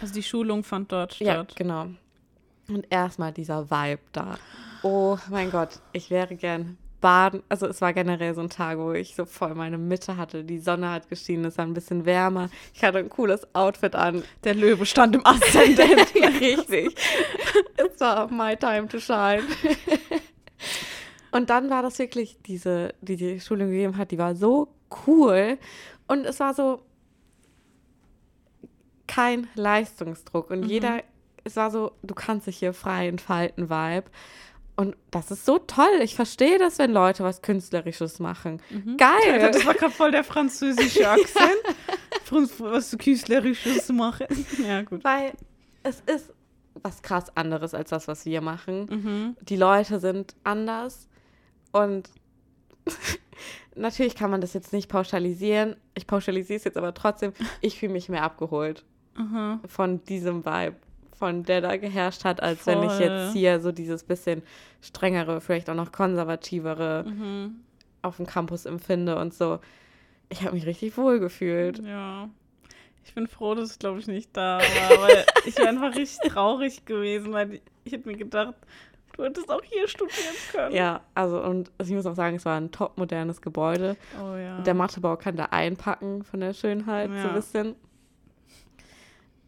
Also 0.00 0.14
die 0.14 0.22
Schulung 0.22 0.64
fand 0.64 0.90
dort 0.90 1.18
Ja, 1.20 1.34
statt. 1.34 1.54
genau. 1.56 1.88
Und 2.68 2.86
erstmal 2.88 3.32
dieser 3.32 3.70
Vibe 3.70 4.00
da. 4.12 4.38
Oh 4.82 5.18
mein 5.28 5.50
Gott, 5.50 5.80
ich 5.92 6.10
wäre 6.10 6.34
gern 6.34 6.78
baden. 7.02 7.42
Also 7.50 7.66
es 7.66 7.82
war 7.82 7.92
generell 7.92 8.34
so 8.34 8.40
ein 8.40 8.48
Tag, 8.48 8.78
wo 8.78 8.92
ich 8.92 9.14
so 9.14 9.26
voll 9.26 9.54
meine 9.54 9.76
Mitte 9.76 10.16
hatte. 10.16 10.42
Die 10.42 10.58
Sonne 10.58 10.90
hat 10.90 11.10
geschienen, 11.10 11.44
es 11.44 11.58
war 11.58 11.66
ein 11.66 11.74
bisschen 11.74 12.06
wärmer. 12.06 12.48
Ich 12.72 12.82
hatte 12.82 12.96
ein 12.98 13.10
cooles 13.10 13.46
Outfit 13.54 13.94
an. 13.94 14.22
Der 14.44 14.54
Löwe 14.54 14.86
stand 14.86 15.14
im 15.16 15.26
Aszendent. 15.26 16.14
ja, 16.14 16.28
richtig. 16.40 16.94
Es 17.76 18.00
war 18.00 18.30
my 18.32 18.56
time 18.56 18.88
to 18.88 18.98
shine. 18.98 19.42
Und 21.34 21.50
dann 21.50 21.68
war 21.68 21.82
das 21.82 21.98
wirklich 21.98 22.38
diese, 22.46 22.94
die 23.00 23.16
die 23.16 23.40
Schulung 23.40 23.68
gegeben 23.70 23.96
hat, 23.96 24.10
die 24.12 24.18
war 24.18 24.34
so 24.36 24.68
cool. 25.06 25.58
Und 26.06 26.24
es 26.26 26.38
war 26.40 26.54
so 26.54 26.82
kein 29.06 29.48
Leistungsdruck. 29.54 30.50
Und 30.50 30.60
Mhm. 30.60 30.66
jeder, 30.68 31.02
es 31.44 31.56
war 31.56 31.70
so, 31.70 31.92
du 32.02 32.14
kannst 32.14 32.46
dich 32.46 32.58
hier 32.58 32.72
frei 32.72 33.08
entfalten, 33.08 33.68
Vibe. 33.68 34.04
Und 34.76 34.96
das 35.10 35.30
ist 35.30 35.44
so 35.44 35.58
toll. 35.58 36.00
Ich 36.02 36.16
verstehe 36.16 36.58
das, 36.58 36.78
wenn 36.78 36.92
Leute 36.92 37.22
was 37.22 37.42
Künstlerisches 37.42 38.18
machen. 38.18 38.60
Mhm. 38.70 38.96
Geil. 38.96 39.38
Das 39.52 39.64
war 39.66 39.74
gerade 39.74 39.92
voll 39.92 40.10
der 40.10 40.24
französische 40.24 41.08
Akzent. 41.10 41.60
Was 42.58 42.90
du 42.90 42.96
Künstlerisches 42.98 43.88
machen. 43.90 44.26
Ja, 44.66 44.82
gut. 44.82 45.04
Weil 45.04 45.32
es 45.84 46.00
ist 46.06 46.32
was 46.82 47.02
krass 47.02 47.36
anderes 47.36 47.72
als 47.74 47.90
das, 47.90 48.08
was 48.08 48.24
wir 48.24 48.40
machen. 48.40 48.86
Mhm. 48.90 49.36
die 49.42 49.56
Leute 49.56 50.00
sind 50.00 50.34
anders 50.42 51.08
und 51.74 52.08
natürlich 53.74 54.14
kann 54.14 54.30
man 54.30 54.40
das 54.40 54.54
jetzt 54.54 54.72
nicht 54.72 54.88
pauschalisieren. 54.88 55.76
Ich 55.94 56.06
pauschalisiere 56.06 56.56
es 56.58 56.64
jetzt 56.64 56.76
aber 56.76 56.94
trotzdem. 56.94 57.32
Ich 57.60 57.78
fühle 57.78 57.92
mich 57.92 58.08
mehr 58.08 58.22
abgeholt 58.22 58.84
Aha. 59.16 59.60
von 59.66 60.04
diesem 60.04 60.44
Vibe, 60.44 60.76
von 61.18 61.42
der 61.42 61.60
da 61.60 61.76
geherrscht 61.76 62.24
hat, 62.24 62.42
als 62.42 62.66
wenn 62.66 62.82
ich 62.82 62.92
Voll. 62.92 63.02
jetzt 63.02 63.32
hier 63.32 63.60
so 63.60 63.72
dieses 63.72 64.04
bisschen 64.04 64.42
strengere, 64.80 65.40
vielleicht 65.40 65.68
auch 65.70 65.74
noch 65.74 65.92
konservativere 65.92 67.04
Mhm. 67.06 67.56
auf 68.02 68.16
dem 68.16 68.26
Campus 68.26 68.66
empfinde 68.66 69.16
und 69.16 69.34
so. 69.34 69.58
Ich 70.28 70.42
habe 70.42 70.54
mich 70.54 70.66
richtig 70.66 70.96
wohl 70.96 71.18
gefühlt. 71.20 71.80
Ja. 71.84 72.28
Ich 73.06 73.14
bin 73.14 73.26
froh, 73.28 73.54
dass 73.54 73.72
ich, 73.72 73.78
glaube 73.78 73.98
ich, 73.98 74.06
nicht 74.06 74.30
da 74.34 74.58
war, 74.60 75.02
weil 75.02 75.24
ich 75.44 75.56
wäre 75.58 75.68
einfach 75.68 75.94
richtig 75.94 76.30
traurig 76.30 76.84
gewesen, 76.86 77.32
weil 77.32 77.54
ich, 77.54 77.62
ich 77.84 77.92
hätte 77.92 78.08
mir 78.08 78.16
gedacht, 78.16 78.54
du 79.16 79.24
hättest 79.24 79.50
auch 79.50 79.62
hier 79.64 79.88
studieren 79.88 80.34
können. 80.52 80.74
Ja, 80.74 81.00
also 81.14 81.42
und 81.42 81.70
ich 81.82 81.90
muss 81.90 82.06
auch 82.06 82.14
sagen, 82.14 82.36
es 82.36 82.44
war 82.44 82.56
ein 82.60 82.70
top 82.70 82.98
modernes 82.98 83.40
Gebäude. 83.40 83.96
Oh 84.22 84.36
ja. 84.36 84.60
Der 84.60 84.74
Mathebau 84.74 85.16
kann 85.16 85.36
da 85.36 85.46
einpacken 85.46 86.22
von 86.24 86.40
der 86.40 86.52
Schönheit 86.52 87.10
so 87.10 87.16
Ja. 87.16 87.28
ein 87.28 87.34
bisschen. 87.34 87.74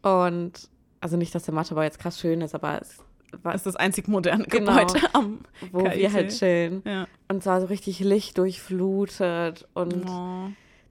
Und 0.03 0.69
also 1.01 1.17
nicht, 1.17 1.35
dass 1.35 1.45
der 1.45 1.55
Mathebau 1.55 1.83
jetzt 1.83 1.99
krass 1.99 2.19
schön 2.21 2.41
ist, 2.41 2.55
aber 2.55 2.81
es 2.81 2.99
war, 3.43 3.53
das 3.53 3.61
ist 3.63 3.67
das 3.67 3.77
einzig 3.77 4.09
moderne 4.09 4.45
Genau. 4.45 4.73
Gebäude 4.87 5.07
am. 5.15 5.41
wo 5.73 5.83
KIT. 5.83 5.97
wir 5.99 6.13
halt 6.13 6.31
chillen. 6.31 6.83
Ja. 6.85 7.07
Und 7.29 7.39
es 7.39 7.47
war 7.47 7.61
so 7.61 7.67
richtig 7.67 8.01
lichtdurchflutet. 8.01 9.67
Und 9.75 10.05
Oh. 10.09 10.49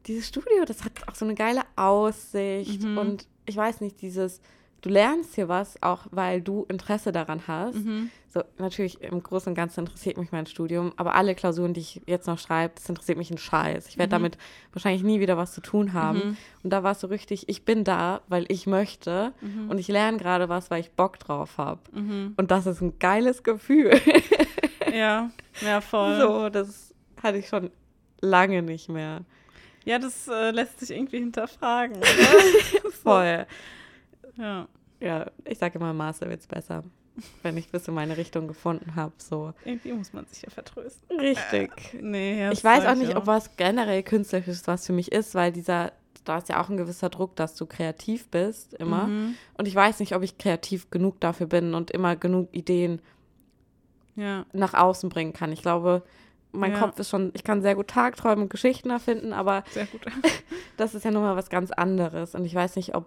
dieses 0.08 0.28
Studio, 0.28 0.66
das 0.66 0.84
hat 0.84 0.92
auch 1.08 1.16
so 1.16 1.26
eine 1.26 1.36
geile 1.36 1.62
Aussicht. 1.76 2.84
Mhm. 2.84 2.98
Und 2.98 3.28
ich 3.46 3.56
weiß 3.56 3.82
nicht, 3.82 4.02
dieses, 4.02 4.42
du 4.86 4.90
lernst 4.92 5.36
hier 5.36 5.48
was, 5.48 5.82
auch 5.82 6.06
weil 6.12 6.42
du 6.42 6.66
Interesse 6.70 7.12
daran 7.12 7.42
hast. 7.48 7.76
Mhm. 7.76 8.10
So, 8.34 8.42
natürlich 8.58 9.02
im 9.02 9.24
Großen 9.24 9.50
und 9.52 9.56
Ganzen 9.56 9.82
interessiert 9.82 10.18
mich 10.18 10.32
mein 10.32 10.46
Studium, 10.46 10.92
aber 10.98 11.16
alle 11.16 11.36
Klausuren, 11.36 11.74
die 11.74 11.80
ich 11.80 12.02
jetzt 12.06 12.28
noch 12.28 12.38
schreibe, 12.38 12.74
das 12.76 12.88
interessiert 12.90 13.18
mich 13.18 13.32
ein 13.32 13.38
Scheiß. 13.38 13.88
Ich 13.88 13.98
werde 13.98 14.10
Mhm. 14.10 14.22
damit 14.24 14.38
wahrscheinlich 14.74 15.04
nie 15.04 15.20
wieder 15.22 15.38
was 15.38 15.54
zu 15.54 15.62
tun 15.62 15.94
haben. 15.94 16.18
Mhm. 16.20 16.38
Und 16.64 16.70
da 16.72 16.84
war 16.84 16.92
es 16.92 17.00
so 17.00 17.08
richtig, 17.08 17.48
ich 17.50 17.64
bin 17.64 17.84
da, 17.84 18.22
weil 18.28 18.46
ich 18.50 18.68
möchte 18.68 19.32
Mhm. 19.42 19.70
und 19.70 19.78
ich 19.80 19.88
lerne 19.88 20.18
gerade 20.18 20.50
was, 20.50 20.70
weil 20.70 20.82
ich 20.82 20.92
Bock 20.92 21.18
drauf 21.20 21.58
habe. 21.58 21.80
Mhm. 21.94 22.34
Und 22.38 22.52
das 22.52 22.66
ist 22.68 22.82
ein 22.82 23.00
geiles 23.00 23.44
Gefühl. 23.44 24.00
Ja, 24.94 25.30
ja, 25.62 25.82
voll. 25.82 26.18
so, 26.18 26.48
das 26.50 26.94
hatte 27.22 27.38
ich 27.40 27.50
schon 27.50 27.70
lange 28.22 28.62
nicht 28.62 28.88
mehr. 28.88 29.22
Ja, 29.84 30.00
das 30.00 30.30
äh, 30.30 30.52
lässt 30.52 30.80
sich 30.80 30.92
irgendwie 30.92 31.18
hinterfragen. 31.20 31.98
Voll. 33.04 33.46
ja, 34.38 34.68
Ja, 35.00 35.30
ich 35.46 35.58
sage 35.58 35.78
immer, 35.80 35.94
Master 35.94 36.30
wird's 36.30 36.48
besser. 36.48 36.84
Wenn 37.44 37.56
ich 37.56 37.70
bis 37.70 37.88
in 37.88 37.94
meine 37.94 38.18
Richtung 38.18 38.48
gefunden 38.48 38.96
habe, 38.96 39.14
so. 39.18 39.54
irgendwie 39.64 39.94
muss 39.94 40.12
man 40.12 40.26
sich 40.26 40.42
ja 40.42 40.50
vertrösten. 40.50 41.18
Richtig. 41.20 41.72
Nee, 42.02 42.42
ja, 42.42 42.52
ich 42.52 42.62
weiß 42.64 42.86
auch 42.86 42.96
nicht, 42.96 43.16
ob 43.16 43.26
was 43.26 43.56
generell 43.56 44.04
künstlerisches 44.04 44.68
was 44.68 44.86
für 44.86 44.92
mich 44.94 45.14
ist, 45.14 45.34
weil 45.34 45.54
dieser, 45.54 45.94
da 46.26 46.40
ist 46.40 46.50
ja 46.50 46.62
auch 46.62 46.68
ein 46.70 46.76
gewisser 46.76 47.10
Druck, 47.10 47.38
dass 47.38 47.56
du 47.56 47.66
kreativ 47.68 48.28
bist, 48.30 48.74
immer. 48.74 49.08
Mhm. 49.08 49.36
Und 49.58 49.66
ich 49.68 49.76
weiß 49.76 50.00
nicht, 50.02 50.14
ob 50.14 50.24
ich 50.24 50.38
kreativ 50.38 50.90
genug 50.92 51.22
dafür 51.22 51.48
bin 51.48 51.74
und 51.74 51.90
immer 51.92 52.18
genug 52.18 52.50
Ideen 52.52 53.02
Ja, 54.18 54.46
nach 54.52 54.74
außen 54.74 55.10
bringen 55.10 55.32
kann. 55.34 55.52
Ich 55.54 55.62
glaube, 55.62 56.04
mein 56.52 56.72
Ja. 56.74 56.80
Kopf 56.80 57.00
ist 57.00 57.10
schon, 57.10 57.32
ich 57.34 57.44
kann 57.46 57.62
sehr 57.62 57.76
gut 57.76 57.88
Tagträumen 57.90 58.44
und 58.44 58.50
Geschichten 58.50 58.90
erfinden, 58.90 59.32
aber 59.34 59.64
sehr 59.72 59.86
gut. 59.86 60.02
das 60.78 60.94
ist 60.96 61.04
ja 61.06 61.12
nun 61.12 61.22
mal 61.24 61.36
was 61.38 61.50
ganz 61.50 61.72
anderes. 61.72 62.36
Und 62.36 62.44
ich 62.46 62.56
weiß 62.56 62.76
nicht, 62.76 62.94
ob 62.96 63.06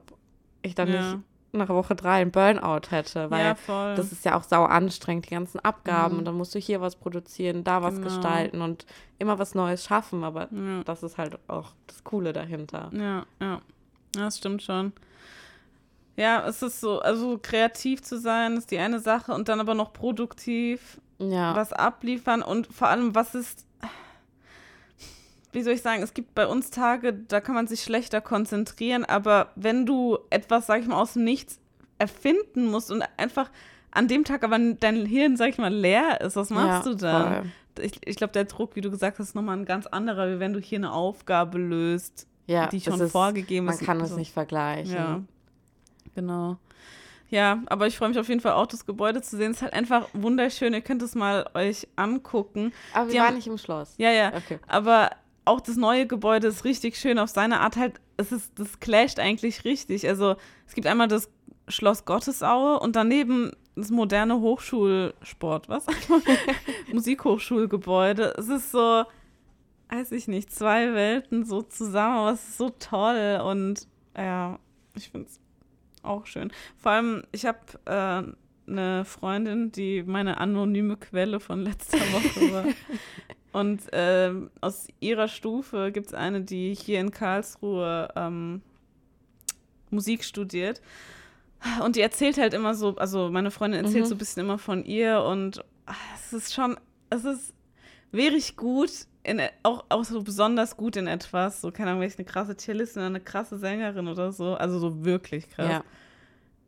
ich 0.63 0.75
dann 0.75 0.89
Ja. 0.89 1.13
nicht 1.13 1.25
nach 1.53 1.69
Woche 1.71 1.95
drei 1.95 2.21
einen 2.21 2.31
Burnout 2.31 2.91
hätte, 2.91 3.31
weil 3.31 3.57
ja, 3.67 3.95
das 3.95 4.13
ist 4.13 4.25
ja 4.25 4.37
auch 4.37 4.43
sau 4.43 4.65
anstrengend, 4.65 5.27
die 5.27 5.31
ganzen 5.35 5.59
Abgaben 5.61 6.15
Mhm. 6.15 6.19
und 6.21 6.25
dann 6.27 6.35
musst 6.37 6.55
du 6.55 6.59
hier 6.59 6.81
was 6.81 6.97
produzieren, 6.97 7.65
da 7.65 7.83
was 7.83 7.95
Genau. 7.95 8.05
gestalten 8.07 8.61
und 8.61 8.85
immer 9.19 9.39
was 9.39 9.55
Neues 9.55 9.85
schaffen, 9.85 10.25
aber 10.25 10.49
ja. 10.53 10.83
das 10.85 11.03
ist 11.03 11.17
halt 11.19 11.39
auch 11.49 11.73
das 11.87 12.05
Coole 12.05 12.33
dahinter. 12.33 12.91
Ja, 12.93 13.25
ja. 13.41 13.61
Ja, 14.17 14.25
das 14.25 14.39
stimmt 14.39 14.63
schon. 14.63 14.93
Ja, 16.17 16.47
es 16.49 16.63
ist 16.63 16.81
so, 16.81 17.01
also 17.01 17.39
kreativ 17.41 18.03
zu 18.03 18.19
sein, 18.19 18.57
ist 18.57 18.71
die 18.71 18.79
eine 18.79 18.99
Sache 19.01 19.33
und 19.33 19.49
dann 19.49 19.61
aber 19.61 19.75
noch 19.75 19.93
produktiv 19.93 21.01
Ja. 21.19 21.55
was 21.55 21.73
abliefern 21.73 22.43
und 22.43 22.67
vor 22.73 22.89
allem, 22.89 23.15
was 23.15 23.35
ist, 23.35 23.65
wie 25.53 25.63
soll 25.63 25.73
ich 25.75 25.83
sagen, 25.83 26.03
es 26.03 26.15
gibt 26.15 26.35
bei 26.35 26.47
uns 26.47 26.71
Tage, 26.71 27.13
da 27.13 27.41
kann 27.41 27.55
man 27.55 27.67
sich 27.67 27.83
schlechter 27.83 28.21
konzentrieren, 28.21 29.05
aber 29.05 29.51
wenn 29.57 29.87
du 29.87 30.19
etwas, 30.31 30.67
sag 30.67 30.81
ich 30.81 30.87
mal, 30.87 31.01
aus 31.01 31.15
dem 31.15 31.25
Nichts 31.25 31.59
erfinden 31.99 32.67
musst 32.67 32.91
und 32.91 33.03
einfach 33.17 33.51
an 33.91 34.07
dem 34.09 34.25
Tag 34.25 34.45
aber 34.45 34.59
dein 34.59 35.07
Hirn, 35.07 35.37
sag 35.37 35.49
ich 35.49 35.59
mal, 35.59 35.73
leer 35.73 36.21
ist, 36.21 36.37
was 36.37 36.51
machst 36.51 36.87
ja, 36.87 36.93
du 36.93 36.97
dann? 36.97 37.35
voll. 37.35 37.85
Ich, 37.85 37.93
ich 38.07 38.17
glaube, 38.17 38.33
der 38.33 38.45
Druck, 38.45 38.75
wie 38.77 38.81
du 38.81 38.91
gesagt 38.91 39.19
hast, 39.19 39.29
ist 39.29 39.35
nochmal 39.35 39.57
ein 39.57 39.65
ganz 39.65 39.87
anderer, 39.87 40.29
wie 40.35 40.41
wenn 40.41 40.53
du 40.53 40.61
hier 40.61 40.79
eine 40.79 40.93
Aufgabe 40.93 41.59
löst, 41.59 42.27
Ja, 42.47 42.67
die 42.67 42.81
schon 42.81 43.01
ist, 43.01 43.13
vorgegeben 43.13 43.67
Man 43.67 43.77
ist. 43.77 43.85
kann 43.85 44.01
es 44.01 44.11
So. 44.11 44.17
nicht 44.17 44.33
vergleichen. 44.33 44.95
Ja, 44.95 45.21
genau. 46.15 46.57
Ja, 47.31 47.63
aber 47.67 47.87
ich 47.87 47.97
freue 47.97 48.09
mich 48.09 48.19
auf 48.19 48.29
jeden 48.29 48.41
Fall 48.41 48.53
auch, 48.53 48.67
das 48.67 48.87
Gebäude 48.87 49.21
zu 49.23 49.37
sehen. 49.37 49.51
Es 49.51 49.59
ist 49.59 49.63
halt 49.63 49.75
einfach 49.75 50.09
wunderschön. 50.15 50.73
Ihr 50.73 50.81
könnt 50.81 51.03
es 51.03 51.15
mal 51.15 51.49
euch 51.55 51.87
angucken. 51.95 52.73
Aber 52.95 53.07
wir 53.07 53.13
Die 53.13 53.19
waren 53.19 53.27
haben- 53.29 53.35
nicht 53.37 53.47
im 53.47 53.59
Schloss. 53.59 53.95
Ja, 53.99 54.11
ja. 54.11 54.33
Okay. 54.35 54.59
Aber 54.67 55.11
auch 55.49 55.61
das 55.61 55.77
neue 55.77 56.07
Gebäude 56.07 56.47
ist 56.49 56.65
richtig 56.65 56.97
schön 56.97 57.19
auf 57.19 57.31
seine 57.31 57.61
Art. 57.61 57.77
Halt, 57.77 58.01
es 58.17 58.33
ist, 58.33 58.59
das 58.59 58.81
clasht 58.81 59.19
eigentlich 59.19 59.65
richtig. 59.65 60.07
Also 60.07 60.37
es 60.67 60.75
gibt 60.75 60.87
einmal 60.87 61.09
das 61.09 61.31
Schloss 61.69 62.05
Gottesaue 62.05 62.79
und 62.81 62.97
daneben 62.97 63.53
das 63.75 63.91
moderne 63.91 64.41
Hochschulsport, 64.41 65.69
was? 65.69 65.87
Musikhochschulgebäude. 66.93 68.35
Es 68.37 68.49
ist 68.49 68.73
so, 68.73 69.05
weiß 69.89 70.13
ich 70.13 70.29
nicht, 70.29 70.53
zwei 70.53 70.95
Welten 70.95 71.45
so 71.45 71.63
zusammen, 71.63 72.19
aber 72.19 72.33
es 72.33 72.49
ist 72.49 72.59
so 72.59 72.71
toll 72.71 73.41
und 73.45 73.87
ja, 74.17 74.59
ich 74.95 75.11
finde 75.11 75.29
es 75.29 75.41
auch 76.03 76.27
schön. 76.27 76.53
Vor 76.77 76.93
allem, 76.93 77.23
ich 77.33 77.47
habe 77.47 77.59
äh, 77.87 78.71
eine 78.71 79.05
Freundin, 79.05 79.73
die 79.73 80.03
meine 80.03 80.39
anonyme 80.39 80.97
Quelle 80.97 81.41
von 81.41 81.63
letzter 81.63 81.99
Woche 81.99 82.53
war. 82.53 82.65
Und 83.53 83.83
ähm, 83.93 84.51
aus 84.61 84.89
ihrer 85.01 85.29
Stufe 85.29 85.91
gibt 85.93 86.09
es 86.09 86.15
eine, 86.15 86.43
die 86.43 86.75
hier 86.75 87.01
in 87.01 87.11
Karlsruhe 87.11 88.09
ähm, 88.15 88.63
Musik 89.91 90.23
studiert. 90.25 90.81
Und 91.85 91.97
die 91.97 92.03
erzählt 92.03 92.39
halt 92.39 92.55
immer 92.55 92.75
so, 92.75 92.95
also 92.97 93.31
meine 93.31 93.51
Freundin 93.51 93.85
erzählt 93.85 94.05
Mhm. 94.05 94.09
so 94.09 94.15
ein 94.15 94.19
bisschen 94.19 94.45
immer 94.45 94.59
von 94.59 94.85
ihr 94.85 95.23
und 95.23 95.65
ah, 95.87 95.95
es 96.15 96.33
ist 96.33 96.55
schon, 96.55 96.77
es 97.11 97.25
ist 97.25 97.53
wirklich 98.13 98.57
gut, 98.57 98.91
in, 99.25 99.41
e- 99.41 99.51
auch, 99.65 99.85
auch 99.89 100.05
so 100.05 100.23
besonders 100.23 100.77
gut 100.77 100.97
in 100.97 101.07
etwas. 101.09 101.61
So, 101.61 101.73
keine 101.73 101.91
Ahnung, 101.91 102.03
wenn 102.03 102.09
ich 102.09 102.17
eine 102.19 102.27
krasse 102.27 102.57
Cellistin 102.57 103.01
oder 103.01 103.07
eine 103.07 103.21
krasse 103.21 103.59
Sängerin 103.59 104.07
oder 104.07 104.31
so, 104.31 104.55
also 104.55 104.79
so 104.79 105.05
wirklich 105.05 105.51
krass. 105.51 105.69
Ja. 105.69 105.85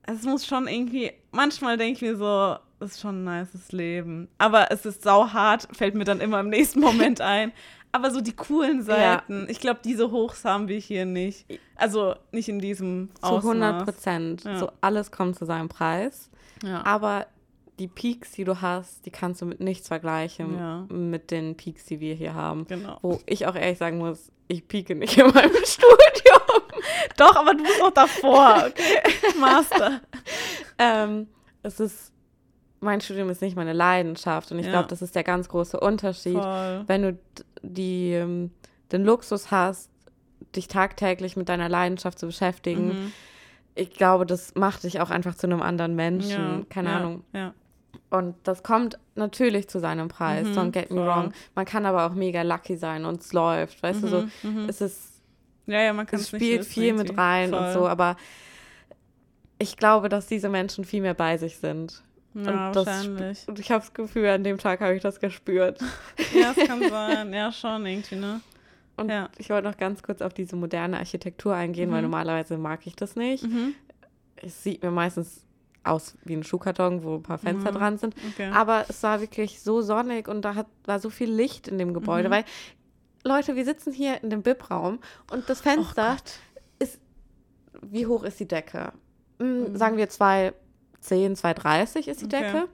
Es 0.02 0.24
muss 0.24 0.44
schon 0.44 0.66
irgendwie, 0.66 1.12
manchmal 1.30 1.76
denke 1.76 1.92
ich 1.92 2.02
mir 2.02 2.16
so, 2.16 2.56
ist 2.80 3.00
schon 3.00 3.24
ein 3.24 3.40
nices 3.40 3.72
Leben. 3.72 4.28
Aber 4.38 4.70
es 4.70 4.86
ist 4.86 5.02
sauhart, 5.02 5.68
fällt 5.72 5.94
mir 5.94 6.04
dann 6.04 6.20
immer 6.20 6.40
im 6.40 6.48
nächsten 6.48 6.80
Moment 6.80 7.20
ein. 7.20 7.52
Aber 7.92 8.10
so 8.12 8.20
die 8.20 8.34
coolen 8.36 8.82
Seiten, 8.84 9.46
ich 9.50 9.58
glaube, 9.58 9.80
diese 9.84 10.12
Hochs 10.12 10.44
haben 10.44 10.68
wir 10.68 10.78
hier 10.78 11.04
nicht. 11.06 11.44
Also 11.74 12.14
nicht 12.30 12.48
in 12.48 12.60
diesem 12.60 13.10
Zu 13.20 13.34
100 13.36 13.74
Ausmaß. 13.74 13.84
Prozent. 13.84 14.44
Ja. 14.44 14.58
So 14.58 14.70
alles 14.80 15.10
kommt 15.10 15.36
zu 15.36 15.44
seinem 15.44 15.68
Preis. 15.68 16.30
Ja. 16.62 16.84
Aber 16.86 17.26
die 17.80 17.88
Peaks, 17.88 18.32
die 18.32 18.44
du 18.44 18.60
hast, 18.60 19.04
die 19.06 19.10
kannst 19.10 19.40
du 19.42 19.46
mit 19.46 19.58
nichts 19.60 19.88
vergleichen 19.88 20.56
Ja. 20.56 20.86
mit 20.88 21.30
den 21.32 21.56
Peaks, 21.56 21.84
die 21.86 21.98
wir 21.98 22.14
hier 22.14 22.34
haben. 22.34 22.66
Genau. 22.68 22.98
Wo 23.02 23.18
ich 23.26 23.46
auch 23.46 23.56
ehrlich 23.56 23.78
sagen 23.78 23.98
muss, 23.98 24.30
ich 24.46 24.68
pieke 24.68 24.94
nicht 24.94 25.16
in 25.18 25.26
meinem 25.28 25.50
Studium. 25.64 26.62
Doch, 27.16 27.34
aber 27.36 27.54
du 27.54 27.62
bist 27.64 27.80
noch 27.80 27.90
davor, 27.90 28.64
okay? 28.68 28.98
Master. 29.40 30.00
ähm, 30.78 31.26
es 31.62 31.80
ist, 31.80 32.09
mein 32.80 33.00
Studium 33.00 33.28
ist 33.30 33.42
nicht 33.42 33.56
meine 33.56 33.72
Leidenschaft 33.72 34.50
und 34.52 34.58
ich 34.58 34.66
Ja. 34.66 34.72
glaube, 34.72 34.88
das 34.88 35.02
ist 35.02 35.14
der 35.14 35.24
ganz 35.24 35.48
große 35.48 35.78
Unterschied. 35.78 36.34
Voll. 36.38 36.84
Wenn 36.86 37.02
du 37.02 37.18
die, 37.62 38.12
ähm, 38.12 38.50
den 38.92 39.04
Luxus 39.04 39.50
hast, 39.50 39.90
dich 40.56 40.66
tagtäglich 40.68 41.36
mit 41.36 41.48
deiner 41.48 41.68
Leidenschaft 41.68 42.18
zu 42.18 42.26
beschäftigen, 42.26 42.88
Mhm. 42.88 43.12
ich 43.74 43.90
glaube, 43.90 44.26
das 44.26 44.54
macht 44.54 44.82
dich 44.84 45.00
auch 45.00 45.10
einfach 45.10 45.34
zu 45.34 45.46
einem 45.46 45.62
anderen 45.62 45.94
Menschen. 45.94 46.30
Ja, 46.60 46.64
Keine 46.70 46.90
ja, 46.90 46.96
Ahnung. 46.96 47.24
Und 48.08 48.34
das 48.44 48.62
kommt 48.62 48.98
natürlich 49.14 49.68
zu 49.68 49.78
seinem 49.78 50.08
Preis. 50.08 50.46
Mhm, 50.48 50.52
Don't 50.54 50.70
get 50.72 50.90
me 50.90 50.96
voll. 50.96 51.06
wrong. 51.06 51.32
Man 51.54 51.64
kann 51.66 51.86
aber 51.86 52.06
auch 52.06 52.14
mega 52.14 52.42
lucky 52.42 52.76
sein 52.76 53.04
und 53.04 53.20
es 53.20 53.32
läuft. 53.32 53.82
Weißt 53.82 54.02
du, 54.02 54.08
so, 54.08 54.22
Mhm, 54.42 54.62
mhm. 54.62 54.68
es 54.68 54.80
ist, 54.80 55.22
Ja, 55.66 55.80
ja, 55.82 55.92
man 55.92 56.06
kann 56.06 56.18
es 56.18 56.28
spielt 56.28 56.60
wissen, 56.60 56.70
viel 56.72 56.92
mit 56.94 57.16
rein 57.16 57.52
und 57.54 57.60
Voll. 57.64 57.72
so, 57.72 57.86
aber 57.88 58.16
ich 59.58 59.76
glaube, 59.76 60.08
dass 60.08 60.26
diese 60.26 60.48
Menschen 60.48 60.84
viel 60.84 61.02
mehr 61.02 61.14
bei 61.14 61.36
sich 61.36 61.58
sind. 61.58 62.02
Ja, 62.34 62.68
und 62.68 62.76
wahrscheinlich. 62.76 63.48
Und 63.48 63.58
ich 63.58 63.70
habe 63.70 63.80
das 63.80 63.92
Gefühl, 63.92 64.26
an 64.28 64.44
dem 64.44 64.58
Tag 64.58 64.80
habe 64.80 64.94
ich 64.94 65.02
das 65.02 65.18
gespürt. 65.20 65.80
Ja, 66.34 66.54
es 66.56 66.66
kann 66.66 66.80
sein. 66.88 67.32
Ja, 67.32 67.50
schon 67.52 67.84
irgendwie, 67.86 68.16
ne? 68.16 68.40
Und 68.96 69.08
Ja. 69.10 69.28
ich 69.38 69.50
wollte 69.50 69.66
noch 69.68 69.76
ganz 69.76 70.02
kurz 70.02 70.22
auf 70.22 70.32
diese 70.34 70.54
moderne 70.56 70.98
Architektur 70.98 71.54
eingehen, 71.54 71.90
weil 71.90 71.98
Mhm. 72.02 72.10
normalerweise 72.10 72.56
mag 72.58 72.86
ich 72.86 72.94
das 72.96 73.16
nicht. 73.16 73.44
Mhm. 73.44 73.74
Es 74.36 74.62
sieht 74.62 74.82
mir 74.82 74.90
meistens 74.90 75.44
aus 75.82 76.16
wie 76.24 76.34
ein 76.36 76.44
Schuhkarton, 76.44 77.02
wo 77.02 77.16
ein 77.16 77.22
paar 77.22 77.38
Fenster 77.38 77.72
Mhm. 77.72 77.76
dran 77.76 77.98
sind. 77.98 78.14
Okay. 78.32 78.50
Aber 78.52 78.84
es 78.88 79.02
war 79.02 79.20
wirklich 79.20 79.60
so 79.60 79.80
sonnig 79.80 80.28
und 80.28 80.42
da 80.42 80.54
hat, 80.54 80.66
war 80.84 81.00
so 81.00 81.08
viel 81.10 81.30
Licht 81.32 81.66
in 81.68 81.78
dem 81.78 81.94
Gebäude, 81.94 82.28
Mhm. 82.28 82.32
weil 82.32 82.44
Leute, 83.24 83.56
wir 83.56 83.64
sitzen 83.64 83.92
hier 83.92 84.22
in 84.22 84.30
dem 84.30 84.42
BIP-Raum 84.42 84.98
und 85.32 85.48
das 85.48 85.60
Oh 85.60 85.62
Fenster, 85.64 86.16
Gott. 86.16 86.88
wie 87.82 88.06
hoch 88.06 88.22
ist 88.24 88.38
die 88.40 88.48
Decke? 88.48 88.92
Hm, 89.38 89.72
Mhm. 89.72 89.76
Sagen 89.76 89.96
wir 89.96 90.08
2,10, 91.04 91.40
2,30 91.40 92.08
ist 92.08 92.20
die 92.20 92.24
Okay. 92.26 92.42
Decke. 92.42 92.68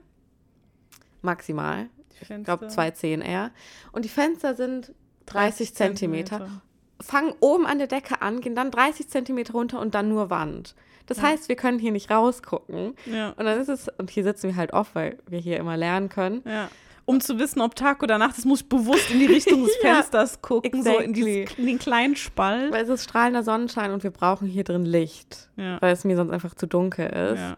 Maximal. 1.21 1.87
Ich 2.21 2.27
Fenster. 2.27 2.57
glaube 2.57 2.71
2,10 2.73 3.21
eher. 3.21 3.51
Und 3.91 4.05
die 4.05 4.09
Fenster 4.09 4.55
sind 4.55 4.93
30 5.27 5.73
Zentimeter. 5.75 6.37
Zentimeter. 6.37 6.61
Fangen 6.99 7.33
oben 7.41 7.65
an 7.67 7.77
der 7.77 7.87
Decke 7.87 8.21
an, 8.21 8.41
gehen 8.41 8.55
dann 8.55 8.71
30 8.71 9.07
Zentimeter 9.07 9.53
runter 9.53 9.79
und 9.79 9.93
dann 9.93 10.09
nur 10.09 10.29
Wand. 10.29 10.73
Das 11.05 11.17
Ja. 11.17 11.23
heißt, 11.23 11.47
wir 11.47 11.55
können 11.55 11.79
hier 11.79 11.91
nicht 11.91 12.09
rausgucken. 12.09 12.95
Ja, 13.05 13.29
Und 13.37 13.45
dann 13.45 13.59
ist 13.59 13.69
es, 13.69 13.87
und 13.97 14.09
hier 14.09 14.23
sitzen 14.23 14.47
wir 14.49 14.55
halt 14.55 14.73
oft, 14.73 14.95
weil 14.95 15.17
wir 15.27 15.39
hier 15.39 15.57
immer 15.57 15.77
lernen 15.77 16.09
können. 16.09 16.41
ja. 16.45 16.69
Um 17.09 17.21
zu 17.21 17.39
wissen, 17.39 17.61
ob 17.61 17.73
Tag 17.73 18.03
oder 18.03 18.17
Nacht 18.17 18.37
ist, 18.37 18.43
muss 18.45 18.59
ich 18.59 18.67
bewusst 18.67 19.11
in 19.11 19.19
die 19.19 19.27
Richtung 19.27 19.63
des 19.63 19.73
Fensters 19.81 20.41
gucken, 20.41 20.83
so 20.83 20.89
in, 20.97 21.11
exactly. 21.11 21.13
dieses, 21.45 21.57
in 21.57 21.65
den 21.65 21.79
kleinen 21.79 22.17
Spalt. 22.17 22.73
Weil 22.73 22.83
es 22.83 22.89
ist 22.89 23.05
strahlender 23.05 23.43
Sonnenschein 23.43 23.91
und 23.91 24.03
wir 24.03 24.11
brauchen 24.11 24.45
hier 24.45 24.65
drin 24.65 24.83
Licht, 24.83 25.49
weil 25.55 25.93
es 25.93 26.03
mir 26.03 26.17
sonst 26.17 26.31
einfach 26.33 26.53
zu 26.53 26.65
dunkel 26.67 27.05
ist. 27.07 27.55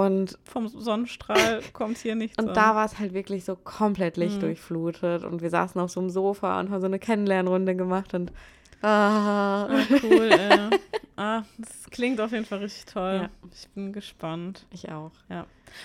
Ja. 0.00 0.06
Und, 0.06 0.38
Vom 0.44 0.68
Sonnenstrahl 0.68 1.60
kommt 1.72 1.98
hier 1.98 2.14
nichts 2.14 2.38
und 2.38 2.48
an. 2.48 2.54
da 2.54 2.74
war 2.74 2.84
es 2.86 2.98
halt 2.98 3.12
wirklich 3.14 3.44
so 3.44 3.56
komplett 3.56 4.16
Mhm. 4.16 4.22
lichtdurchflutet 4.24 5.24
und 5.24 5.42
wir 5.42 5.50
saßen 5.50 5.80
auf 5.80 5.90
so 5.90 6.00
einem 6.00 6.10
Sofa 6.10 6.58
und 6.60 6.70
haben 6.70 6.80
so 6.80 6.86
eine 6.86 6.98
Kennenlernrunde 6.98 7.74
gemacht 7.76 8.14
und 8.14 8.32
ah, 8.82 9.66
Ah, 9.66 9.68
cool, 10.02 10.30
ey. 10.30 10.70
Ah, 11.16 11.44
das 11.58 11.88
klingt 11.90 12.20
auf 12.20 12.32
jeden 12.32 12.44
Fall 12.44 12.58
richtig 12.58 12.86
toll. 12.86 13.20
Ja. 13.22 13.30
Ich 13.52 13.68
bin 13.68 13.92
gespannt. 13.92 14.66
ich 14.72 14.90
auch. 14.90 15.12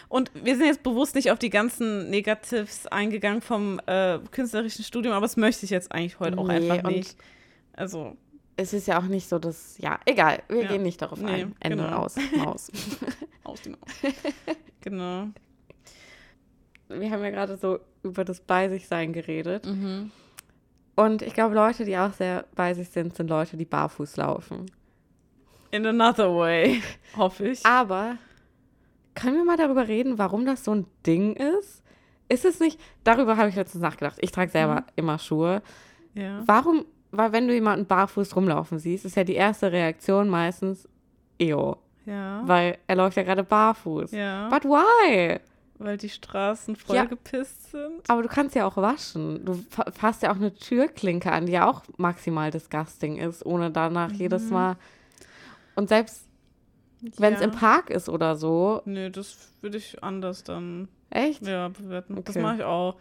Und 0.07 0.31
wir 0.33 0.55
sind 0.57 0.65
jetzt 0.65 0.81
bewusst 0.83 1.13
nicht 1.15 1.31
auf 1.31 1.37
die 1.39 1.49
ganzen 1.51 2.09
Negatives 2.09 2.87
eingegangen 2.87 3.41
vom 3.41 3.79
äh, 3.85 4.19
künstlerischen 4.31 4.83
Studium, 4.83 5.13
aber 5.13 5.25
das 5.25 5.37
möchte 5.37 5.65
ich 5.65 5.69
jetzt 5.71 5.91
eigentlich 5.91 6.19
heute 6.19 6.37
auch 6.37 6.47
Nee, 6.47 6.55
einfach 6.69 6.83
und 6.89 6.95
nicht. 6.95 7.15
Also, 7.73 8.17
Es 8.59 8.73
ist 8.73 8.87
ja 8.87 8.99
auch 8.99 9.03
nicht 9.07 9.29
so, 9.29 9.39
dass, 9.39 9.77
ja, 9.77 9.99
egal, 10.05 10.43
wir 10.49 10.63
Ja. 10.63 10.67
gehen 10.67 10.83
nicht 10.83 11.01
darauf 11.01 11.19
Nee, 11.21 11.43
ein. 11.43 11.55
Ende 11.61 11.83
genau. 11.83 11.97
aus, 11.99 12.15
Maus. 12.35 12.69
aus 13.43 13.61
die 13.63 13.69
Maus. 13.69 13.79
genau. 14.81 15.27
wir 16.89 17.11
haben 17.11 17.23
ja 17.23 17.29
gerade 17.29 17.55
so 17.57 17.79
über 18.03 18.25
das 18.25 18.41
Bei 18.41 18.67
sich 18.69 18.87
sein 18.87 19.13
geredet. 19.13 19.65
Mhm. 19.65 20.11
Und 20.95 21.21
ich 21.21 21.33
glaube, 21.33 21.55
Leute, 21.55 21.85
die 21.85 21.97
auch 21.97 22.11
sehr 22.13 22.45
bei 22.55 22.73
sich 22.73 22.89
sind, 22.89 23.15
sind 23.15 23.29
Leute, 23.29 23.55
die 23.55 23.63
barfuß 23.65 24.17
laufen. 24.17 24.65
In 25.71 25.85
another 25.85 26.35
way, 26.35 26.81
hoffe 27.15 27.47
ich. 27.47 27.65
Aber 27.65 28.17
können 29.15 29.37
wir 29.37 29.45
mal 29.45 29.55
darüber 29.57 29.87
reden, 29.87 30.17
warum 30.17 30.45
das 30.45 30.65
so 30.65 30.73
ein 30.75 30.85
Ding 31.05 31.35
ist? 31.35 31.83
Ist 32.27 32.43
es 32.43 32.59
nicht, 32.59 32.79
darüber 33.05 33.37
habe 33.37 33.47
ich 33.49 33.55
letztens 33.55 33.81
nachgedacht. 33.81 34.17
Ich 34.19 34.31
trage 34.31 34.51
selber 34.51 34.81
Mhm. 34.81 34.85
immer 34.97 35.19
Schuhe. 35.19 35.61
Ja. 36.13 36.43
Warum, 36.45 36.85
weil 37.11 37.31
wenn 37.31 37.47
du 37.47 37.53
jemanden 37.53 37.85
barfuß 37.85 38.35
rumlaufen 38.35 38.79
siehst, 38.79 39.05
ist 39.05 39.15
ja 39.15 39.23
die 39.23 39.35
erste 39.35 39.71
Reaktion 39.71 40.29
meistens, 40.29 40.87
ew, 41.39 41.75
Ja. 42.05 42.41
weil 42.45 42.77
er 42.87 42.95
läuft 42.95 43.17
ja 43.17 43.23
gerade 43.23 43.43
barfuß. 43.43 44.11
ja. 44.11 44.49
But 44.49 44.65
why? 44.65 45.39
Weil 45.81 45.97
die 45.97 46.09
Straßen 46.09 46.75
Ja. 46.75 46.81
vollgepisst 47.05 47.71
sind. 47.71 48.01
Aber 48.09 48.21
du 48.21 48.27
kannst 48.27 48.53
ja 48.53 48.65
auch 48.67 48.75
waschen. 48.75 49.45
Du 49.45 49.53
fa- 49.69 49.89
fasst 49.91 50.21
ja 50.23 50.31
auch 50.31 50.35
eine 50.35 50.53
Türklinke 50.53 51.31
an, 51.31 51.45
die 51.45 51.53
ja 51.53 51.69
auch 51.69 51.83
maximal 51.97 52.51
disgusting 52.51 53.17
ist, 53.17 53.45
ohne 53.45 53.71
danach 53.71 54.11
jedes 54.11 54.43
Mhm. 54.47 54.53
Mal. 54.53 54.75
Und 55.75 55.87
selbst 55.89 56.25
Wenn 57.17 57.33
es 57.33 57.39
im 57.39 57.51
Park 57.51 57.89
ist 57.91 58.09
oder 58.09 58.35
so. 58.35 58.81
Nee, 58.83 59.09
das 59.09 59.53
würde 59.61 59.77
ich 59.77 60.03
anders 60.03 60.43
dann 60.43 60.89
Echt? 61.09 61.41
ja, 61.47 61.69
bewerten. 61.69 62.15
Das 62.25 62.35
Okay. 62.35 62.41
mache 62.43 62.55
ich 62.57 62.63
auch. 62.65 62.97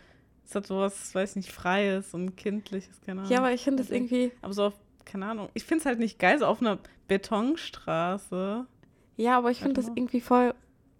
Es 0.48 0.54
hat 0.54 0.66
sowas, 0.66 1.14
weiß 1.14 1.36
nicht, 1.36 1.52
Freies 1.52 2.14
und 2.14 2.34
Kindliches, 2.36 3.00
keine 3.04 3.20
Ahnung. 3.20 3.32
Ja, 3.32 3.38
aber 3.40 3.52
ich 3.52 3.62
finde 3.62 3.82
es 3.82 3.90
irgendwie. 3.90 4.32
Aber 4.40 4.54
so 4.54 4.64
auf, 4.64 4.74
keine 5.04 5.26
Ahnung. 5.26 5.50
Ich 5.52 5.64
finde 5.64 5.80
es 5.80 5.86
halt 5.86 5.98
nicht 5.98 6.18
geil, 6.18 6.38
so 6.38 6.46
auf 6.46 6.62
einer 6.62 6.78
Betonstraße. 7.06 8.66
Ja, 9.16 9.36
aber 9.38 9.50
ich 9.50 9.58
finde 9.60 9.74
das 9.74 9.88
irgendwie 9.88 10.20
voll 10.20 10.54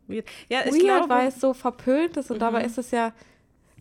Weird. 0.07 0.26
Ja, 0.49 0.61
ich 0.64 0.72
weird, 0.72 0.80
glaube, 0.80 1.09
weil 1.11 1.28
es 1.28 1.38
so 1.40 1.53
verpönt 1.53 2.16
ist 2.16 2.30
und 2.30 2.40
dabei 2.40 2.61
Mhm. 2.61 2.66
ist 2.66 2.78
es 2.78 2.90
ja. 2.90 3.12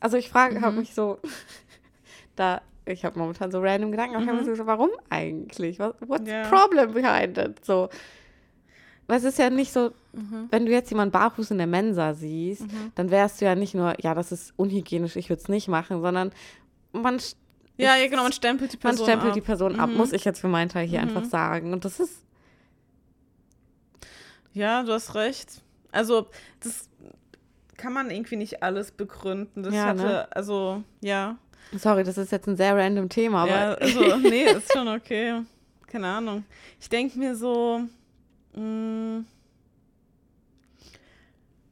Also 0.02 0.18
ich 0.18 0.30
frage, 0.30 0.60
habe 0.62 0.74
Mhm. 0.74 0.80
mich 0.80 0.94
so. 0.94 1.20
da, 2.36 2.62
ich 2.86 3.04
habe 3.06 3.18
momentan 3.18 3.50
so 3.52 3.60
random 3.62 3.92
Gedanken, 3.92 4.16
aber 4.16 4.24
ich 4.24 4.30
habe 4.30 4.42
Mhm. 4.42 4.48
mich 4.48 4.58
so, 4.58 4.66
warum 4.68 4.90
eigentlich? 5.10 5.80
Was, 5.80 5.94
what's 6.06 6.30
Ja. 6.30 6.44
the 6.44 6.50
problem 6.50 6.94
behind 6.94 7.38
it? 7.38 7.64
So. 7.66 7.90
Weil 9.08 9.18
es 9.20 9.24
ist 9.24 9.40
ja 9.40 9.50
nicht 9.50 9.72
so, 9.72 9.92
Mhm. 10.14 10.48
wenn 10.52 10.66
du 10.66 10.72
jetzt 10.72 10.90
jemanden 10.90 11.12
barfuß 11.12 11.52
in 11.52 11.58
der 11.60 11.68
Mensa 11.68 12.14
siehst, 12.14 12.64
Mhm. 12.64 12.92
dann 12.96 13.10
wärst 13.12 13.40
du 13.40 13.46
ja 13.46 13.56
nicht 13.56 13.74
nur, 13.76 13.96
ja, 14.04 14.14
das 14.14 14.32
ist 14.32 14.54
unhygienisch, 14.58 15.16
ich 15.16 15.30
würde 15.30 15.42
es 15.42 15.48
nicht 15.48 15.68
machen, 15.68 16.02
sondern 16.02 16.32
man, 16.92 17.20
Ja, 17.78 17.96
ja, 17.96 18.08
genau, 18.10 18.24
man 18.24 18.32
stempelt 18.34 18.74
die 18.74 18.78
man 18.78 18.82
Person 18.96 19.06
stempelt 19.06 19.30
ab. 19.30 19.34
die 19.36 19.42
Person 19.42 19.80
ab, 19.80 19.90
Mhm. 19.92 19.98
muss 19.98 20.12
ich 20.12 20.26
jetzt 20.26 20.40
für 20.40 20.48
meinen 20.48 20.70
Teil 20.70 20.88
hier 20.88 21.00
Mhm. 21.02 21.10
einfach 21.10 21.26
sagen. 21.26 21.72
Und 21.74 21.86
das 21.86 22.00
ist, 22.00 22.24
Ja, 24.54 24.82
du 24.84 24.92
hast 24.92 25.14
recht. 25.16 25.62
Also, 25.92 26.28
das 26.62 26.90
kann 27.78 27.94
man 27.94 28.10
irgendwie 28.10 28.36
nicht 28.38 28.64
alles 28.64 28.92
begründen. 28.92 29.62
Das 29.64 29.74
Ja, 29.76 29.86
hatte, 29.86 30.02
ne? 30.04 30.28
also, 30.32 30.84
ja. 31.02 31.38
sorry, 31.74 32.04
das 32.04 32.18
ist 32.18 32.32
jetzt 32.32 32.48
ein 32.48 32.58
sehr 32.58 32.76
random 32.76 33.08
Thema, 33.10 33.44
aber 33.44 33.52
ja, 33.52 33.74
also, 33.76 34.16
nee, 34.18 34.46
ist 34.46 34.72
schon 34.72 34.88
okay. 34.88 35.44
Keine 35.86 36.08
Ahnung. 36.08 36.44
Ich 36.80 36.90
denke 36.90 37.18
mir 37.20 37.36
so, 37.36 37.82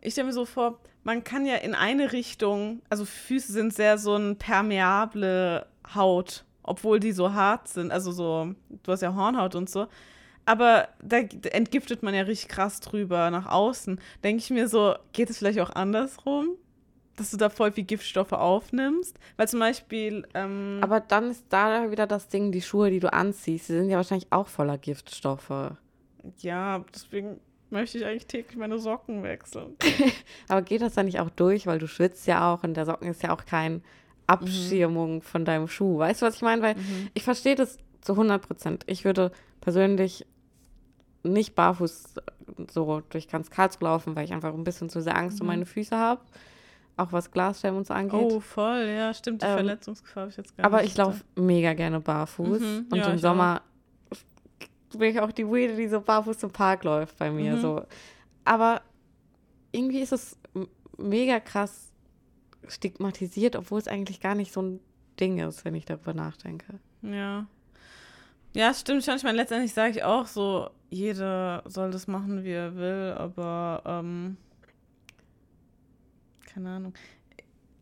ich 0.02 0.14
stelle 0.14 0.28
mir 0.28 0.34
so 0.34 0.46
vor, 0.46 0.80
man 1.04 1.24
kann 1.24 1.46
ja 1.46 1.56
in 1.56 1.76
eine 1.76 2.12
Richtung, 2.12 2.82
also 2.90 3.06
Füße 3.06 3.52
sind 3.52 3.74
sehr 3.74 3.98
so 3.98 4.16
eine 4.16 4.36
permeable 4.36 5.66
Haut, 5.94 6.46
obwohl 6.64 7.00
die 7.00 7.12
so 7.12 7.34
hart 7.34 7.68
sind. 7.68 7.92
Also 7.92 8.12
so, 8.12 8.54
du 8.84 8.92
hast 8.92 9.02
ja 9.02 9.16
Hornhaut 9.16 9.56
und 9.56 9.70
so. 9.70 9.88
Aber 10.46 10.90
da 11.02 11.18
entgiftet 11.18 12.04
man 12.04 12.14
ja 12.14 12.22
richtig 12.22 12.50
krass 12.50 12.80
drüber 12.80 13.32
nach 13.32 13.48
außen. 13.48 14.00
Denke 14.24 14.44
ich 14.44 14.50
mir 14.52 14.68
so, 14.68 14.96
geht 15.14 15.30
es 15.30 15.40
vielleicht 15.40 15.60
auch 15.60 15.72
andersrum? 15.72 16.50
Dass 17.16 17.32
du 17.32 17.38
da 17.38 17.50
voll 17.50 17.72
viel 17.72 17.86
Giftstoffe 17.86 18.34
aufnimmst? 18.34 19.18
Weil 19.38 19.48
zum 19.48 19.60
Beispiel. 19.60 20.28
Ähm, 20.34 20.80
Aber 20.82 21.00
dann 21.00 21.32
ist 21.32 21.46
da 21.50 21.90
wieder 21.90 22.06
das 22.06 22.28
Ding, 22.28 22.52
die 22.52 22.62
Schuhe, 22.62 22.92
die 22.92 23.00
du 23.00 23.12
anziehst, 23.12 23.70
die 23.70 23.74
sind 23.74 23.90
ja 23.90 23.98
wahrscheinlich 23.98 24.32
auch 24.32 24.48
voller 24.48 24.78
Giftstoffe. 24.78 25.72
Ja, 26.39 26.84
deswegen 26.93 27.39
möchte 27.69 27.97
ich 27.97 28.05
eigentlich 28.05 28.28
täglich 28.28 28.57
meine 28.57 28.78
Socken 28.80 29.23
wechseln. 29.23 29.76
Aber 30.47 30.61
geht 30.61 30.82
das 30.82 30.93
dann 30.93 31.05
nicht 31.05 31.19
auch 31.19 31.30
durch, 31.30 31.67
weil 31.67 31.80
du 31.80 31.88
schwitzt 31.88 32.28
ja 32.28 32.53
auch 32.53 32.63
und 32.63 32.76
der 32.76 32.86
Socken 32.86 33.07
ist 33.09 33.23
ja 33.23 33.34
auch 33.34 33.45
keine 33.45 33.82
Abschirmung 34.28 35.21
von 35.21 35.45
deinem 35.45 35.67
Schuh. 35.67 35.97
Weißt 35.99 36.21
du, 36.21 36.26
was 36.26 36.36
ich 36.36 36.41
meine? 36.41 36.61
Weil 36.61 36.76
ich 37.13 37.23
verstehe 37.23 37.55
das 37.55 37.78
zu 38.01 38.13
100 38.13 38.41
Prozent. 38.47 38.84
Ich 38.88 39.05
würde 39.05 39.32
persönlich 39.61 40.26
nicht 41.23 41.55
barfuß 41.55 42.15
so 42.71 43.01
durch 43.09 43.28
ganz 43.28 43.49
Karlsruhe 43.49 43.88
laufen, 43.89 44.15
weil 44.15 44.26
ich 44.26 44.34
einfach 44.34 44.53
ein 44.53 44.63
bisschen 44.63 44.89
zu 44.89 45.01
sehr 45.01 45.17
Angst 45.17 45.41
um 45.41 45.47
meine 45.47 45.65
Füße 45.65 45.95
habe. 45.97 46.21
Auch 46.97 47.11
was 47.11 47.32
Glasscheiben 47.32 47.78
und 47.78 47.88
so 47.88 47.93
angeht. 47.93 48.13
Oh, 48.32 48.39
voll, 48.39 48.86
ja, 48.95 49.13
stimmt. 49.13 49.41
Die 49.41 49.45
Ähm, 49.47 49.55
Verletzungsgefahr 49.55 50.21
habe 50.21 50.32
ich 50.32 50.38
jetzt 50.38 50.55
gar 50.55 50.65
Aber 50.67 50.82
nicht. 50.82 50.91
ich 50.91 50.97
laufe 50.97 51.23
mega 51.36 51.73
gerne 51.73 51.99
barfuß. 51.99 52.61
Mhm, 52.61 52.86
Und 52.89 52.97
ja, 52.99 53.07
im 53.09 53.17
Sommer 53.17 53.61
bin 54.98 55.12
ich 55.12 55.20
auch 55.20 55.32
die 55.32 55.48
Weirde, 55.48 55.76
die 55.76 55.88
so 55.88 56.02
barfuß 56.02 56.43
im 56.43 56.52
Park 56.52 56.84
läuft 56.84 57.18
bei 57.18 57.32
mir. 57.32 57.56
Mhm. 57.56 57.62
So. 57.62 57.86
Aber 58.43 58.82
irgendwie 59.72 60.00
ist 60.00 60.14
es 60.14 60.38
mega 60.98 61.39
krass 61.39 61.91
stigmatisiert, 62.68 63.56
obwohl 63.56 63.80
es 63.80 63.88
eigentlich 63.88 64.20
gar 64.20 64.36
nicht 64.36 64.52
so 64.52 64.62
ein 64.62 64.80
Ding 65.20 65.39
ist, 65.39 65.66
wenn 65.66 65.76
ich 65.76 65.86
darüber 65.86 66.14
nachdenke. 66.14 66.80
Ja. 67.02 67.46
Ja, 68.54 68.74
stimmt 68.74 69.04
schon. 69.04 69.18
Ich 69.18 69.24
meine, 69.24 69.38
letztendlich 69.38 69.74
sage 69.74 69.91
ich 69.91 70.04
auch 70.04 70.28
so, 70.28 70.70
jeder 70.89 71.64
soll 71.66 71.91
das 71.91 72.08
machen, 72.08 72.43
wie 72.43 72.52
er 72.52 72.76
will, 72.76 73.14
aber 73.18 73.82
ähm, 73.86 74.38
keine 76.54 76.70
Ahnung. 76.70 76.93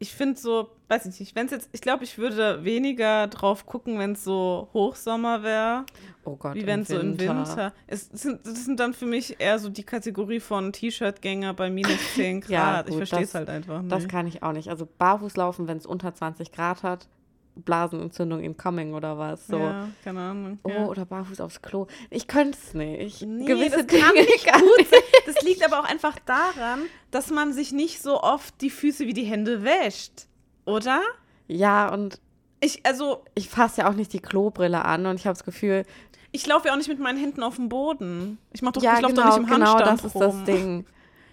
Ich 0.03 0.13
finde 0.13 0.37
so, 0.37 0.69
weiß 0.89 1.05
ich 1.05 1.17
nicht, 1.21 1.33
wenn 1.33 1.45
es 1.45 1.53
jetzt, 1.53 1.69
ich 1.71 1.79
glaube, 1.79 2.03
ich 2.03 2.17
würde 2.17 2.65
weniger 2.65 3.27
drauf 3.27 3.65
gucken, 3.65 3.99
wenn 3.99 4.11
es 4.11 4.25
so 4.25 4.67
Hochsommer 4.73 5.43
wäre, 5.43 5.85
Oh 6.25 6.35
Gott. 6.35 6.55
wie 6.55 6.65
wenn 6.65 6.81
es 6.81 6.89
so 6.89 6.99
im 6.99 7.17
Winter. 7.17 7.71
Es 7.87 8.09
sind, 8.11 8.45
das 8.45 8.65
sind 8.65 8.81
dann 8.81 8.93
für 8.93 9.05
mich 9.05 9.39
eher 9.39 9.59
so 9.59 9.69
die 9.69 9.83
Kategorie 9.85 10.41
von 10.41 10.73
T-Shirt-Gänger 10.73 11.53
bei 11.53 11.69
minus 11.69 11.97
10 12.15 12.41
Grad. 12.41 12.49
Ja, 12.51 12.79
ich 12.81 12.87
gut, 12.87 12.97
verstehe 12.97 13.21
es 13.21 13.33
halt 13.33 13.49
einfach 13.49 13.81
nicht. 13.81 13.93
Das 13.93 14.09
kann 14.09 14.27
ich 14.27 14.43
auch 14.43 14.51
nicht. 14.51 14.67
Also 14.67 14.85
barfuß 14.97 15.37
laufen, 15.37 15.69
wenn 15.69 15.77
es 15.77 15.85
unter 15.85 16.13
20 16.13 16.51
Grad 16.51 16.83
hat, 16.83 17.07
Blasenentzündung 17.55 18.41
incoming 18.41 18.93
oder 18.93 19.17
was. 19.17 19.47
So. 19.47 19.57
Ja, 19.57 19.89
keine 20.03 20.19
Ahnung. 20.21 20.59
Oh, 20.63 20.69
ja. 20.69 20.85
oder 20.85 21.05
barfuß 21.05 21.41
aufs 21.41 21.61
Klo. 21.61 21.87
Ich 22.09 22.27
könnte 22.27 22.57
es 22.61 22.73
nicht. 22.73 23.21
Nee, 23.21 23.45
Gewisse 23.45 23.85
das 23.85 23.87
kann 23.87 24.13
Dinge 24.13 24.25
nicht 24.25 24.45
kann 24.45 24.61
gut 24.61 24.87
sein. 24.89 24.99
Das 25.25 25.41
liegt 25.43 25.63
aber 25.65 25.79
auch 25.79 25.89
einfach 25.89 26.17
daran, 26.25 26.81
dass 27.11 27.29
man 27.29 27.53
sich 27.53 27.71
nicht 27.71 28.01
so 28.01 28.21
oft 28.21 28.59
die 28.61 28.69
Füße 28.69 29.05
wie 29.07 29.13
die 29.13 29.23
Hände 29.23 29.63
wäscht. 29.63 30.27
Oder? 30.65 31.01
Ja, 31.47 31.93
und 31.93 32.19
Ich, 32.61 32.85
also, 32.85 33.25
ich 33.35 33.49
fasse 33.49 33.81
ja 33.81 33.89
auch 33.89 33.93
nicht 33.93 34.13
die 34.13 34.21
Klobrille 34.21 34.85
an 34.85 35.05
und 35.05 35.19
ich 35.19 35.25
habe 35.27 35.33
das 35.35 35.43
Gefühl, 35.43 35.85
ich 36.31 36.47
laufe 36.47 36.67
ja 36.67 36.73
auch 36.73 36.77
nicht 36.77 36.87
mit 36.87 36.99
meinen 36.99 37.19
Händen 37.19 37.43
auf 37.43 37.57
dem 37.57 37.69
Boden. 37.69 38.37
Ich 38.53 38.61
mach 38.61 38.71
doch, 38.71 38.81
ja, 38.81 38.93
ich 38.93 39.05
genau, 39.05 39.13
doch 39.21 39.25
nicht 39.25 39.37
im 39.37 39.45
genau 39.45 39.73
Handstand 39.73 39.99
das 39.99 40.05
ist 40.05 40.15
rum. 40.15 40.21
das 40.21 40.43
Ding. 40.45 40.85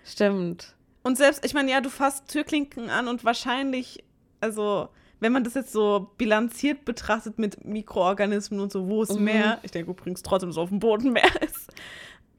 Stimmt. 0.05 0.75
Und 1.03 1.17
selbst, 1.17 1.45
ich 1.47 1.55
meine, 1.55 1.71
ja, 1.71 1.81
du 1.81 1.89
fasst 1.89 2.29
Türklinken 2.29 2.91
an 2.91 3.09
und 3.09 3.25
wahrscheinlich, 3.25 4.05
also, 4.41 4.89
wenn 5.21 5.33
man 5.33 5.45
das 5.45 5.55
jetzt 5.55 5.73
so 5.73 6.11
bilanziert 6.19 6.85
betrachtet 6.85 7.39
mit 7.39 7.65
Mikroorganismen 7.65 8.59
und 8.61 8.73
so, 8.73 8.89
wo 8.89 9.03
ist 9.03 9.13
Mhm. 9.17 9.25
mehr? 9.25 9.59
Ich 9.63 9.71
denke 9.71 9.91
übrigens 9.91 10.23
trotzdem, 10.23 10.51
dass 10.51 10.57
auf 10.59 10.71
dem 10.71 10.79
Boden 10.81 11.13
mehr 11.13 11.43
ist. 11.43 11.69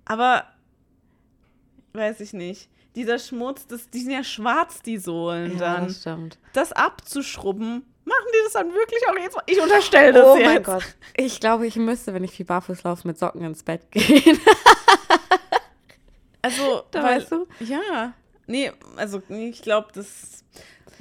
Aber, 0.05 0.45
weiß 1.93 2.19
ich 2.21 2.33
nicht. 2.33 2.69
Dieser 2.95 3.19
Schmutz, 3.19 3.67
das, 3.67 3.89
die 3.89 3.99
sind 3.99 4.11
ja 4.11 4.23
schwarz, 4.23 4.81
die 4.81 4.97
Sohlen 4.97 5.53
Ja, 5.53 5.59
dann. 5.75 5.87
das 5.87 6.01
stimmt. 6.01 6.37
das 6.53 6.71
abzuschrubben, 6.73 7.85
machen 8.03 8.25
die 8.33 8.43
das 8.43 8.53
dann 8.53 8.73
wirklich 8.73 9.01
auch 9.09 9.15
jetzt? 9.17 9.37
Ich 9.45 9.61
unterstelle 9.61 10.11
das 10.11 10.25
Oh 10.27 10.35
jetzt. 10.35 10.45
mein 10.45 10.63
Gott. 10.63 10.83
Ich 11.15 11.39
glaube, 11.39 11.67
ich 11.67 11.77
müsste, 11.77 12.13
wenn 12.13 12.23
ich 12.25 12.31
viel 12.31 12.45
barfuß 12.45 12.83
laufe, 12.83 13.07
mit 13.07 13.17
Socken 13.17 13.43
ins 13.45 13.63
Bett 13.63 13.89
gehen. 13.91 14.39
Also, 16.43 16.83
Da 16.91 17.03
weil, 17.03 17.19
weißt 17.19 17.31
du? 17.31 17.47
ja, 17.59 18.13
nee, 18.47 18.71
also 18.95 19.21
ich 19.29 19.61
glaube, 19.61 19.89
das, 19.93 20.43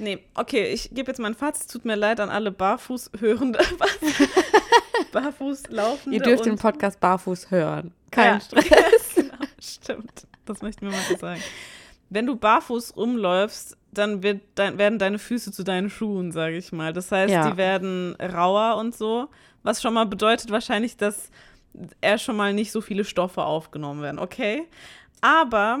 nee, 0.01 0.19
okay, 0.35 0.71
ich 0.73 0.89
gebe 0.93 1.09
jetzt 1.11 1.19
mein 1.19 1.33
Fazit, 1.35 1.71
tut 1.71 1.85
mir 1.85 1.95
leid 1.95 2.19
an 2.19 2.29
alle 2.29 2.51
Barfuß-Hörende? 2.51 3.59
Barfuß-Laufende 5.11 6.17
Ihr 6.17 6.23
dürft 6.23 6.45
den 6.45 6.57
Podcast 6.57 6.99
barfuß 6.99 7.51
hören. 7.51 7.93
Kein 8.11 8.35
Ja. 8.35 8.39
Stress. 8.41 9.15
genau, 9.15 9.33
stimmt, 9.59 10.27
das 10.45 10.61
möchten 10.61 10.85
wir 10.85 10.91
mal 10.91 11.01
so 11.09 11.17
sagen. 11.17 11.41
Wenn 12.09 12.25
du 12.25 12.35
barfuß 12.35 12.95
rumläufst, 12.97 13.77
dann 13.91 14.23
wird 14.23 14.41
dein, 14.55 14.77
werden 14.77 14.99
deine 14.99 15.19
Füße 15.19 15.51
zu 15.51 15.63
deinen 15.63 15.89
Schuhen, 15.89 16.31
sage 16.31 16.57
ich 16.57 16.71
mal. 16.71 16.93
Das 16.93 17.11
heißt, 17.11 17.31
Ja. 17.31 17.49
die 17.49 17.57
werden 17.57 18.15
rauer 18.15 18.77
und 18.77 18.95
so, 18.95 19.29
was 19.63 19.81
schon 19.81 19.93
mal 19.93 20.05
bedeutet 20.05 20.49
wahrscheinlich, 20.51 20.97
dass 20.97 21.29
er 22.01 22.17
schon 22.17 22.35
mal 22.35 22.53
nicht 22.53 22.71
so 22.71 22.81
viele 22.81 23.05
Stoffe 23.05 23.43
aufgenommen 23.43 24.01
werden, 24.01 24.19
okay? 24.19 24.67
Aber 25.21 25.79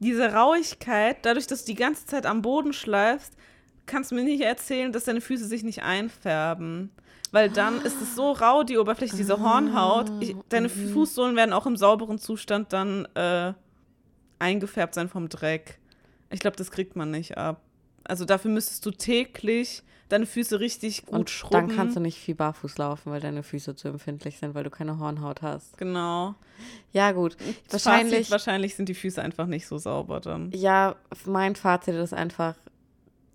diese 0.00 0.32
Rauigkeit, 0.32 1.18
dadurch, 1.22 1.46
dass 1.46 1.64
du 1.64 1.72
die 1.72 1.78
ganze 1.78 2.06
Zeit 2.06 2.26
am 2.26 2.42
Boden 2.42 2.72
schleifst, 2.72 3.34
kannst 3.88 4.12
du 4.12 4.14
mir 4.14 4.22
nicht 4.22 4.42
erzählen, 4.42 4.92
dass 4.92 5.04
deine 5.04 5.20
Füße 5.20 5.46
sich 5.46 5.64
nicht 5.64 5.82
einfärben. 5.82 6.90
Weil 7.32 7.50
dann 7.50 7.82
ist 7.82 8.00
es 8.00 8.14
so 8.14 8.32
rau, 8.32 8.62
die 8.62 8.78
Oberfläche, 8.78 9.16
diese 9.16 9.40
Hornhaut. 9.40 10.10
Ich, 10.20 10.34
deine 10.48 10.68
mhm. 10.68 10.92
Fußsohlen 10.92 11.36
werden 11.36 11.52
auch 11.52 11.66
im 11.66 11.76
sauberen 11.76 12.18
Zustand 12.18 12.72
dann 12.72 13.06
äh, 13.14 13.52
eingefärbt 14.38 14.94
sein 14.94 15.08
vom 15.08 15.28
Dreck. 15.28 15.78
Ich 16.30 16.40
glaube, 16.40 16.56
das 16.56 16.70
kriegt 16.70 16.96
man 16.96 17.10
nicht 17.10 17.36
ab. 17.36 17.60
Also 18.04 18.24
dafür 18.24 18.50
müsstest 18.50 18.86
du 18.86 18.90
täglich 18.92 19.82
deine 20.08 20.24
Füße 20.24 20.58
richtig 20.58 21.04
gut 21.04 21.14
Und 21.14 21.30
schrubben. 21.30 21.68
dann 21.68 21.76
kannst 21.76 21.96
du 21.96 22.00
nicht 22.00 22.18
viel 22.18 22.34
barfuß 22.34 22.78
laufen, 22.78 23.12
weil 23.12 23.20
deine 23.20 23.42
Füße 23.42 23.76
zu 23.76 23.88
empfindlich 23.88 24.38
sind, 24.38 24.54
weil 24.54 24.64
du 24.64 24.70
keine 24.70 24.98
Hornhaut 24.98 25.42
hast. 25.42 25.76
Genau. 25.76 26.34
Ja, 26.92 27.12
gut. 27.12 27.34
Fazit, 27.34 27.72
Wahrscheinlich, 27.72 28.30
wahrscheinlich 28.30 28.74
sind 28.74 28.88
die 28.88 28.94
Füße 28.94 29.20
einfach 29.20 29.46
nicht 29.46 29.66
so 29.66 29.76
sauber 29.76 30.20
dann. 30.20 30.50
ja, 30.52 30.96
mein 31.26 31.56
Fazit 31.56 31.94
ist 31.94 32.14
einfach, 32.14 32.54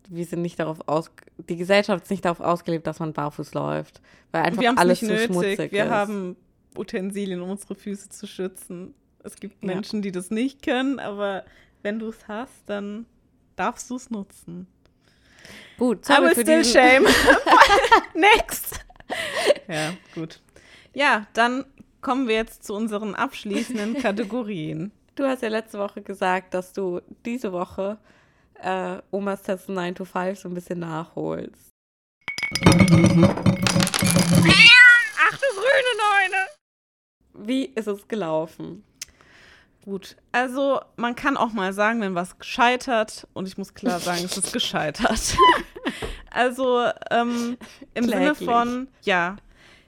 wir 0.09 0.25
sind 0.25 0.41
nicht 0.41 0.59
darauf 0.59 0.87
aus, 0.87 1.11
die 1.49 1.55
Gesellschaft 1.55 2.03
ist 2.03 2.09
nicht 2.09 2.25
darauf 2.25 2.39
ausgelebt, 2.39 2.85
dass 2.87 2.99
man 2.99 3.13
barfuß 3.13 3.53
läuft, 3.53 4.01
weil 4.31 4.43
einfach 4.43 4.61
wir 4.61 4.69
haben 4.69 4.75
es 4.75 4.81
alles 4.81 5.01
nicht 5.01 5.11
zu 5.11 5.25
schmutzig 5.25 5.57
nötig. 5.57 5.71
Wir 5.71 5.85
ist. 5.85 5.91
haben 5.91 6.35
Utensilien, 6.77 7.41
um 7.41 7.49
unsere 7.49 7.75
Füße 7.75 8.09
zu 8.09 8.27
schützen. 8.27 8.93
Es 9.23 9.35
gibt 9.35 9.63
Ja. 9.63 9.67
Menschen, 9.73 10.01
die 10.01 10.11
das 10.11 10.31
nicht 10.31 10.63
können, 10.63 10.99
aber 10.99 11.45
wenn 11.81 11.99
du 11.99 12.09
es 12.09 12.27
hast, 12.27 12.63
dann 12.65 13.05
darfst 13.55 13.89
du 13.89 13.95
es 13.95 14.09
nutzen. 14.09 14.67
Gut, 15.77 16.05
sorry 16.05 16.21
will 16.23 16.35
für 16.35 16.41
still 16.41 16.57
diesen, 16.63 16.73
shame. 16.73 17.05
Next. 18.13 18.79
Ja, 19.67 19.93
gut. 20.15 20.41
Ja, 20.93 21.27
dann 21.33 21.65
kommen 22.01 22.27
wir 22.27 22.35
jetzt 22.35 22.63
zu 22.63 22.73
unseren 22.73 23.15
abschließenden 23.15 23.95
Kategorien. 24.01 24.91
Du 25.15 25.25
hast 25.25 25.41
ja 25.41 25.49
letzte 25.49 25.79
Woche 25.79 26.01
gesagt, 26.01 26.53
dass 26.53 26.73
du 26.73 27.01
diese 27.25 27.51
Woche 27.51 27.97
äh, 28.61 28.97
Omas 29.11 29.41
Test 29.43 29.69
9 29.69 29.95
to 29.95 30.05
5 30.05 30.39
so 30.39 30.49
ein 30.49 30.53
bisschen 30.53 30.79
nachholst. 30.79 31.69
Ach 34.05 35.37
du 35.37 35.47
grüne 35.55 35.93
Neune! 35.97 37.47
Wie 37.47 37.65
ist 37.65 37.87
es 37.87 38.07
gelaufen? 38.07 38.83
Gut, 39.85 40.15
also 40.31 40.79
man 40.95 41.15
kann 41.15 41.35
auch 41.35 41.51
mal 41.51 41.73
sagen, 41.73 41.99
wenn 42.01 42.15
was 42.15 42.39
gescheitert 42.39 43.27
und 43.33 43.47
ich 43.47 43.57
muss 43.57 43.73
klar 43.73 43.99
sagen, 43.99 44.23
es 44.23 44.37
ist 44.37 44.53
gescheitert. 44.53 45.35
also 46.31 46.85
ähm, 47.11 47.57
im 47.93 48.03
Sinne 48.05 48.33
Kläglich. 48.33 48.49
von, 48.49 48.87
ja, 49.01 49.35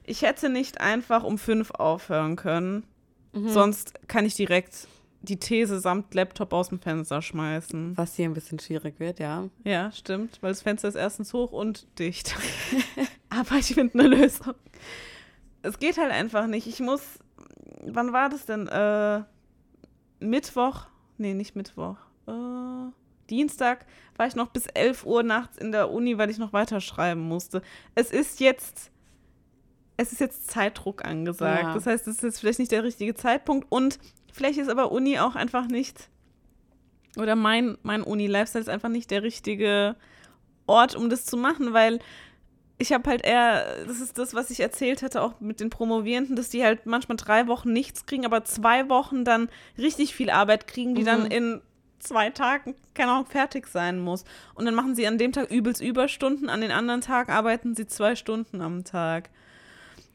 ich 0.04 0.22
hätte 0.24 0.50
nicht 0.50 0.82
einfach 0.82 1.24
um 1.24 1.38
fünf 1.38 1.72
aufhören 1.72 2.36
können, 2.36 2.84
Mhm. 3.32 3.50
sonst 3.50 3.94
kann 4.08 4.26
ich 4.26 4.34
direkt 4.36 4.88
die 5.26 5.38
These 5.38 5.80
samt 5.80 6.14
Laptop 6.14 6.54
aus 6.54 6.70
dem 6.70 6.80
Fenster 6.80 7.22
schmeißen. 7.22 7.98
Was 7.98 8.16
hier 8.16 8.26
ein 8.26 8.34
bisschen 8.34 8.60
schwierig 8.60 9.00
wird, 9.00 9.20
ja. 9.20 9.50
Ja, 9.64 9.92
stimmt, 9.92 10.38
weil 10.42 10.52
das 10.52 10.62
Fenster 10.62 10.88
ist 10.88 10.96
erstens 10.96 11.34
hoch 11.34 11.52
und 11.52 11.88
dicht. 12.00 12.36
Aber 13.30 13.56
ich 13.56 13.74
finde 13.74 14.00
eine 14.00 14.08
Lösung. 14.08 14.54
Es 15.62 15.80
geht 15.80 15.98
halt 15.98 16.12
einfach 16.12 16.48
nicht. 16.48 16.68
Ich 16.68 16.80
muss, 16.80 17.02
wann 17.84 18.14
war 18.14 18.30
das 18.30 18.46
denn? 18.46 18.68
Äh, 18.68 19.24
Mittwoch? 20.20 20.88
Nee, 21.18 21.34
nicht 21.34 21.56
Mittwoch. 21.56 21.98
Äh, 22.28 22.92
Dienstag 23.30 23.86
war 24.18 24.28
ich 24.28 24.36
noch 24.36 24.50
bis 24.50 24.68
11 24.68 25.06
Uhr 25.06 25.24
nachts 25.24 25.58
in 25.58 25.72
der 25.72 25.92
Uni, 25.92 26.18
weil 26.18 26.30
ich 26.30 26.38
noch 26.38 26.54
weiterschreiben 26.54 27.22
musste. 27.22 27.62
Es 27.96 28.12
ist 28.12 28.40
jetzt, 28.40 28.92
es 29.98 30.12
ist 30.12 30.20
jetzt 30.20 30.48
Zeitdruck 30.50 31.04
angesagt. 31.04 31.64
Ja. 31.64 31.74
Das 31.74 31.86
heißt, 31.86 32.08
es 32.08 32.18
ist 32.18 32.24
jetzt 32.24 32.40
vielleicht 32.40 32.60
nicht 32.60 32.72
der 32.72 32.84
richtige 32.84 33.16
Zeitpunkt 33.16 33.66
und 33.72 34.00
vielleicht 34.36 34.60
ist 34.60 34.70
aber 34.70 34.92
Uni 34.92 35.18
auch 35.20 35.36
einfach 35.36 35.68
nicht 35.68 36.10
oder 37.18 37.36
mein, 37.36 37.78
mein 37.84 38.04
Uni-Lifestyle 38.04 38.62
ist 38.62 38.70
einfach 38.70 38.90
nicht 38.90 39.10
der 39.10 39.24
richtige 39.24 39.96
Ort, 40.68 40.96
um 40.96 41.10
das 41.10 41.26
zu 41.26 41.38
machen, 41.38 41.74
weil 41.74 42.00
ich 42.78 42.92
habe 42.92 43.10
halt 43.10 43.24
eher, 43.24 43.86
das 43.88 44.02
ist 44.02 44.18
das, 44.18 44.34
was 44.34 44.50
ich 44.50 44.60
erzählt 44.60 45.02
hatte, 45.02 45.22
auch 45.22 45.40
mit 45.40 45.62
den 45.62 45.70
Promovierenden, 45.70 46.36
dass 46.36 46.50
die 46.50 46.62
halt 46.64 46.86
manchmal 46.86 47.16
drei 47.16 47.48
Wochen 47.48 47.72
nichts 47.72 48.06
kriegen, 48.06 48.26
aber 48.26 48.44
zwei 48.44 48.90
Wochen 48.90 49.24
dann 49.24 49.48
richtig 49.78 50.14
viel 50.14 50.30
Arbeit 50.30 50.68
kriegen, 50.68 50.94
die 50.94 51.06
dann 51.06 51.22
Mhm. 51.24 51.32
in 51.32 51.62
zwei 52.00 52.32
Tagen, 52.32 52.76
keine 52.94 53.12
Ahnung, 53.12 53.28
fertig 53.28 53.68
sein 53.68 54.00
muss. 54.00 54.26
Und 54.56 54.66
dann 54.66 54.76
machen 54.76 54.94
sie 54.94 55.08
an 55.08 55.18
dem 55.18 55.32
Tag 55.32 55.50
übelst 55.52 55.82
Überstunden, 55.82 56.50
an 56.50 56.60
den 56.60 56.72
anderen 56.72 57.00
Tag 57.00 57.30
arbeiten 57.30 57.76
sie 57.76 57.88
zwei 57.88 58.16
Stunden 58.18 58.62
am 58.62 58.84
Tag. 58.84 59.30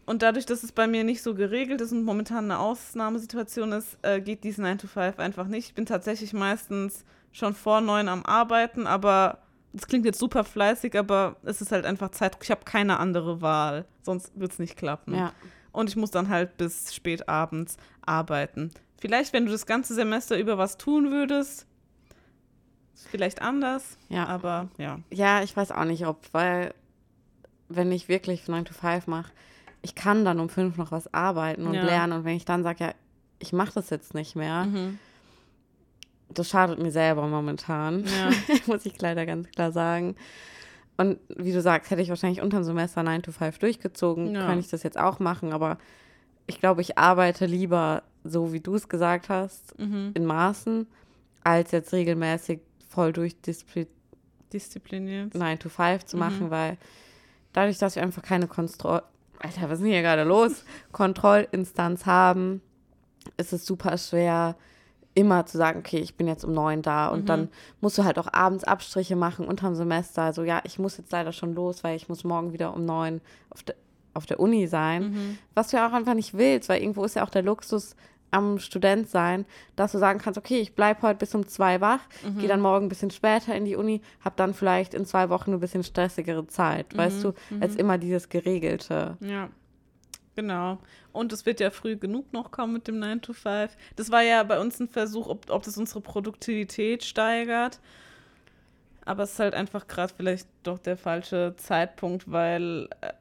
Und 0.07 0.22
dadurch, 0.22 0.46
dass 0.46 0.62
es 0.64 0.72
bei 0.72 0.86
mir 0.86 1.05
nicht 1.05 1.22
so 1.22 1.34
geregelt 1.34 1.80
ist 1.80 1.92
und 1.92 2.05
momentan 2.05 2.44
eine 2.44 2.59
Ausnahmesituation 2.59 3.72
ist, 3.72 3.96
äh, 4.03 4.20
geht 4.20 4.42
dies 4.44 4.59
9 4.59 4.78
to 4.78 4.86
5 4.88 5.18
einfach 5.18 5.46
nicht. 5.46 5.68
Ich 5.68 5.74
bin 5.74 5.86
tatsächlich 5.86 6.32
meistens 6.32 7.05
schon 7.32 7.55
vor 7.55 7.80
neun 7.80 8.09
am 8.09 8.24
Arbeiten, 8.24 8.86
aber 8.86 9.38
das 9.72 9.86
klingt 9.86 10.05
jetzt 10.05 10.18
super 10.18 10.42
fleißig, 10.42 10.98
aber 10.98 11.36
es 11.44 11.61
ist 11.61 11.70
halt 11.70 11.84
einfach 11.86 12.11
Zeit. 12.11 12.36
Ich 12.42 12.51
habe 12.51 12.64
keine 12.64 12.98
andere 12.98 13.40
Wahl, 13.40 13.84
sonst 14.03 14.32
wird 14.34 14.51
es 14.53 14.59
nicht 14.59 14.76
klappen. 14.76 15.14
Ja. 15.14 15.32
Und 15.70 15.88
ich 15.88 15.94
muss 15.94 16.11
dann 16.11 16.28
halt 16.28 16.57
bis 16.57 16.92
spät 16.92 17.28
abends 17.28 17.76
arbeiten. 18.05 18.72
Vielleicht, 18.98 19.32
wenn 19.32 19.46
du 19.46 19.53
das 19.53 19.64
ganze 19.66 19.94
Semester 19.94 20.36
über 20.38 20.59
was 20.59 20.76
tun 20.76 21.12
würdest, 21.12 21.66
vielleicht 23.11 23.40
anders, 23.42 23.96
Ja. 24.09 24.26
aber 24.26 24.68
ja. 24.76 24.98
Ja, 25.11 25.42
ich 25.42 25.57
weiß 25.57 25.70
auch 25.72 25.84
nicht, 25.84 26.07
ob, 26.07 26.18
weil 26.32 26.74
wenn 27.68 27.92
ich 27.92 28.09
wirklich 28.09 28.48
9 28.48 28.64
to 28.64 28.74
5 28.74 29.07
mache, 29.07 29.30
ich 29.83 29.95
kann 29.95 30.24
dann 30.24 30.41
um 30.41 30.49
5 30.49 30.76
noch 30.76 30.93
was 30.93 31.12
arbeiten 31.14 31.66
und 31.66 31.74
Ja. 31.74 31.85
lernen. 31.85 32.12
Und 32.12 32.24
wenn 32.24 32.37
ich 32.37 32.45
dann 32.45 32.62
sage, 32.62 32.85
ja, 32.85 32.95
ich 33.39 33.53
mache 33.53 33.72
das 33.74 33.91
jetzt 33.91 34.14
nicht 34.14 34.37
mehr, 34.37 34.64
Mhm. 34.64 34.99
das 36.28 36.49
schadet 36.49 36.78
mir 36.78 36.91
selber 36.91 37.26
momentan. 37.26 38.05
Ja. 38.05 38.31
Muss 38.66 38.87
ich 38.87 39.01
leider 39.01 39.26
ganz 39.26 39.49
klar 39.51 39.72
sagen. 39.72 40.16
Und 40.97 41.18
wie 41.35 41.53
du 41.53 41.62
sagst, 41.62 41.91
hätte 41.91 42.03
ich 42.03 42.11
wahrscheinlich 42.11 42.43
unterm 42.43 42.62
Semester 42.62 43.03
9 43.03 43.22
to 43.22 43.33
5 43.33 43.59
durchgezogen, 43.59 44.35
Ja. 44.35 44.45
könnte 44.47 44.61
ich 44.61 44.68
das 44.68 44.83
jetzt 44.83 44.99
auch 44.99 45.18
machen. 45.18 45.53
Aber 45.53 45.78
ich 46.47 46.61
glaube, 46.61 46.83
ich 46.83 46.99
arbeite 46.99 47.47
lieber 47.47 48.03
so, 48.22 48.53
wie 48.53 48.61
du 48.61 48.74
es 48.74 48.89
gesagt 48.89 49.31
hast, 49.31 49.78
Mhm. 49.78 50.11
in 50.14 50.26
Maßen, 50.26 50.87
als 51.43 51.70
jetzt 51.70 51.93
regelmäßig 51.95 52.61
voll 52.89 53.12
durchdiszipliniert 53.12 53.89
Diszipliniert. 54.53 55.35
9 55.37 55.59
to 55.61 55.68
5 55.68 56.05
zu 56.05 56.16
Mhm. 56.16 56.20
machen, 56.20 56.51
weil 56.51 56.76
dadurch, 57.53 57.78
dass 57.78 57.95
wir 57.95 58.03
einfach 58.03 58.22
keine 58.22 58.49
Kontroll... 58.49 59.01
Alter, 59.41 59.62
was 59.68 59.78
ist 59.78 59.82
denn 59.84 59.93
hier 59.93 60.03
gerade 60.03 60.24
los? 60.24 60.64
Kontrollinstanz 60.93 62.07
haben, 62.07 62.61
ist 63.36 63.53
es 63.53 63.66
super 63.66 63.97
schwer, 63.99 64.57
immer 65.14 65.45
zu 65.45 65.59
sagen, 65.59 65.80
okay, 65.80 65.99
ich 65.99 66.14
bin 66.16 66.28
jetzt 66.28 66.45
um 66.45 66.53
neun 66.53 66.82
da 66.82 67.09
und 67.09 67.22
Mhm. 67.22 67.26
dann 67.26 67.49
musst 67.80 67.99
du 67.99 68.05
halt 68.05 68.18
auch 68.18 68.32
abends 68.32 68.64
Abstriche 68.64 69.16
machen 69.16 69.47
unterm 69.47 69.74
Semester. 69.74 70.22
Also 70.22 70.45
ja, 70.45 70.61
ich 70.64 70.78
muss 70.78 70.97
jetzt 70.99 71.11
leider 71.12 71.32
schon 71.32 71.55
los, 71.55 71.82
weil 71.82 71.97
ich 71.97 72.09
muss 72.09 72.22
morgen 72.22 72.53
wieder 72.53 72.74
um 72.74 72.84
neun 72.84 73.20
auf, 73.51 73.62
de, 73.64 73.74
auf 74.14 74.26
der 74.26 74.38
Uni 74.41 74.66
sein. 74.68 75.11
Mhm. 75.11 75.38
Was 75.55 75.68
du 75.68 75.78
ja 75.78 75.88
auch 75.88 75.93
einfach 75.93 76.14
nicht 76.14 76.34
willst, 76.34 76.68
weil 76.68 76.80
irgendwo 76.80 77.05
ist 77.05 77.16
ja 77.16 77.24
auch 77.24 77.30
der 77.30 77.43
Luxus 77.43 77.97
am 78.31 78.59
Student 78.59 79.09
sein, 79.09 79.45
dass 79.76 79.93
du 79.93 79.99
sagen 79.99 80.18
kannst, 80.20 80.39
okay, 80.39 80.61
ich 80.61 80.74
bleibe 80.74 81.03
heute 81.03 81.18
bis 81.18 81.35
um 81.35 81.47
zwei 81.49 81.81
wach, 81.81 82.01
Mhm. 82.24 82.39
gehe 82.39 82.49
dann 82.49 82.61
morgen 82.61 82.87
ein 82.87 82.89
bisschen 82.89 83.11
später 83.11 83.55
in 83.55 83.64
die 83.64 83.76
Uni, 83.76 84.01
habe 84.24 84.37
dann 84.37 84.55
vielleicht 84.55 84.95
in 84.95 85.05
zwei 85.07 85.28
Wochen 85.31 85.53
ein 85.53 85.61
bisschen 85.61 85.83
stressigere 85.83 86.47
Zeit, 86.47 86.97
weißt 86.97 87.24
du, 87.24 87.33
als 87.61 87.76
immer 87.76 87.99
dieses 87.99 88.28
Geregelte. 88.28 89.16
Ja, 89.20 89.49
genau. 90.37 90.78
Und 91.12 91.33
es 91.33 91.45
wird 91.45 91.59
ja 91.61 91.70
früh 91.70 91.97
genug 91.97 92.33
noch 92.33 92.51
kommen 92.53 92.72
mit 92.74 92.87
dem 92.87 92.99
9 93.01 93.20
to 93.20 93.33
5. 93.33 93.76
Das 93.97 94.11
war 94.12 94.22
ja 94.22 94.43
bei 94.45 94.61
uns 94.61 94.78
ein 94.78 94.89
Versuch, 94.89 95.26
ob, 95.26 95.51
ob 95.51 95.62
das 95.64 95.76
unsere 95.76 96.01
Produktivität 96.01 97.03
steigert. 97.05 97.81
Aber 99.05 99.24
es 99.24 99.33
ist 99.33 99.39
halt 99.41 99.55
einfach 99.55 99.89
gerade 99.89 100.12
vielleicht 100.16 100.47
doch 100.62 100.78
der 100.78 100.97
falsche 100.97 101.55
Zeitpunkt, 101.57 102.31
weil 102.31 102.89
äh, 103.01 103.12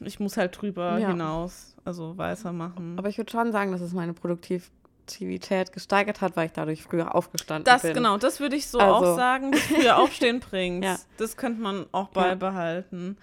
ich 0.00 0.20
muss 0.20 0.36
halt 0.36 0.60
drüber 0.60 0.98
Ja. 0.98 1.08
hinaus, 1.08 1.74
also 1.84 2.16
weißer 2.16 2.52
machen. 2.52 2.96
Aber 2.98 3.08
ich 3.08 3.18
würde 3.18 3.30
schon 3.30 3.52
sagen, 3.52 3.72
dass 3.72 3.80
es 3.80 3.92
meine 3.92 4.12
Produktivität 4.12 5.72
gesteigert 5.72 6.20
hat, 6.20 6.36
weil 6.36 6.46
ich 6.46 6.52
dadurch 6.52 6.82
früher 6.82 7.14
aufgestanden 7.14 7.64
Das, 7.64 7.82
bin. 7.82 7.94
genau, 7.94 8.18
das 8.18 8.40
würde 8.40 8.56
ich 8.56 8.66
so 8.68 8.78
Also- 8.78 8.94
auch 9.12 9.16
sagen, 9.16 9.52
das 9.52 9.62
früher 9.62 9.96
Aufstehen 9.98 10.40
bringt. 10.40 10.84
Ja. 10.84 10.96
Das 11.16 11.36
könnte 11.36 11.60
man 11.60 11.86
auch 11.92 12.08
beibehalten. 12.08 13.16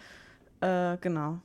Äh, 0.61 0.97
genau. 0.97 1.39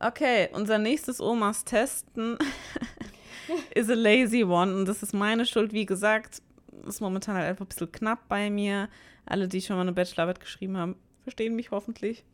Okay, 0.00 0.48
unser 0.52 0.78
nächstes 0.78 1.20
Omas 1.20 1.64
Testen 1.64 2.38
is 3.74 3.90
a 3.90 3.94
lazy 3.94 4.44
one. 4.44 4.74
Und 4.74 4.86
das 4.86 5.02
ist 5.02 5.12
meine 5.12 5.44
Schuld. 5.44 5.72
Wie 5.72 5.86
gesagt, 5.86 6.42
ist 6.86 7.00
momentan 7.00 7.34
halt 7.36 7.46
einfach 7.46 7.64
ein 7.66 7.68
bisschen 7.68 7.92
knapp 7.92 8.26
bei 8.28 8.48
mir. 8.50 8.88
Alle, 9.26 9.46
die 9.46 9.60
schon 9.60 9.76
mal 9.76 9.82
eine 9.82 9.92
Bachelorarbeit 9.92 10.40
geschrieben 10.40 10.76
haben, 10.78 10.96
verstehen 11.22 11.54
mich 11.54 11.70
hoffentlich. 11.70 12.24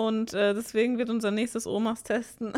Und 0.00 0.32
äh, 0.32 0.54
deswegen 0.54 0.96
wird 0.96 1.10
unser 1.10 1.30
nächstes 1.30 1.66
Omas 1.66 2.02
Testen 2.02 2.54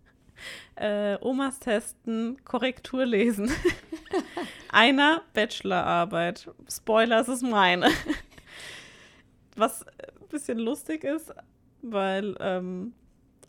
äh, 0.76 1.18
Omas 1.20 1.58
Testen 1.58 2.42
Korrektur 2.44 3.04
lesen. 3.04 3.52
Einer 4.70 5.20
Bachelorarbeit. 5.34 6.48
Spoiler, 6.70 7.20
es 7.20 7.28
ist 7.28 7.42
meine. 7.42 7.90
Was 9.54 9.86
ein 9.86 10.28
bisschen 10.30 10.58
lustig 10.60 11.04
ist, 11.04 11.34
weil, 11.82 12.36
ähm, 12.40 12.94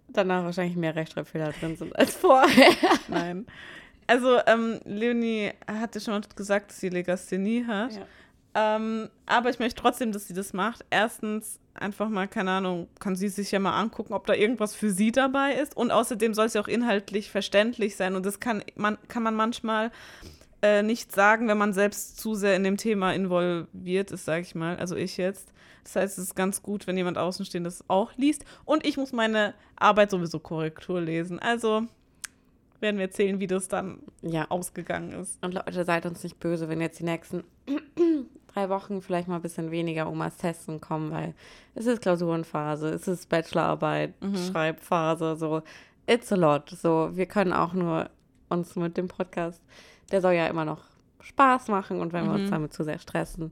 Danach 0.10 0.44
wahrscheinlich 0.44 0.76
mehr 0.76 0.94
Rechtschreibfehler 0.94 1.54
drin 1.54 1.78
sind 1.78 1.96
als 1.96 2.18
vorher. 2.18 2.74
nein. 3.08 3.48
Also, 4.06 4.38
ähm, 4.46 4.82
Leonie 4.84 5.52
hatte 5.66 6.02
schon 6.02 6.14
mal 6.14 6.22
gesagt, 6.36 6.72
dass 6.72 6.82
sie 6.82 6.90
Legasthenie 6.90 7.66
hat. 7.66 7.94
Ähm, 8.56 9.10
aber 9.26 9.50
ich 9.50 9.60
möchte 9.60 9.82
trotzdem, 9.82 10.12
dass 10.12 10.28
sie 10.28 10.34
das 10.34 10.54
macht. 10.54 10.86
Erstens, 10.90 11.60
einfach 11.74 12.10
mal, 12.10 12.28
keine 12.28 12.52
Ahnung, 12.52 12.88
kann 13.00 13.16
sie 13.16 13.30
sich 13.30 13.52
ja 13.52 13.60
mal 13.60 13.80
angucken, 13.80 14.14
ob 14.14 14.28
da 14.28 14.34
irgendwas 14.34 14.76
für 14.76 14.92
sie 14.92 15.12
dabei 15.12 15.54
ist. 15.54 15.76
Und 15.76 15.92
außerdem 15.92 16.34
soll 16.34 16.46
es 16.46 16.54
ja 16.54 16.62
auch 16.62 16.68
inhaltlich 16.68 17.32
verständlich 17.32 17.96
sein. 17.96 18.16
Und 18.16 18.26
das 18.26 18.40
kann 18.40 18.64
man, 18.76 18.98
kann 19.08 19.24
man 19.24 19.36
manchmal 19.36 19.92
äh, 20.62 20.84
nicht 20.84 21.12
sagen, 21.12 21.48
wenn 21.48 21.58
man 21.58 21.74
selbst 21.74 22.20
zu 22.20 22.36
sehr 22.36 22.56
in 22.56 22.64
dem 22.64 22.78
Thema 22.78 23.14
involviert 23.14 24.12
ist, 24.12 24.26
sage 24.26 24.42
ich 24.42 24.56
mal. 24.56 24.78
Also 24.78 24.96
ich 24.96 25.18
jetzt. 25.18 25.52
Das 25.84 25.96
heißt, 25.98 26.18
es 26.18 26.26
ist 26.26 26.36
ganz 26.36 26.62
gut, 26.64 26.88
wenn 26.88 26.96
jemand 26.96 27.18
Außenstehendes 27.18 27.84
auch 27.90 28.12
liest. 28.16 28.46
Und 28.64 28.86
ich 28.86 28.96
muss 28.98 29.12
meine 29.12 29.54
Arbeit 29.76 30.12
sowieso 30.12 30.40
Korrektur 30.40 31.02
lesen. 31.02 31.40
Also 31.40 31.84
werden 32.80 32.98
wir 32.98 33.06
erzählen, 33.06 33.40
wie 33.40 33.48
das 33.48 33.68
dann 33.68 34.00
Ja. 34.22 34.46
ausgegangen 34.50 35.12
ist. 35.14 35.44
Und 35.44 35.54
Leute, 35.54 35.84
seid 35.84 36.06
uns 36.06 36.24
nicht 36.24 36.40
böse, 36.40 36.70
wenn 36.70 36.80
jetzt 36.82 37.00
die 37.00 37.06
nächsten 37.06 37.44
drei 38.54 38.70
Wochen 38.70 39.02
vielleicht 39.02 39.28
mal 39.28 39.36
ein 39.38 39.42
bisschen 39.42 39.72
weniger 39.72 40.10
Omas 40.10 40.38
Testen 40.38 40.80
kommen, 40.82 41.12
weil 41.12 41.34
es 41.76 41.86
ist 41.86 42.02
Klausurenphase, 42.02 42.90
es 42.90 43.08
ist 43.08 43.30
Bachelorarbeit, 43.30 44.14
Schreibphase, 44.52 45.36
so 45.36 45.62
it's 46.08 46.32
a 46.32 46.36
lot. 46.36 46.70
So, 46.70 47.10
wir 47.14 47.26
können 47.26 47.54
auch 47.54 47.74
nur 47.74 48.10
uns 48.50 48.76
mit 48.76 48.98
dem 48.98 49.08
Podcast, 49.08 49.62
der 50.12 50.22
soll 50.22 50.34
ja 50.34 50.48
immer 50.48 50.66
noch 50.66 50.84
Spaß 51.22 51.70
machen 51.70 52.00
und 52.02 52.14
wenn 52.14 52.26
wir 52.26 52.34
uns 52.34 52.48
Mhm. 52.50 52.52
damit 52.52 52.74
zu 52.74 52.84
sehr 52.84 53.00
stressen, 53.00 53.52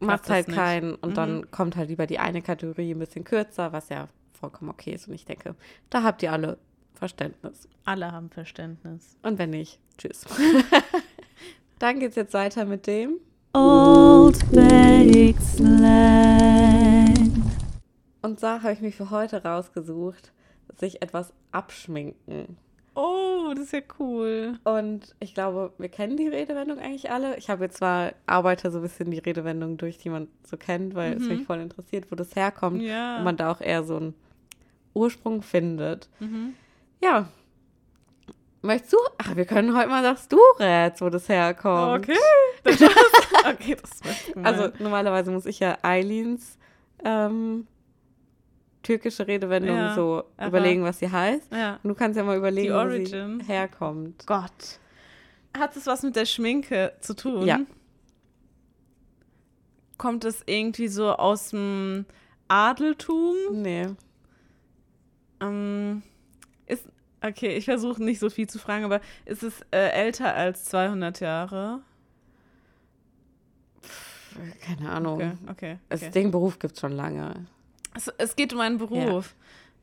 macht 0.00 0.28
halt 0.30 0.48
nicht. 0.48 0.56
keinen 0.56 0.94
und 0.94 1.10
Mhm. 1.10 1.14
dann 1.14 1.50
kommt 1.50 1.76
halt 1.76 1.88
lieber 1.88 2.06
die 2.06 2.18
eine 2.18 2.40
Kategorie 2.42 2.92
ein 2.94 2.98
bisschen 2.98 3.24
kürzer, 3.24 3.72
was 3.72 3.88
ja 3.88 4.08
vollkommen 4.38 4.70
okay 4.70 4.92
ist 4.92 5.08
und 5.08 5.14
ich 5.14 5.24
denke, 5.24 5.54
da 5.90 6.02
habt 6.02 6.22
ihr 6.22 6.32
alle 6.32 6.58
Verständnis. 6.94 7.68
Alle 7.84 8.12
haben 8.12 8.30
Verständnis. 8.30 9.16
Und 9.22 9.38
wenn 9.38 9.50
nicht, 9.50 9.78
tschüss. 9.98 10.24
Dann 11.78 11.98
geht's 12.00 12.16
jetzt 12.16 12.34
weiter 12.34 12.64
mit 12.64 12.86
dem. 12.86 13.18
Old 13.54 14.38
Bake 14.50 15.40
Slang. 15.40 17.14
Und 18.22 18.40
zwar 18.40 18.62
habe 18.62 18.72
ich 18.72 18.80
mich 18.80 18.96
für 18.96 19.10
heute 19.10 19.42
rausgesucht, 19.44 20.32
sich 20.76 21.00
etwas 21.02 21.32
abschminken. 21.52 22.56
Oh, 22.96 23.52
das 23.54 23.66
ist 23.66 23.72
ja 23.72 23.80
cool. 24.00 24.58
Und 24.64 25.14
ich 25.20 25.34
glaube, 25.34 25.72
wir 25.78 25.88
kennen 25.88 26.16
die 26.16 26.26
Redewendung 26.28 26.78
eigentlich 26.78 27.10
alle. 27.12 27.36
Ich 27.36 27.48
habe 27.48 27.64
jetzt 27.64 27.76
zwar 27.76 28.12
arbeite 28.26 28.70
so 28.72 28.78
ein 28.78 28.82
bisschen 28.82 29.10
die 29.12 29.18
Redewendung 29.18 29.76
durch, 29.76 29.98
die 29.98 30.10
man 30.10 30.26
so 30.44 30.56
kennt, 30.56 30.94
weil 30.96 31.12
es 31.14 31.22
Mhm. 31.22 31.28
mich 31.28 31.42
voll 31.44 31.60
interessiert, 31.60 32.10
wo 32.10 32.16
das 32.16 32.34
herkommt. 32.34 32.82
Ja. 32.82 33.18
Und 33.18 33.24
man 33.24 33.36
da 33.36 33.52
auch 33.52 33.60
eher 33.60 33.84
so 33.84 33.96
einen 33.96 34.14
Ursprung 34.94 35.42
findet. 35.42 36.08
Mhm. 36.18 36.54
Ja. 37.02 37.28
Möchtest 38.64 38.92
du? 38.94 38.96
Ach, 39.18 39.36
wir 39.36 39.44
können 39.44 39.76
heute 39.76 39.88
mal, 39.88 40.02
dass 40.02 40.26
du 40.28 40.38
rätst, 40.58 41.02
wo 41.02 41.10
das 41.10 41.28
herkommt. 41.28 42.02
Okay. 42.08 42.18
Das 42.62 42.80
okay, 43.46 43.76
das 43.80 43.90
ist. 44.00 44.36
Also 44.42 44.70
normalerweise 44.78 45.30
muss 45.30 45.44
ich 45.46 45.60
ja 45.60 45.76
Eileens 45.82 46.56
ähm, 47.04 47.66
türkische 48.82 49.26
Redewendung 49.26 49.76
Ja, 49.76 49.94
so 49.94 50.24
aber- 50.38 50.48
überlegen, 50.48 50.82
was 50.82 50.98
sie 50.98 51.10
heißt. 51.10 51.52
ja. 51.52 51.78
Und 51.82 51.88
du 51.90 51.94
kannst 51.94 52.16
ja 52.16 52.24
mal 52.24 52.36
überlegen, 52.38 52.72
wo 52.72 52.88
sie 53.04 53.44
herkommt. 53.46 54.26
Gott. 54.26 54.78
Hat 55.56 55.76
es 55.76 55.86
was 55.86 56.02
mit 56.02 56.16
der 56.16 56.24
Schminke 56.26 56.94
zu 57.00 57.14
tun? 57.14 57.46
Ja. 57.46 57.60
Kommt 59.98 60.24
es 60.24 60.42
irgendwie 60.46 60.88
so 60.88 61.10
aus 61.12 61.50
dem 61.50 62.06
Adeltum? 62.48 63.34
Nee. 63.52 63.86
Ähm, 65.40 66.02
ist, 66.66 66.86
okay, 67.26 67.56
ich 67.56 67.64
versuche 67.64 68.02
nicht 68.02 68.18
so 68.20 68.30
viel 68.30 68.48
zu 68.48 68.58
fragen, 68.58 68.84
aber 68.84 69.00
ist 69.24 69.42
es 69.42 69.60
äh, 69.70 69.88
älter 69.90 70.34
als 70.34 70.64
200 70.66 71.20
Jahre? 71.20 71.80
Keine 74.60 74.90
Ahnung. 74.90 75.14
Okay, 75.20 75.32
okay. 75.48 75.78
Okay. 75.90 76.10
Den 76.10 76.30
Beruf 76.30 76.58
gibt 76.58 76.74
es 76.74 76.80
schon 76.80 76.92
lange. 76.92 77.46
Es, 77.94 78.08
es 78.18 78.34
geht 78.34 78.52
um 78.52 78.60
einen 78.60 78.78
Beruf. 78.78 79.34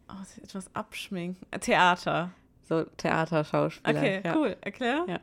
Oh, 0.09 0.23
sich 0.25 0.43
etwas 0.43 0.65
abschminken. 0.75 1.45
Äh, 1.51 1.59
Theater. 1.59 2.31
So 2.67 2.83
Theaterschauspieler. 2.97 3.97
Okay, 3.99 4.21
ja. 4.25 4.35
cool. 4.35 4.57
Erklär. 4.59 5.05
Ja. 5.07 5.19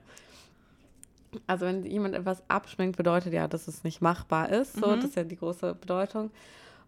Also 1.46 1.66
wenn 1.66 1.84
jemand 1.84 2.14
etwas 2.14 2.42
abschminkt, 2.48 2.96
bedeutet 2.96 3.34
ja, 3.34 3.48
dass 3.48 3.68
es 3.68 3.84
nicht 3.84 4.00
machbar 4.00 4.48
ist. 4.48 4.74
So, 4.74 4.86
Mhm. 4.86 4.96
das 4.96 5.04
ist 5.10 5.16
ja 5.16 5.24
die 5.24 5.36
große 5.36 5.74
Bedeutung. 5.74 6.30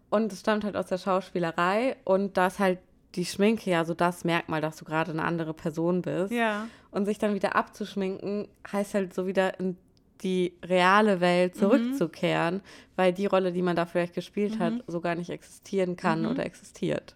Und 0.09 0.33
es 0.33 0.39
stammt 0.39 0.63
halt 0.63 0.75
aus 0.75 0.87
der 0.87 0.97
Schauspielerei 0.97 1.95
und 2.05 2.37
da 2.37 2.47
ist 2.47 2.57
halt 2.57 2.79
die 3.15 3.25
Schminke 3.25 3.69
ja 3.69 3.85
so 3.85 3.93
das 3.93 4.23
Merkmal, 4.23 4.61
dass 4.61 4.77
du 4.77 4.85
gerade 4.85 5.11
eine 5.11 5.23
andere 5.23 5.53
Person 5.53 6.01
bist. 6.01 6.31
Ja. 6.31 6.67
Und 6.91 7.05
sich 7.05 7.17
dann 7.17 7.33
wieder 7.33 7.55
abzuschminken, 7.55 8.47
heißt 8.71 8.93
halt 8.93 9.13
so 9.13 9.27
wieder 9.27 9.59
in 9.59 9.77
die 10.23 10.53
reale 10.63 11.19
Welt 11.19 11.55
zurückzukehren, 11.55 12.61
weil 12.95 13.11
die 13.13 13.25
Rolle, 13.25 13.51
die 13.51 13.61
man 13.61 13.75
da 13.75 13.85
vielleicht 13.85 14.13
gespielt 14.13 14.59
hat, 14.59 14.73
so 14.87 15.01
gar 15.01 15.15
nicht 15.15 15.29
existieren 15.29 15.95
kann 15.95 16.25
oder 16.25 16.45
existiert. 16.45 17.15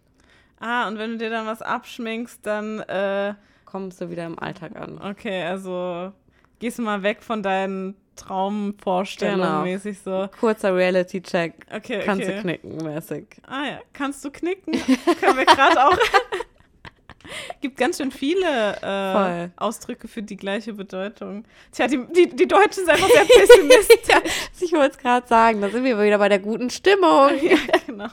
Ah, 0.59 0.87
und 0.87 0.97
wenn 0.97 1.11
du 1.11 1.17
dir 1.17 1.29
dann 1.29 1.45
was 1.45 1.61
abschminkst, 1.61 2.45
dann, 2.45 2.79
äh, 2.79 3.35
Kommst 3.65 3.99
du 3.99 4.09
wieder 4.09 4.25
im 4.25 4.39
Alltag 4.39 4.75
an. 4.75 4.99
okay, 5.01 5.43
also 5.43 6.13
gehst 6.59 6.79
du 6.79 6.83
mal 6.83 7.03
weg 7.03 7.21
von 7.21 7.43
deinen 7.43 7.95
Traumvorstellungen 8.15 9.45
Genau. 9.45 9.63
mäßig 9.63 9.99
so. 9.99 10.29
Kurzer 10.39 10.75
Reality-Check. 10.75 11.53
Okay, 11.73 12.01
Kannst 12.05 12.23
okay. 12.23 12.35
du 12.35 12.41
knicken, 12.41 12.77
mäßig. 12.77 13.25
Ah 13.47 13.65
ja, 13.65 13.79
kannst 13.93 14.23
du 14.23 14.31
knicken? 14.31 14.73
Können 15.19 15.37
wir 15.37 15.45
gerade 15.45 15.85
auch. 15.85 15.97
Gibt 17.61 17.77
ganz 17.77 17.97
schön 17.97 18.11
viele 18.11 18.77
äh. 18.81 19.49
Ausdrücke 19.61 20.07
für 20.07 20.21
die 20.21 20.37
gleiche 20.37 20.73
Bedeutung. 20.73 21.45
Tja, 21.71 21.87
die, 21.87 22.05
die, 22.15 22.35
die 22.35 22.47
Deutschen 22.47 22.85
sind 22.85 22.89
einfach 22.89 23.09
sehr 23.09 23.25
pessimistisch. 23.25 23.97
ja, 24.09 24.21
ich 24.59 24.71
wollte 24.73 24.91
es 24.91 24.97
gerade 24.97 25.27
sagen, 25.27 25.61
da 25.61 25.69
sind 25.69 25.83
wir 25.83 25.99
wieder 26.01 26.17
bei 26.17 26.29
der 26.29 26.39
guten 26.39 26.69
Stimmung. 26.69 27.29
ja, 27.41 27.57
genau. 27.85 28.09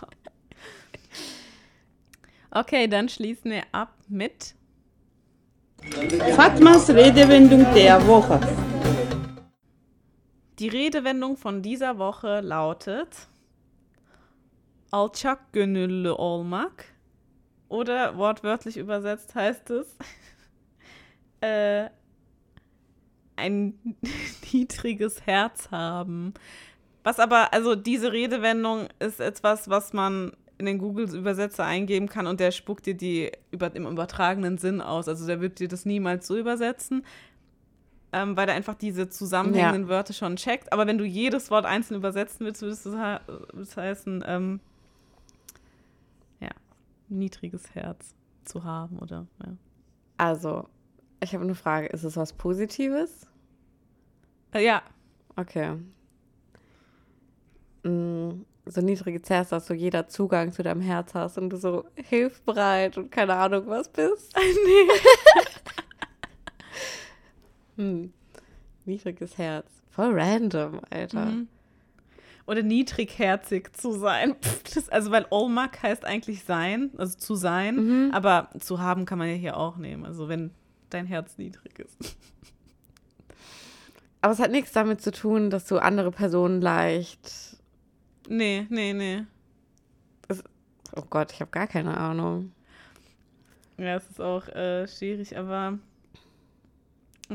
Okay, 2.51 2.87
dann 2.87 3.09
schließen 3.09 3.51
wir 3.51 3.63
ab 3.73 3.95
mit 4.09 4.55
Fatmas 6.37 6.91
Redewendung 6.91 7.67
der 7.75 8.07
Woche. 8.07 8.41
Die 10.59 10.69
Redewendung 10.69 11.37
von 11.37 11.63
dieser 11.63 11.99
Woche 11.99 12.41
lautet 12.41 13.29
Alçak 14.91 15.39
gönüllü 15.53 16.11
olmak 16.11 16.85
oder 17.69 18.19
wortwörtlich 18.19 18.77
übersetzt 18.77 19.35
heißt 19.35 19.71
es 19.71 19.97
äh, 21.41 21.89
ein 23.37 23.97
niedriges 24.53 25.25
Herz 25.27 25.71
haben. 25.71 26.35
Was 27.03 27.19
aber, 27.19 27.53
also 27.53 27.75
diese 27.75 28.13
Redewendung 28.13 28.89
ist 28.99 29.21
etwas, 29.21 29.71
was 29.71 29.93
man 29.93 30.33
in 30.59 30.67
den 30.67 30.79
Google-Übersetzer 30.79 31.65
eingeben 31.65 32.09
kann 32.09 32.29
und 32.29 32.39
der 32.39 32.53
spuckt 32.53 32.87
dir 32.87 32.95
die 32.95 33.33
über, 33.51 33.75
im 33.75 33.87
übertragenen 33.87 34.59
Sinn 34.59 34.81
aus. 34.81 35.09
Also 35.09 35.27
der 35.27 35.41
wird 35.41 35.59
dir 35.59 35.67
das 35.67 35.85
niemals 35.85 36.27
so 36.27 36.37
übersetzen, 36.39 37.05
ähm, 38.13 38.37
weil 38.37 38.49
er 38.49 38.55
einfach 38.55 38.75
diese 38.75 39.09
zusammenhängenden 39.09 39.89
Wörter 39.89 40.13
schon 40.13 40.37
checkt. 40.37 40.73
Aber 40.73 40.87
wenn 40.87 40.99
du 40.99 41.05
jedes 41.05 41.51
Wort 41.51 41.67
einzeln 41.67 41.97
übersetzen 41.97 42.47
willst, 42.47 42.63
würdest 42.63 42.87
du 42.87 42.91
das 43.55 43.77
heißen, 43.77 44.25
ähm, 44.27 44.61
ja, 46.41 46.51
niedriges 47.09 47.75
Herz 47.75 48.15
zu 48.45 48.65
haben 48.65 48.99
oder 48.99 49.27
ja. 49.45 49.53
Also, 50.19 50.69
ich 51.21 51.35
habe 51.35 51.45
eine 51.45 51.55
Frage. 51.55 51.89
Ist 51.89 52.05
es 52.05 52.17
was 52.17 52.33
Positives? 52.33 53.27
Äh, 54.53 54.65
ja, 54.65 54.83
Okay. 55.37 55.79
Mm, 57.83 58.45
so 58.67 58.81
niedriges 58.81 59.29
Herz, 59.29 59.49
dass 59.49 59.67
du 59.67 59.75
jeder 59.75 60.09
Zugang 60.09 60.53
zu 60.53 60.63
deinem 60.63 60.81
Herz 60.81 61.15
hast 61.15 61.39
und 61.39 61.51
du 61.51 61.57
so 61.57 61.85
hilfsbereit 61.95 62.97
und 62.97 63.11
keine 63.11 63.35
Ahnung 63.35 63.65
was 63.67 63.89
bist. 63.89 64.37
nee. 64.67 64.89
Hm. 67.77 68.13
Niedriges 68.85 69.39
Herz. 69.39 69.67
Voll 69.91 70.13
random, 70.19 70.81
Alter. 70.91 71.27
Mhm. 71.27 71.49
Oder 72.47 72.63
niedrigherzig 72.63 73.73
zu 73.75 73.93
sein. 73.93 74.35
Das, 74.75 74.89
also, 74.89 75.11
weil 75.11 75.27
Olmak 75.31 75.83
heißt 75.83 76.05
eigentlich 76.05 76.45
sein, 76.45 76.91
also 76.97 77.17
zu 77.17 77.35
sein, 77.37 77.77
Mhm. 77.77 78.11
aber 78.13 78.51
zu 78.59 78.81
haben 78.81 79.05
kann 79.05 79.19
man 79.19 79.29
ja 79.29 79.35
hier 79.35 79.57
auch 79.57 79.77
nehmen. 79.77 80.05
Also, 80.05 80.29
wenn 80.29 80.51
dein 80.91 81.07
Herz 81.07 81.39
niedrig 81.39 81.79
ist. 81.79 81.97
Aber 84.25 84.33
es 84.33 84.39
hat 84.39 84.53
nichts 84.53 84.71
damit 84.71 85.01
zu 85.01 85.11
tun, 85.11 85.51
dass 85.51 85.67
du 85.67 85.79
andere 85.79 86.13
Personen 86.13 86.61
leicht. 86.61 87.57
Nee, 88.29 88.67
nee, 88.71 88.93
nee. 88.93 89.25
Oh 90.95 91.03
Gott, 91.11 91.33
ich 91.33 91.41
habe 91.41 91.51
gar 91.51 91.67
keine 91.67 91.97
Ahnung. 91.97 92.53
Ja, 93.79 93.97
es 93.97 94.09
ist 94.11 94.21
auch 94.21 94.47
äh, 94.49 94.87
schwierig, 94.87 95.37
aber. 95.37 95.79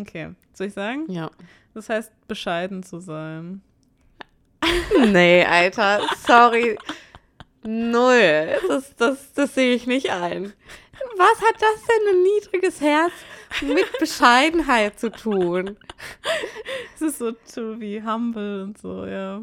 Okay, 0.01 0.33
soll 0.53 0.67
ich 0.67 0.73
sagen? 0.73 1.11
Ja. 1.11 1.31
Das 1.73 1.89
heißt, 1.89 2.11
bescheiden 2.27 2.83
zu 2.83 2.99
sein. 2.99 3.61
Nee, 5.05 5.45
Alter, 5.45 6.01
sorry. 6.25 6.77
Null. 7.63 8.49
Das, 8.67 8.95
das, 8.95 9.33
das 9.33 9.55
sehe 9.55 9.75
ich 9.75 9.87
nicht 9.87 10.09
ein. 10.11 10.53
Was 11.17 11.41
hat 11.41 11.55
das 11.55 11.85
denn 11.85 12.15
ein 12.15 12.23
niedriges 12.23 12.81
Herz 12.81 13.11
mit 13.61 13.99
Bescheidenheit 13.99 14.99
zu 14.99 15.11
tun? 15.11 15.77
Es 16.95 17.01
ist 17.01 17.19
so 17.19 17.31
to 17.31 17.77
be 17.77 18.01
humble 18.03 18.63
und 18.63 18.77
so, 18.77 19.05
ja. 19.05 19.41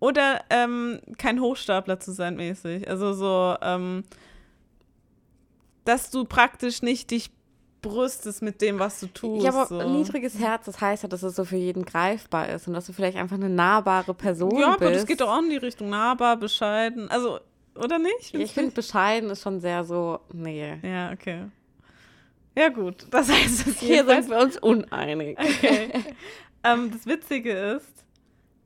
Oder 0.00 0.44
ähm, 0.50 1.00
kein 1.18 1.40
Hochstapler 1.40 2.00
zu 2.00 2.12
sein, 2.12 2.36
mäßig. 2.36 2.88
Also 2.88 3.12
so, 3.12 3.56
ähm, 3.62 4.04
dass 5.84 6.10
du 6.10 6.24
praktisch 6.24 6.82
nicht 6.82 7.10
dich 7.10 7.30
brüstest 7.82 8.40
mit 8.42 8.60
dem, 8.62 8.78
was 8.78 9.00
du 9.00 9.08
tust. 9.08 9.44
Ja, 9.44 9.50
aber 9.50 9.66
so. 9.66 9.78
ein 9.78 9.92
niedriges 9.92 10.38
Herz, 10.38 10.64
das 10.66 10.80
heißt 10.80 11.02
ja, 11.02 11.08
dass 11.08 11.22
es 11.22 11.34
so 11.34 11.44
für 11.44 11.56
jeden 11.56 11.84
greifbar 11.84 12.48
ist 12.48 12.66
und 12.68 12.74
dass 12.74 12.86
du 12.86 12.92
vielleicht 12.92 13.18
einfach 13.18 13.36
eine 13.36 13.50
nahbare 13.50 14.14
Person 14.14 14.58
Ja, 14.58 14.70
bist. 14.70 14.82
aber 14.82 14.90
das 14.92 15.06
geht 15.06 15.20
doch 15.20 15.28
auch 15.28 15.42
in 15.42 15.50
die 15.50 15.56
Richtung 15.56 15.90
nahbar, 15.90 16.36
bescheiden. 16.36 17.10
Also, 17.10 17.40
oder 17.74 17.98
nicht? 17.98 18.32
Ja, 18.32 18.40
ich 18.40 18.52
finde, 18.52 18.70
bescheiden 18.72 19.30
ist 19.30 19.42
schon 19.42 19.60
sehr 19.60 19.84
so, 19.84 20.20
nee. 20.32 20.78
Ja, 20.82 21.10
okay. 21.12 21.46
Ja, 22.56 22.68
gut. 22.68 23.06
Das 23.10 23.28
heißt, 23.30 23.66
es 23.66 23.80
Hier 23.80 24.04
sind 24.06 24.30
wir 24.30 24.38
uns 24.38 24.58
uneinig. 24.58 25.38
Okay. 25.38 25.90
ähm, 26.64 26.90
das 26.92 27.06
Witzige 27.06 27.52
ist, 27.52 27.86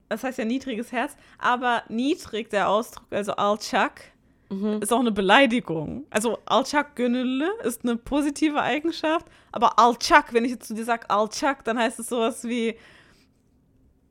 das 0.09 0.23
heißt 0.25 0.39
ja 0.39 0.45
niedriges 0.45 0.93
Herz, 0.93 1.17
aber 1.39 1.83
niedrig, 1.89 2.51
der 2.51 2.69
Ausdruck, 2.69 3.07
also 3.11 3.33
Alçak, 3.33 4.12
Mhm. 4.49 4.80
ist 4.80 4.92
auch 4.92 5.01
eine 5.01 5.12
Beleidigung. 5.12 6.05
Also 6.11 6.38
Alçak 6.47 6.94
Gönüllü 6.94 7.49
ist 7.64 7.82
eine 7.84 7.97
positive 7.97 8.61
Eigenschaft, 8.61 9.26
aber 9.53 9.78
Alçak, 9.78 10.32
wenn 10.32 10.44
ich 10.44 10.53
jetzt 10.53 10.68
zu 10.68 10.74
dir 10.74 10.84
sage 10.84 11.09
Alçak, 11.11 11.64
dann 11.64 11.78
heißt 11.78 11.99
es 12.01 12.09
sowas 12.09 12.44
wie 12.44 12.76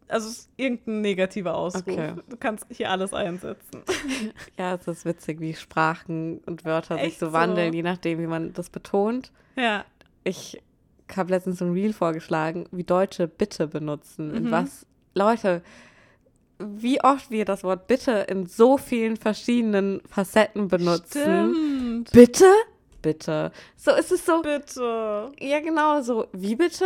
Also 0.07 0.29
ist 0.29 0.49
irgendein 0.57 1.01
negativer 1.01 1.55
Ausruf. 1.55 1.83
Okay. 1.87 2.13
Du 2.29 2.37
kannst 2.37 2.65
hier 2.69 2.91
alles 2.91 3.13
einsetzen. 3.13 3.81
Ja, 4.57 4.75
es 4.75 4.87
ist 4.87 5.03
witzig, 5.05 5.39
wie 5.41 5.53
Sprachen 5.53 6.39
und 6.45 6.63
Wörter 6.65 6.95
sich 6.95 7.03
Echt 7.05 7.19
so 7.19 7.27
so? 7.27 7.33
wandeln, 7.33 7.73
je 7.73 7.83
nachdem, 7.83 8.19
wie 8.19 8.27
man 8.27 8.53
das 8.53 8.69
betont. 8.69 9.31
Ja. 9.55 9.83
Ich 10.23 10.61
habe 11.15 11.31
letztens 11.31 11.59
so 11.59 11.65
ein 11.65 11.73
Reel 11.73 11.91
vorgeschlagen, 11.93 12.65
wie 12.71 12.83
Deutsche 12.83 13.27
bitte 13.27 13.67
benutzen. 13.67 14.31
Und 14.31 14.43
Mhm. 14.45 14.51
was, 14.51 14.85
Leute, 15.13 15.61
wie 16.59 17.01
oft 17.03 17.31
wir 17.31 17.45
das 17.45 17.63
Wort 17.63 17.87
bitte 17.87 18.11
in 18.29 18.45
so 18.47 18.77
vielen 18.77 19.17
verschiedenen 19.17 20.01
Facetten 20.09 20.67
benutzen. 20.67 21.21
Stimmt. 21.21 22.11
Bitte? 22.11 22.51
Bitte. 23.01 23.51
So 23.75 23.91
ist 23.91 24.11
es 24.11 24.25
so. 24.25 24.41
Bitte. 24.41 25.31
Ja, 25.39 25.59
genau, 25.59 26.01
so. 26.01 26.27
Wie 26.31 26.55
bitte? 26.55 26.85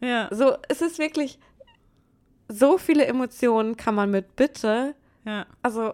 Ja. 0.00 0.28
So, 0.30 0.54
es 0.68 0.80
ist 0.80 0.98
wirklich, 0.98 1.38
so 2.48 2.78
viele 2.78 3.04
Emotionen 3.06 3.76
kann 3.76 3.94
man 3.94 4.10
mit 4.10 4.36
bitte, 4.36 4.94
Ja. 5.24 5.46
also 5.62 5.92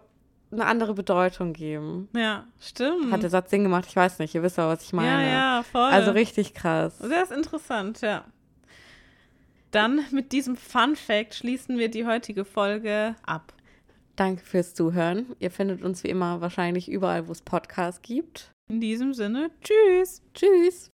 eine 0.52 0.66
andere 0.66 0.94
Bedeutung 0.94 1.52
geben. 1.52 2.08
Ja. 2.14 2.44
Stimmt. 2.60 3.10
Hat 3.12 3.22
der 3.22 3.30
Satz 3.30 3.50
Sinn 3.50 3.64
gemacht? 3.64 3.86
Ich 3.88 3.96
weiß 3.96 4.20
nicht, 4.20 4.34
ihr 4.34 4.42
wisst 4.42 4.58
aber, 4.58 4.72
was 4.74 4.84
ich 4.84 4.92
meine. 4.92 5.24
Ja, 5.26 5.56
ja, 5.56 5.62
voll. 5.64 5.82
Also 5.90 6.12
richtig 6.12 6.54
krass. 6.54 6.98
Sehr 6.98 7.22
ist 7.24 7.32
interessant, 7.32 8.00
ja. 8.00 8.24
Dann 9.70 10.04
mit 10.10 10.32
diesem 10.32 10.56
Fun 10.56 10.96
Fact 10.96 11.34
schließen 11.34 11.78
wir 11.78 11.90
die 11.90 12.06
heutige 12.06 12.44
Folge 12.44 13.16
ab. 13.24 13.52
Danke 14.14 14.42
fürs 14.42 14.74
Zuhören. 14.74 15.36
Ihr 15.40 15.50
findet 15.50 15.82
uns 15.82 16.02
wie 16.02 16.08
immer 16.08 16.40
wahrscheinlich 16.40 16.90
überall, 16.90 17.28
wo 17.28 17.32
es 17.32 17.42
Podcasts 17.42 18.00
gibt. 18.00 18.52
In 18.70 18.80
diesem 18.80 19.12
Sinne, 19.12 19.50
tschüss. 19.62 20.22
Tschüss. 20.34 20.90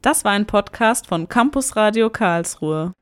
Das 0.00 0.24
war 0.24 0.32
ein 0.32 0.46
Podcast 0.46 1.06
von 1.06 1.28
Campus 1.28 1.76
Radio 1.76 2.08
Karlsruhe. 2.08 2.92